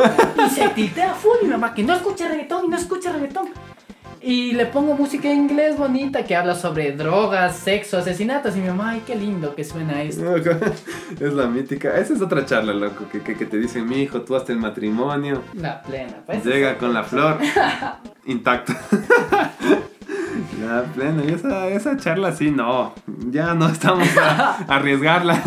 Y 0.47 0.51
se 0.51 0.69
tiltea 0.69 1.15
full 1.15 1.39
mi 1.43 1.49
mamá 1.49 1.75
que 1.75 1.83
no 1.83 1.93
escucha 1.93 2.29
reggaetón 2.29 2.67
y 2.67 2.69
no 2.69 2.77
escucha 2.77 3.11
reggaetón. 3.11 3.49
Y 4.27 4.53
le 4.53 4.65
pongo 4.65 4.95
música 4.95 5.31
en 5.31 5.41
inglés 5.41 5.77
bonita 5.77 6.25
que 6.25 6.35
habla 6.35 6.55
sobre 6.55 6.93
drogas, 6.93 7.57
sexo, 7.59 7.99
asesinatos. 7.99 8.57
Y 8.57 8.61
mi 8.61 8.69
mamá, 8.69 8.93
ay, 8.93 9.03
qué 9.07 9.15
lindo 9.17 9.55
que 9.55 9.65
suena 9.65 10.01
esto. 10.03 10.35
Es 11.21 11.33
la 11.35 11.47
mítica. 11.47 11.95
Esa 11.99 12.15
es 12.15 12.23
otra 12.23 12.47
charla, 12.47 12.73
loco. 12.73 13.07
Que, 13.13 13.21
que, 13.21 13.37
que 13.37 13.45
te 13.45 13.59
dicen, 13.59 13.87
mi 13.87 14.01
hijo, 14.01 14.23
tú 14.23 14.35
hasta 14.35 14.53
el 14.53 14.59
matrimonio. 14.59 15.43
La 15.53 15.83
plena. 15.83 16.15
pues. 16.25 16.43
Llega 16.43 16.79
con 16.79 16.95
la 16.95 17.05
flor 17.05 17.39
intacta. 18.25 18.75
La 20.61 20.83
plena, 20.83 21.23
y 21.25 21.33
esa, 21.33 21.69
esa 21.69 21.97
charla 21.97 22.33
sí, 22.33 22.51
no. 22.51 22.93
Ya 23.31 23.55
no 23.55 23.69
estamos 23.69 24.09
a 24.17 24.57
arriesgarla. 24.69 25.41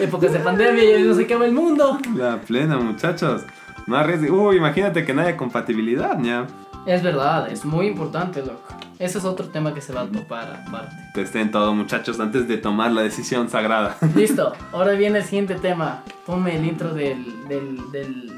Épocas 0.00 0.32
de 0.32 0.38
pandemia 0.40 0.98
y 0.98 1.02
no 1.02 1.14
se 1.14 1.24
acaba 1.24 1.44
el 1.44 1.52
mundo. 1.52 1.98
La 2.16 2.40
plena, 2.40 2.76
muchachos. 2.78 3.42
No 3.86 3.96
arriesguen. 3.96 4.32
Uy, 4.32 4.56
imagínate 4.56 5.04
que 5.04 5.12
no 5.14 5.22
haya 5.22 5.36
compatibilidad, 5.36 6.18
ya. 6.20 6.46
Es 6.88 7.02
verdad, 7.02 7.52
es 7.52 7.64
muy 7.66 7.86
importante, 7.86 8.40
loco. 8.40 8.74
Ese 8.98 9.18
es 9.18 9.24
otro 9.24 9.46
tema 9.48 9.74
que 9.74 9.80
se 9.82 9.92
va 9.92 10.00
a 10.02 10.06
topar 10.06 10.64
aparte. 10.66 10.96
Testen 11.14 11.50
todo, 11.50 11.74
muchachos, 11.74 12.18
antes 12.18 12.48
de 12.48 12.56
tomar 12.56 12.90
la 12.92 13.02
decisión 13.02 13.48
sagrada. 13.50 13.96
Listo, 14.16 14.54
ahora 14.72 14.92
viene 14.92 15.18
el 15.18 15.24
siguiente 15.24 15.54
tema. 15.56 16.02
Ponme 16.24 16.56
el 16.56 16.64
intro 16.64 16.94
del, 16.94 17.46
del, 17.46 17.90
del, 17.92 18.32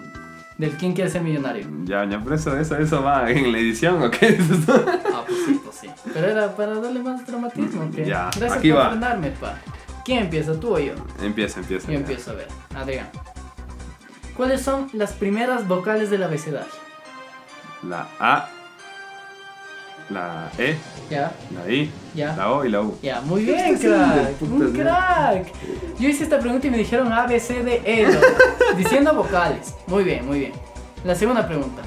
del 0.58 0.70
¿Quién 0.72 0.92
quiere 0.92 1.08
ser 1.08 1.22
millonario? 1.22 1.66
ya, 1.84 2.04
ya, 2.04 2.20
pero 2.22 2.34
eso, 2.34 2.58
eso, 2.58 2.76
eso 2.76 3.02
va 3.02 3.30
en 3.30 3.52
la 3.52 3.58
edición, 3.58 4.02
¿o 4.02 4.10
qué? 4.10 4.36
Ah, 5.12 5.22
pues 5.26 5.38
sí, 5.46 5.60
pues 5.64 5.76
sí. 5.76 5.88
Pero 6.12 6.26
era 6.26 6.54
para 6.56 6.74
darle 6.74 7.00
más 7.00 7.24
dramatismo, 7.26 7.84
¿ok? 7.84 7.94
Ya, 8.04 8.24
Gracias 8.36 8.52
aquí 8.52 8.70
por 8.72 8.80
va. 8.80 8.90
frenarme, 8.90 9.30
pa. 9.30 9.54
¿Quién 10.04 10.24
empieza, 10.24 10.58
tú 10.58 10.74
o 10.74 10.78
yo? 10.78 10.94
empieza, 11.22 11.60
empieza. 11.60 11.86
Yo 11.90 11.98
empiezo 11.98 12.32
a 12.32 12.34
ver. 12.34 12.48
Adrián. 12.74 13.08
¿Cuáles 14.36 14.60
son 14.62 14.88
las 14.92 15.12
primeras 15.12 15.68
vocales 15.68 16.10
del 16.10 16.22
abecedario? 16.24 16.89
La 17.82 18.06
A, 18.18 18.48
la 20.10 20.50
E, 20.58 20.76
¿Ya? 21.08 21.32
la 21.54 21.72
I, 21.72 21.90
¿Ya? 22.14 22.34
la 22.36 22.52
O 22.52 22.64
y 22.64 22.68
la 22.68 22.80
U. 22.82 22.98
Ya, 23.02 23.20
muy 23.22 23.44
bien, 23.44 23.74
Este 23.74 23.88
crack. 23.88 24.42
Un 24.42 24.72
¿no? 24.72 24.78
crack. 24.82 25.46
Yo 25.98 26.08
hice 26.08 26.24
esta 26.24 26.38
pregunta 26.38 26.66
y 26.66 26.70
me 26.70 26.78
dijeron 26.78 27.12
A, 27.12 27.26
B, 27.26 27.38
C, 27.40 27.62
D, 27.62 27.80
E. 27.84 28.12
loco. 28.12 28.26
diciendo 28.76 29.14
vocales. 29.14 29.74
Muy 29.86 30.04
bien, 30.04 30.26
muy 30.26 30.40
bien. 30.40 30.52
La 31.04 31.14
segunda 31.14 31.46
pregunta. 31.46 31.82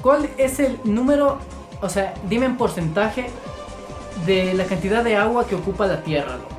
¿Cuál 0.00 0.28
es 0.38 0.60
el 0.60 0.78
número, 0.84 1.38
o 1.80 1.88
sea, 1.88 2.14
dime 2.28 2.46
en 2.46 2.56
porcentaje 2.56 3.26
de 4.26 4.54
la 4.54 4.64
cantidad 4.64 5.02
de 5.02 5.16
agua 5.16 5.46
que 5.46 5.54
ocupa 5.54 5.86
la 5.86 6.02
Tierra, 6.02 6.36
loco? 6.36 6.53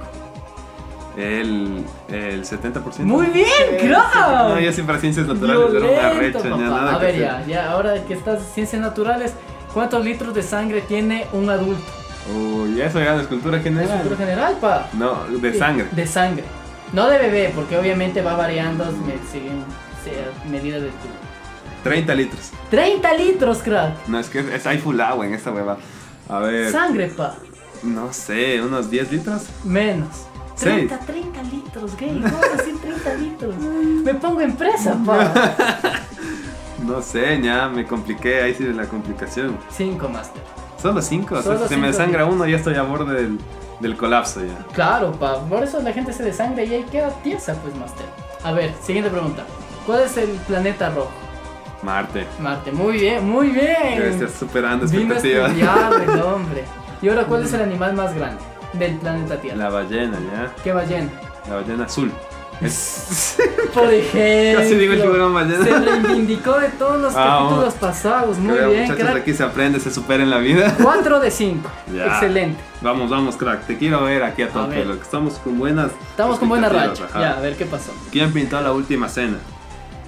El, 1.18 1.86
el 2.10 2.44
70%. 2.44 3.00
Muy 3.00 3.28
bien, 3.28 3.48
crack. 3.80 4.16
No, 4.50 4.60
yo 4.60 4.72
siempre 4.74 5.00
ciencias 5.00 5.28
naturales 5.28 5.74
era 5.74 5.86
una 5.86 6.10
Violento, 6.12 6.40
recha, 6.40 6.50
ya 6.50 6.58
nada 6.58 6.96
A 6.96 7.00
que 7.00 7.06
ver, 7.06 7.16
hacer. 7.30 7.46
ya, 7.48 7.54
ya, 7.64 7.72
ahora 7.72 8.04
que 8.06 8.14
estás 8.14 8.40
en 8.42 8.46
ciencias 8.54 8.82
naturales, 8.82 9.34
¿cuántos 9.74 10.04
litros 10.04 10.34
de 10.34 10.44
sangre 10.44 10.82
tiene 10.82 11.26
un 11.32 11.50
adulto? 11.50 11.84
Uy, 12.36 12.82
eso 12.82 13.00
ya 13.00 13.14
no 13.16 13.22
es 13.22 13.28
cultura 13.28 13.58
Es 13.58 13.64
general. 13.64 13.98
cultura 14.00 14.18
general, 14.18 14.58
pa. 14.60 14.90
No, 14.94 15.24
de 15.26 15.54
sangre. 15.58 15.88
De 15.92 16.06
sangre. 16.08 16.44
No 16.92 17.08
de 17.08 17.18
bebé, 17.18 17.52
porque 17.56 17.78
obviamente 17.78 18.22
va 18.22 18.36
variando 18.36 18.84
según 19.32 19.64
sea 20.04 20.32
medida 20.50 20.80
de 20.80 20.88
tu 20.88 21.08
30 21.84 22.16
litros. 22.16 22.52
30 22.72 23.14
litros, 23.14 23.60
crack. 23.60 24.08
No, 24.08 24.20
es 24.20 24.28
que 24.30 24.40
es, 24.40 24.66
hay 24.66 24.80
full 24.80 25.00
agua 25.00 25.26
en 25.28 25.34
esta 25.36 25.52
hueva. 25.52 25.78
A 26.28 26.40
ver, 26.40 26.72
Sangre, 26.72 27.08
pa. 27.08 27.36
no 27.84 28.12
sé, 28.12 28.60
unos 28.62 28.90
10 28.90 29.12
litros. 29.12 29.44
Menos. 29.64 30.26
Seis. 30.56 30.88
30, 30.88 31.00
30 31.06 31.44
litros, 31.44 31.98
gay. 31.98 32.20
¿Cómo 32.22 32.38
vas 32.38 32.50
a 32.54 32.58
decir 32.58 32.78
30 32.82 33.14
litros? 33.16 33.56
Me 33.58 34.14
pongo 34.16 34.42
en 34.42 34.56
presa, 34.56 34.98
pa. 35.06 35.32
No 36.86 37.02
sé, 37.02 37.42
ya 37.42 37.68
me 37.68 37.86
compliqué, 37.88 38.42
ahí 38.44 38.54
sí 38.54 38.64
de 38.64 38.74
la 38.74 38.86
complicación. 38.86 39.58
5 39.72 40.08
master. 40.10 40.42
Solo 40.80 41.02
5, 41.02 41.34
o 41.34 41.42
sea, 41.42 41.54
Solo 41.54 41.68
si 41.68 41.74
se 41.74 41.78
me 41.78 41.88
cinco 41.88 41.98
sangra 41.98 42.20
litros. 42.20 42.36
uno 42.36 42.46
ya 42.48 42.58
estoy 42.58 42.76
a 42.76 42.84
borde 42.84 43.14
del, 43.24 43.40
del 43.80 43.98
colapso 43.98 44.42
ya. 44.46 44.56
Claro, 44.74 45.12
pa. 45.14 45.40
Por 45.46 45.64
eso 45.64 45.82
la 45.82 45.92
gente 45.94 46.14
se 46.14 46.22
desangra 46.24 46.64
y 46.64 46.74
ahí 46.76 46.84
queda 46.92 47.10
tiesa, 47.24 47.56
pues, 47.56 47.76
master. 47.76 48.06
A 48.44 48.52
ver, 48.52 48.72
siguiente 48.84 49.10
pregunta. 49.10 49.44
¿Cuál 49.88 50.02
es 50.04 50.16
el 50.18 50.30
planeta 50.48 50.90
rojo? 50.92 51.10
Marte. 51.82 52.28
Marte. 52.40 52.72
Muy 52.72 52.94
bien, 53.00 53.28
muy 53.28 53.48
bien. 53.50 53.98
Ya 53.98 54.04
estás 54.06 54.32
superando 54.34 54.86
Vino 54.88 55.14
a 55.14 55.18
expectativas. 55.18 55.52
estudiar 55.52 56.18
el 56.18 56.22
hombre. 56.34 56.64
Y 57.02 57.10
ahora, 57.10 57.24
¿cuál 57.26 57.44
es 57.46 57.54
el 57.54 57.62
animal 57.64 57.94
más 57.96 58.14
grande 58.14 58.42
del 58.78 58.96
planeta 58.98 59.40
Tierra? 59.42 59.58
La 59.58 59.70
ballena, 59.70 60.18
ya. 60.32 60.54
¿Qué 60.64 60.72
ballena? 60.74 61.10
La 61.50 61.56
ballena 61.56 61.86
azul. 61.86 62.12
Por 63.74 63.94
ejemplo. 63.94 64.62
Casi 64.62 64.76
digo 64.76 64.94
el 64.94 65.02
tiburón 65.02 65.34
ballena. 65.34 65.64
Se 65.66 65.78
reivindicó 65.80 66.58
de 66.60 66.70
todos 66.70 67.00
los 67.02 67.14
Ah, 67.16 67.40
capítulos 67.44 67.74
pasados. 67.76 68.38
Muy 68.38 68.56
Creo, 68.56 68.70
bien, 68.70 68.82
muchachos, 68.84 69.04
crack. 69.04 69.18
aquí 69.22 69.34
se 69.34 69.44
aprende, 69.44 69.80
se 69.80 69.92
supera 69.92 70.24
en 70.24 70.30
la 70.30 70.38
vida. 70.38 70.74
4 70.82 71.20
de 71.20 71.32
5. 71.32 71.70
Ya. 71.96 72.06
Excelente. 72.06 72.60
Vamos, 72.82 73.10
vamos, 73.10 73.36
crack. 73.36 73.66
Te 73.68 73.78
quiero 73.78 74.04
ver 74.04 74.24
aquí 74.24 74.44
a 74.44 74.50
tope. 74.50 74.76
ver. 74.76 74.88
Lo 74.88 74.96
que 74.96 75.02
estamos 75.04 75.34
con 75.36 75.58
buenas. 75.60 75.92
Estamos 76.12 76.40
con 76.40 76.48
buena 76.50 76.70
racha. 76.70 76.92
expectativas, 76.92 77.30
Ya, 77.34 77.38
a 77.38 77.42
ver 77.42 77.56
qué 77.58 77.66
pasó. 77.66 77.92
¿Quién 78.12 78.32
pintó 78.32 78.60
la 78.62 78.72
última 78.72 79.10
cena? 79.10 79.38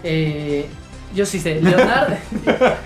Eh, 0.03 0.67
yo 1.13 1.25
sí 1.25 1.39
sé. 1.39 1.60
Leonardo. 1.62 2.15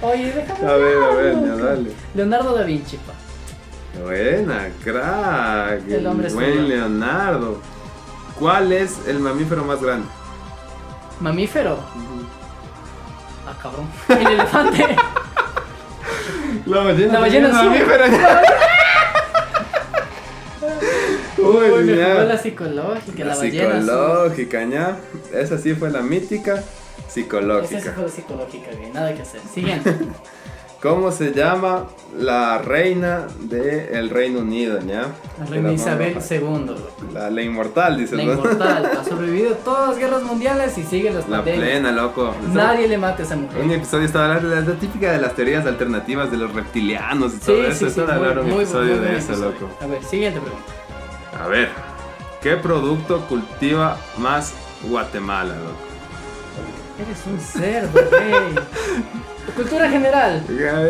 Oye, 0.01 0.33
déjame. 0.33 0.67
A 0.71 0.75
ver, 0.75 1.03
a 1.03 1.15
ver, 1.15 1.35
hablar, 1.35 1.57
ya 1.57 1.63
dale. 1.65 1.91
Leonardo 2.15 2.55
da 2.55 2.63
Vinci, 2.63 2.97
pa. 2.97 3.13
Buena, 3.99 4.69
crack. 4.83 5.87
El 5.89 6.07
hombre 6.07 6.29
buen. 6.33 6.67
Leonardo. 6.69 7.57
¿Cuál 8.39 8.71
es 8.71 8.99
el 9.07 9.19
mamífero 9.19 9.63
más 9.65 9.81
grande? 9.81 10.07
Mamífero. 11.19 11.77
Ah, 13.47 13.53
cabrón. 13.61 13.87
El 14.09 14.27
elefante. 14.33 14.95
La 16.65 16.83
ballena. 16.83 17.13
La 17.13 17.19
ballena 17.19 17.47
es 17.49 17.53
mamífero. 17.53 18.05
Uy, 21.37 21.69
Uy, 21.71 21.83
me 21.85 22.03
jugó 22.05 22.21
la 22.23 22.37
psicológica, 22.37 23.23
la, 23.25 23.33
La 23.33 23.35
ballena. 23.35 23.79
psicológica, 23.81 24.63
¿ya? 24.65 24.97
Esa 25.33 25.57
sí 25.57 25.73
fue 25.73 25.89
la 25.89 26.01
mítica 26.01 26.53
Esa 26.55 26.63
sí 27.07 27.21
psicológica. 27.21 27.93
fue 27.93 28.03
la 28.03 28.09
psicológica, 28.09 28.69
bien. 28.77 28.93
Nada 28.93 29.13
que 29.13 29.21
hacer. 29.23 29.41
Siguiente. 29.53 29.95
¿Cómo 30.81 31.11
se 31.11 31.31
llama 31.31 31.85
la 32.17 32.57
reina 32.57 33.27
del 33.41 34.09
Reino 34.09 34.39
Unido, 34.39 34.79
ya? 34.79 35.05
La 35.37 35.45
De 35.45 35.49
reina 35.51 35.67
la 35.69 35.73
Isabel. 35.75 36.17
II. 36.27 36.75
La, 37.13 37.29
la 37.29 37.41
inmortal, 37.43 37.97
dices, 37.99 38.17
La 38.17 38.23
inmortal. 38.23 38.91
Ha 38.99 39.03
sobrevivido 39.03 39.53
todas 39.63 39.89
las 39.89 39.99
guerras 39.99 40.23
mundiales 40.23 40.75
y 40.79 40.83
sigue 40.83 41.11
las 41.11 41.29
La 41.29 41.37
pandemias. 41.37 41.63
plena, 41.69 41.91
loco. 41.91 42.33
Nadie 42.51 42.87
le 42.87 42.97
mata 42.97 43.21
a 43.21 43.25
esa 43.25 43.35
Un 43.35 43.43
mujer. 43.43 43.71
episodio 43.73 44.05
estaba 44.07 44.25
hablando 44.25 44.49
de 44.49 44.61
la, 44.63 44.73
típica 44.79 45.11
de 45.11 45.19
las 45.21 45.35
teorías 45.35 45.67
alternativas 45.67 46.31
de 46.31 46.37
los 46.37 46.51
reptilianos 46.51 47.35
y 47.35 47.37
todo 47.37 47.55
Sí, 47.57 47.61
eso. 47.61 47.73
sí, 47.73 47.79
sí. 47.79 48.01
Eso 48.01 48.07
de 48.07 48.13
muy- 48.17 48.27
un 48.29 48.49
muy- 48.49 48.63
episodio 48.63 48.95
muy 48.95 49.05
de 49.05 49.17
eso, 49.17 49.33
episodio. 49.33 49.51
loco. 49.51 49.69
A 49.81 49.85
ver, 49.85 50.03
siguiente 50.03 50.39
pregunta. 50.39 51.43
A 51.43 51.47
ver, 51.47 51.69
¿qué 52.41 52.55
producto 52.57 53.21
cultiva 53.27 53.97
más 54.17 54.53
Guatemala, 54.89 55.53
loco? 55.53 55.77
Eres 56.99 57.23
un 57.27 57.39
cerdo, 57.39 57.99
güey. 58.09 59.21
Cultura 59.55 59.89
general. 59.89 60.43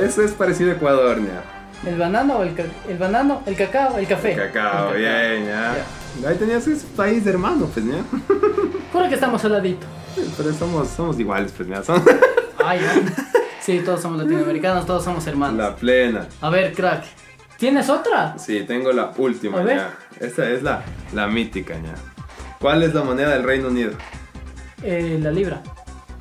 Eso 0.04 0.22
es 0.24 0.32
parecido 0.32 0.72
a 0.72 0.76
Ecuador, 0.76 1.20
ya. 1.20 1.90
El 1.90 1.98
banano, 1.98 2.38
o 2.38 2.44
el, 2.44 2.54
ca- 2.54 2.64
el 2.88 2.98
banano, 2.98 3.42
el 3.46 3.56
cacao, 3.56 3.98
el 3.98 4.08
café. 4.08 4.36
Cacao, 4.36 4.94
El 4.94 5.00
bien, 5.00 5.46
ya. 5.48 5.76
Ahí 6.28 6.36
tenías 6.38 6.68
ese 6.68 6.86
país 6.96 7.26
hermano, 7.26 7.66
pues, 7.74 7.86
ya. 7.86 8.04
Juro 8.94 9.08
que 9.10 9.16
estamos 9.16 9.44
al 9.46 9.54
ladito. 9.54 9.88
Pero 10.38 10.54
somos, 10.54 10.90
somos 10.90 11.20
iguales, 11.20 11.52
pues, 11.56 11.68
ya. 11.70 11.82
Somos 11.84 12.04
Ay, 12.64 12.80
ya. 12.82 12.94
Sí, 13.62 13.80
todos 13.84 14.02
somos 14.02 14.20
latinoamericanos, 14.22 14.86
todos 14.86 15.04
somos 15.04 15.26
hermanos. 15.28 15.58
la 15.58 15.76
plena. 15.76 16.28
A 16.42 16.50
ver, 16.50 16.74
crack. 16.74 17.04
¿Tienes 17.58 17.90
otra? 17.90 18.38
Sí, 18.38 18.64
tengo 18.68 18.92
la 18.92 19.12
última, 19.18 19.60
A 19.60 19.64
ver. 19.64 19.78
ya. 19.78 19.94
Esta 20.20 20.50
es 20.50 20.62
la, 20.62 20.84
la 21.14 21.28
mítica, 21.28 21.74
ya. 21.76 21.96
¿Cuál 22.60 22.84
es 22.84 22.94
la 22.94 23.04
moneda 23.04 23.30
del 23.30 23.44
Reino 23.44 23.70
Unido? 23.70 23.92
Eh, 24.84 25.20
la 25.22 25.32
libra. 25.32 25.62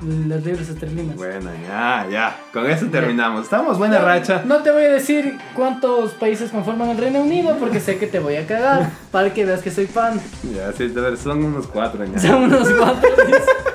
Las 0.01 0.43
libras 0.43 0.67
esterlinas. 0.67 1.15
Buena, 1.15 1.51
ya, 1.67 2.07
ya. 2.09 2.39
Con 2.51 2.67
eso 2.69 2.87
terminamos. 2.87 3.43
Estamos 3.43 3.77
buena 3.77 3.99
racha. 3.99 4.41
No 4.45 4.63
te 4.63 4.71
voy 4.71 4.83
a 4.83 4.89
decir 4.89 5.37
cuántos 5.53 6.13
países 6.13 6.49
conforman 6.49 6.89
el 6.89 6.97
Reino 6.97 7.21
Unido 7.21 7.55
porque 7.59 7.79
sé 7.79 7.97
que 7.99 8.07
te 8.07 8.19
voy 8.19 8.35
a 8.35 8.47
cagar 8.47 8.89
para 9.11 9.31
que 9.31 9.45
veas 9.45 9.61
que 9.61 9.69
soy 9.69 9.85
fan. 9.85 10.19
Ya, 10.55 10.71
sí, 10.73 10.91
a 10.95 10.99
ver, 11.01 11.17
son 11.17 11.43
unos 11.43 11.67
cuatro, 11.67 12.03
ya. 12.03 12.19
Son 12.19 12.43
unos 12.43 12.67
cuatro. 12.69 13.09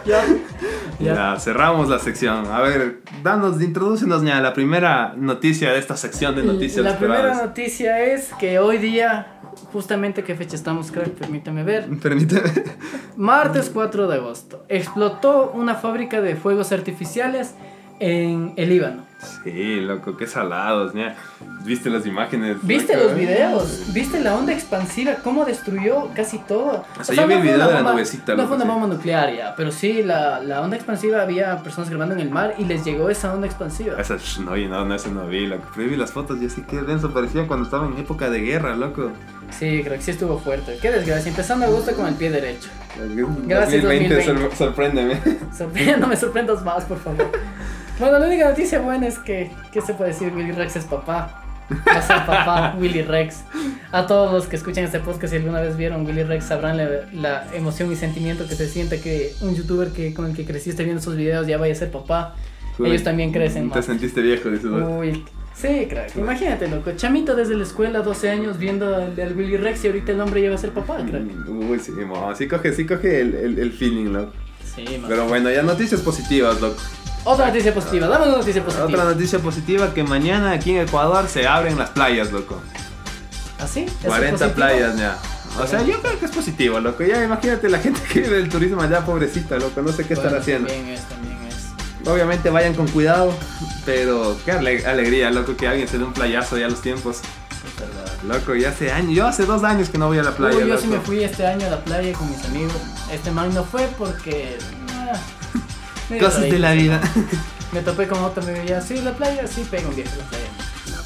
ya. 0.05 0.25
Ya. 0.99 1.15
Ya, 1.15 1.41
cerramos 1.41 1.89
la 1.89 1.99
sección. 1.99 2.47
A 2.47 2.61
ver, 2.61 3.01
danos, 3.23 3.61
introdúcenos 3.61 4.23
ya 4.23 4.41
la 4.41 4.53
primera 4.55 5.15
noticia 5.17 5.73
de 5.73 5.79
esta 5.79 5.97
sección 5.97 6.35
de 6.37 6.43
noticias 6.43 6.85
La 6.85 6.97
primera 6.99 7.21
esperadas. 7.21 7.47
noticia 7.49 8.01
es 8.01 8.33
que 8.39 8.59
hoy 8.59 8.79
día, 8.79 9.41
justamente 9.73 10.25
qué 10.25 10.35
fecha 10.35 10.57
estamos, 10.57 10.91
crack, 10.91 11.11
permíteme 11.11 11.65
ver. 11.65 11.89
Permíteme. 12.03 12.51
Martes 13.17 13.71
4 13.73 14.09
de 14.09 14.17
agosto. 14.17 14.65
Explotó 14.69 15.51
una 15.55 15.75
fábrica 15.75 16.21
de 16.21 16.35
fuegos 16.37 16.73
artificiales 16.73 17.55
en 18.01 18.53
el 18.57 18.69
Líbano. 18.71 19.06
Sí, 19.43 19.81
loco, 19.81 20.17
qué 20.17 20.27
salados, 20.27 20.93
ya. 20.93 21.17
¿Viste 21.65 21.89
las 21.89 22.05
imágenes? 22.07 22.59
¿Viste 22.63 22.95
loco? 22.95 23.09
los 23.09 23.17
videos? 23.19 23.93
¿Viste 23.95 24.21
la 24.21 24.37
onda 24.37 24.53
expansiva? 24.53 25.15
¿Cómo 25.25 25.45
destruyó 25.45 26.11
casi 26.15 26.39
todo? 26.39 26.85
O 27.01 27.05
sea, 27.05 27.15
yo 27.15 27.27
vi 27.27 27.35
el 27.35 27.43
video 27.43 27.55
de 27.55 27.59
la 27.59 27.81
bomba- 27.81 27.93
nubecita, 27.93 28.35
No 28.35 28.47
fue 28.47 28.57
una 28.57 28.65
sí. 28.67 28.71
bomba 28.71 28.87
nuclear 28.89 29.35
ya, 29.35 29.55
pero 29.57 29.73
sí, 29.73 30.03
la, 30.03 30.41
la 30.43 30.61
onda 30.61 30.77
expansiva 30.77 31.23
había 31.23 31.57
personas 31.63 31.89
grabando 31.89 32.15
en 32.15 32.21
el 32.21 32.31
mar 32.31 32.55
y 32.59 32.65
les 32.67 32.85
llegó 32.85 33.09
esa 33.09 33.33
onda 33.33 33.47
expansiva. 33.47 33.99
Esa, 34.01 34.17
no, 34.43 34.55
no, 34.57 34.85
no, 34.85 34.95
ese 34.95 35.11
no 35.11 35.27
vi, 35.27 35.47
loco. 35.47 35.65
Pero 35.75 35.89
vi 35.91 35.97
las 35.97 36.13
fotos 36.13 36.41
y 36.43 36.47
así 36.47 36.63
que 36.63 36.83
denso 36.83 37.13
parecía 37.15 37.47
cuando 37.47 37.65
estaba 37.65 37.87
en 37.87 37.97
época 37.99 38.29
de 38.31 38.41
guerra, 38.41 38.77
loco. 38.77 39.13
Sí, 39.51 39.81
creo 39.83 39.97
que 39.97 40.03
sí 40.03 40.11
estuvo 40.11 40.39
fuerte. 40.39 40.77
Qué 40.83 40.91
desgracia. 40.91 41.31
Empezando 41.31 41.65
agosto 41.67 41.93
con 41.95 42.07
el 42.07 42.15
pie 42.15 42.31
derecho. 42.31 42.69
Gracias, 42.97 43.83
2020, 43.83 44.15
2020. 44.15 44.25
sor- 44.25 44.55
sorpréndeme. 44.57 45.21
Sorpre- 45.57 45.97
no 45.99 46.07
me 46.07 46.17
sorprendas 46.17 46.63
más, 46.65 46.85
por 46.85 46.99
favor. 46.99 47.31
Bueno, 47.99 48.19
la 48.19 48.27
única 48.27 48.49
noticia 48.49 48.81
buena 48.81 49.07
es 49.07 49.19
que, 49.19 49.51
¿qué 49.73 49.81
se 49.81 49.95
puede 49.95 50.11
decir? 50.13 50.33
Willy 50.35 50.53
Rex 50.53 50.77
es 50.77 50.85
papá. 50.85 51.43
Va 51.89 51.93
a 51.99 52.03
ser 52.03 52.17
papá, 52.27 52.77
Willy 52.81 53.03
Rex. 53.03 53.43
A 53.91 54.07
todos 54.07 54.33
los 54.33 54.47
que 54.47 54.57
escuchan 54.57 54.85
este 54.85 55.01
podcast, 55.01 55.33
si 55.33 55.39
alguna 55.39 55.61
vez 55.61 55.77
vieron 55.77 56.05
Willy 56.07 56.23
Rex, 56.23 56.45
sabrán 56.45 56.77
la, 56.77 56.89
la 57.13 57.47
emoción 57.55 57.91
y 57.91 57.97
sentimiento 57.97 58.47
que 58.47 58.55
se 58.55 58.69
siente 58.69 59.01
que 59.01 59.33
un 59.41 59.55
youtuber 59.55 59.89
que, 59.93 60.13
con 60.15 60.27
el 60.27 60.37
que 60.37 60.45
creciste 60.45 60.85
viendo 60.85 61.03
sus 61.03 61.17
videos 61.17 61.47
ya 61.47 61.57
vaya 61.59 61.73
a 61.73 61.77
ser 61.77 61.91
papá. 61.91 62.35
Ellos 62.79 63.03
también 63.03 63.33
crecen 63.33 63.71
Te 63.71 63.77
más. 63.77 63.87
sentiste 63.87 64.21
viejo, 64.21 64.51
dices. 64.51 64.67
¿no? 64.67 64.99
Uy, 64.99 65.25
sí, 65.55 65.87
crack. 65.89 66.15
Imagínate, 66.17 66.69
loco. 66.69 66.93
Chamito 66.95 67.35
desde 67.35 67.57
la 67.57 67.63
escuela, 67.65 68.01
12 68.03 68.29
años, 68.31 68.59
viendo 68.59 68.95
al, 68.95 69.19
al 69.19 69.35
Willy 69.37 69.57
Rex 69.57 69.83
y 69.85 69.87
ahorita 69.87 70.13
el 70.13 70.21
hombre 70.21 70.43
ya 70.43 70.51
va 70.51 70.57
a 70.57 70.59
ser 70.59 70.71
papá, 70.73 70.99
crack. 70.99 71.23
Uy, 71.49 71.79
sí, 71.81 71.93
mo, 71.93 72.33
sí 72.37 72.47
coge, 72.47 72.75
sí 72.75 72.85
coge 72.85 73.23
el, 73.23 73.35
el, 73.35 73.59
el 73.59 73.73
feeling, 73.73 74.13
loco. 74.13 74.33
Sí, 74.63 74.85
man. 74.99 75.07
Pero 75.09 75.27
bueno, 75.27 75.51
ya 75.51 75.63
noticias 75.63 76.03
positivas, 76.03 76.61
loco. 76.61 76.77
Otra 77.27 77.47
noticia 77.49 77.75
positiva, 77.75 78.07
dame 78.07 78.27
una 78.29 78.37
noticia 78.39 78.65
positiva. 78.65 78.87
Otra 78.87 79.05
noticia 79.05 79.39
positiva 79.41 79.93
que 79.93 80.03
mañana 80.05 80.53
aquí 80.53 80.71
en 80.71 80.83
Ecuador 80.87 81.29
se 81.29 81.47
abren 81.47 81.77
las 81.77 81.91
playas, 81.91 82.31
loco. 82.33 82.61
¿Así? 83.59 83.81
¿Eso 83.85 83.95
es 84.01 84.07
40 84.07 84.31
positivo? 84.33 84.55
playas 84.55 84.97
ya. 84.97 85.19
O 85.61 85.67
sea, 85.67 85.83
yo 85.83 86.01
creo 86.03 86.19
que 86.21 86.27
es 86.27 86.31
positivo, 86.31 86.79
loco. 86.81 87.03
Ya 87.03 87.25
imagínate 87.25 87.69
la 87.69 87.79
gente 87.79 88.01
que 88.13 88.21
vive 88.21 88.37
del 88.37 88.49
turismo 88.49 88.81
allá, 88.83 89.05
pobrecita, 89.05 89.57
loco. 89.57 89.83
No 89.83 89.91
sé 89.93 90.05
qué 90.07 90.13
estar 90.15 90.27
Bueno, 90.29 90.41
haciendo. 90.43 90.69
También 90.69 90.95
es, 90.95 91.01
también 91.09 91.39
es. 91.49 92.07
Obviamente 92.09 92.51
vayan 92.51 92.75
con 92.75 92.87
cuidado, 92.89 93.35
pero 93.85 94.37
qué 94.45 94.53
ale- 94.53 94.87
alegría, 94.87 95.31
loco, 95.31 95.57
que 95.57 95.67
alguien 95.67 95.89
se 95.89 95.99
dé 95.99 96.05
un 96.05 96.13
playazo 96.13 96.57
ya 96.59 96.67
a 96.67 96.69
los 96.69 96.81
tiempos. 96.83 97.21
Loco, 98.29 98.55
ya 98.55 98.69
hace 98.71 98.93
años, 98.93 99.15
yo 99.15 99.27
hace 99.27 99.45
dos 99.47 99.65
años 99.65 99.89
que 99.89 99.99
no 99.99 100.07
voy 100.09 100.19
a 100.19 100.23
la 100.23 100.31
playa. 100.33 100.55
Uy, 100.55 100.61
yo 100.63 100.67
loco. 100.69 100.81
sí 100.83 100.87
me 100.89 101.01
fui 101.01 101.25
este 101.25 101.47
año 101.47 101.67
a 101.67 101.71
la 101.71 101.81
playa 101.81 102.13
con 102.13 102.31
mis 102.31 102.45
amigos. 102.45 102.77
Este 103.13 103.31
man 103.33 103.53
no 103.55 103.65
fue 103.65 103.89
porque. 103.99 104.59
ah, 104.93 105.13
Cosas 106.21 106.43
de 106.43 106.59
la 106.59 106.75
¿no? 106.75 106.81
vida. 106.81 107.01
Me 107.73 107.81
topé 107.83 108.07
con 108.07 108.23
otro 108.23 108.43
ya, 108.65 108.81
sí, 108.81 109.01
la 109.03 109.13
playa, 109.13 109.47
sí, 109.47 109.67
pega 109.71 109.89
un 109.89 109.95
viaje 109.97 110.13
a 110.15 110.17
la 110.19 110.25
playa. 110.25 110.45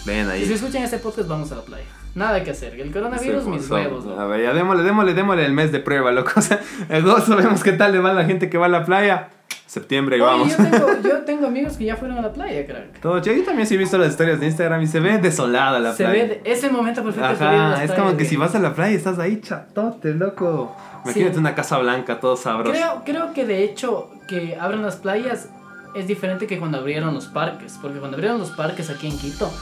Ven 0.05 0.27
Y 0.37 0.45
si 0.45 0.45
ahí. 0.49 0.53
escuchan 0.55 0.83
este 0.83 0.99
podcast, 0.99 1.29
vamos 1.29 1.51
a 1.53 1.57
la 1.57 1.63
playa. 1.63 1.85
Nada 2.15 2.43
que 2.43 2.51
hacer. 2.51 2.79
El 2.79 2.93
coronavirus, 2.93 3.45
mis 3.47 3.71
huevos. 3.71 4.05
A 4.05 4.09
loco. 4.11 4.29
ver, 4.29 4.43
ya 4.43 4.53
démosle, 4.53 4.83
démosle, 4.83 5.15
démosle 5.15 5.47
el 5.47 5.53
mes 5.53 5.73
de 5.73 5.81
prueba, 5.81 6.11
loco. 6.13 6.33
O 6.37 6.43
sea, 6.43 6.61
el 6.89 7.03
gozo, 7.03 7.37
vemos 7.37 7.63
qué 7.63 7.73
tal 7.73 7.93
le 7.93 7.99
va 8.01 8.11
a 8.11 8.15
la 8.15 8.25
gente 8.25 8.51
que 8.51 8.59
va 8.59 8.67
a 8.67 8.71
la 8.71 8.85
playa. 8.85 9.29
Septiembre 9.71 10.17
y 10.19 10.21
Oye, 10.21 10.31
vamos. 10.31 10.49
yo 10.49 10.57
tengo, 10.57 10.89
yo 11.05 11.19
tengo 11.19 11.47
amigos 11.47 11.77
que 11.77 11.85
ya 11.85 11.95
fueron 11.97 12.19
a 12.19 12.23
la 12.23 12.33
playa, 12.33 12.67
crack. 12.67 12.99
Todo 13.01 13.21
chido. 13.21 13.37
Yo 13.37 13.45
también 13.45 13.69
sí 13.69 13.77
he 13.77 13.79
visto 13.79 13.97
las 13.99 14.09
historias 14.11 14.41
de 14.41 14.47
Instagram 14.47 14.83
y 14.83 14.89
se 14.89 14.99
ve 14.99 15.19
desolada 15.19 15.79
la 15.79 15.93
Se 15.95 16.03
playa. 16.05 16.23
ve 16.25 16.29
de- 16.29 16.51
ese 16.53 16.71
momento 16.71 17.05
perfecto 17.05 17.29
Ajá, 17.45 17.85
es 17.85 17.93
como 17.93 18.17
que 18.17 18.25
si 18.25 18.35
vas 18.37 18.53
a 18.57 18.59
la 18.59 18.75
playa 18.75 18.91
y 18.93 18.97
estás 18.97 19.21
ahí 19.21 19.41
chatote, 19.41 20.13
loco. 20.15 20.75
Imagínate 21.05 21.35
Sí. 21.35 21.39
una 21.39 21.55
casa 21.55 21.79
blanca, 21.79 22.19
todo 22.19 22.37
sabroso. 22.37 22.73
Creo, 22.73 23.03
creo 23.05 23.33
que 23.33 23.47
de 23.47 23.63
hecho 23.63 24.11
que 24.27 24.57
abran 24.61 24.83
las 24.83 24.97
playas 24.97 25.49
es 25.95 26.07
diferente 26.09 26.49
que 26.49 26.59
cuando 26.59 26.79
abrieron 26.79 27.15
los 27.15 27.27
parques. 27.29 27.79
Porque 27.81 27.99
cuando 28.01 28.17
abrieron 28.17 28.39
los 28.41 28.51
parques 28.51 28.91
aquí 28.91 29.07
en 29.07 29.17
Quito, 29.19 29.53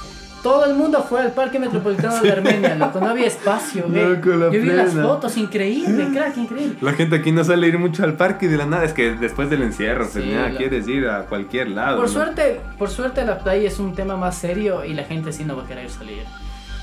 todo 0.43 0.65
el 0.67 0.75
mundo 0.75 1.05
fue 1.09 1.21
al 1.23 1.33
Parque 1.33 1.59
Metropolitano 1.59 2.21
de 2.23 2.33
Armenia, 2.33 2.75
loco. 2.79 3.01
No 3.01 3.09
había 3.11 3.27
espacio, 3.27 3.85
güey. 3.89 4.21
Yo 4.23 4.51
vi 4.51 4.71
las 4.71 4.93
fotos, 4.95 5.37
increíble, 5.37 6.09
crack, 6.13 6.37
increíble. 6.37 6.77
La 6.81 6.93
gente 6.93 7.17
aquí 7.17 7.33
no 7.33 7.43
sale 7.45 7.67
ir 7.67 7.79
mucho 7.79 8.05
al 8.05 8.15
parque 8.15 8.47
y 8.47 8.49
de 8.49 8.57
la 8.57 8.67
nada. 8.67 8.85
Es 8.85 8.93
que 8.93 9.13
después 9.13 9.51
del 9.51 9.63
encierro, 9.63 10.07
Sí, 10.07 10.31
nada, 10.33 10.49
la- 10.51 10.57
quieres 10.59 10.87
ir 10.89 11.09
a 11.09 11.27
cualquier 11.27 11.69
lado. 11.69 11.97
Por 11.99 12.07
¿no? 12.07 12.13
suerte, 12.13 12.61
por 12.79 12.91
suerte 12.91 13.25
la 13.25 13.39
playa 13.39 13.69
es 13.69 13.79
un 13.79 13.95
tema 13.95 14.17
más 14.17 14.37
serio 14.39 14.85
y 14.85 14.95
la 14.95 15.05
gente 15.05 15.33
sí 15.33 15.45
no 15.45 15.57
va 15.57 15.65
a 15.65 15.67
querer 15.67 15.91
salir. 15.91 16.23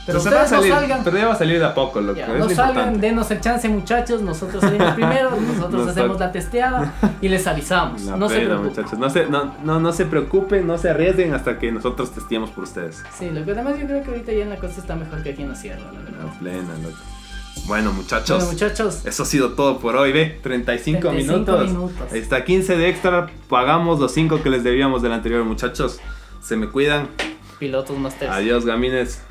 Pero 0.06 0.20
ustedes 0.20 0.50
salir, 0.50 0.70
no 0.70 0.80
salgan. 0.80 1.04
pero 1.04 1.18
ya 1.18 1.28
va 1.28 1.34
a 1.34 1.38
salir 1.38 1.60
de 1.60 1.66
a 1.66 1.74
poco, 1.74 2.00
loco. 2.00 2.20
Ya, 2.20 2.28
es 2.28 2.40
no 2.40 2.48
lo 2.48 2.50
salgan, 2.50 3.02
denos 3.02 3.32
el 3.32 3.42
chance 3.42 3.68
muchachos, 3.68 4.22
nosotros 4.22 4.62
salimos 4.62 4.92
primero, 4.96 5.32
nosotros 5.32 5.86
Nos 5.86 5.90
hacemos 5.90 6.20
la 6.20 6.32
testeada 6.32 6.94
y 7.22 7.28
les 7.28 7.48
avisamos. 7.48 8.04
La 8.04 8.16
no 8.16 8.30
se 8.30 8.42
preocupen. 8.42 8.70
muchachos. 8.70 9.00
No 9.00 9.10
se, 9.10 9.26
no, 9.28 9.56
no, 9.64 9.80
no 9.80 9.94
se 9.94 10.06
preocupen, 10.06 10.68
no 10.68 10.78
se 10.78 10.90
arriesguen 10.92 11.34
hasta 11.34 11.58
que 11.58 11.72
nosotros 11.72 12.12
testeemos 12.12 12.52
por 12.52 12.66
ustedes. 12.66 13.04
Sí, 13.18 13.32
lo 13.32 13.44
que 13.44 13.52
además 13.52 13.80
yo 13.80 13.86
creo 13.88 14.04
que 14.04 14.10
ahorita 14.12 14.32
ya 14.32 14.44
en 14.44 14.50
la 14.52 14.58
costa 14.58 14.80
está 14.82 14.96
mejor 14.96 15.24
que 15.24 15.32
aquí 15.32 15.42
en 15.42 15.50
la 15.50 15.56
sierra, 15.56 15.92
la 15.92 16.00
verdad. 16.00 16.26
La 16.26 16.40
plena, 16.40 16.74
loco. 16.84 16.98
Bueno, 17.68 17.92
muchachos. 17.94 18.38
Bueno, 18.38 18.52
muchachos, 18.52 19.06
Eso 19.06 19.24
ha 19.24 19.26
sido 19.26 19.54
todo 19.54 19.80
por 19.80 19.96
hoy, 19.96 20.12
ve. 20.12 20.40
35, 20.44 21.00
35 21.10 21.12
minutos. 21.12 21.68
minutos. 21.72 22.14
Está, 22.14 22.44
15 22.44 22.78
de 22.78 22.90
extra. 22.90 23.28
Pagamos 23.50 24.00
los 24.00 24.12
5 24.14 24.44
que 24.44 24.50
les 24.50 24.64
debíamos 24.64 25.02
del 25.02 25.14
anterior, 25.14 25.44
muchachos. 25.46 26.00
Se 26.42 26.56
me 26.58 26.68
cuidan. 26.70 27.08
pilotos 27.58 27.98
masters. 27.98 28.32
Adiós, 28.32 28.66
gamines. 28.66 29.24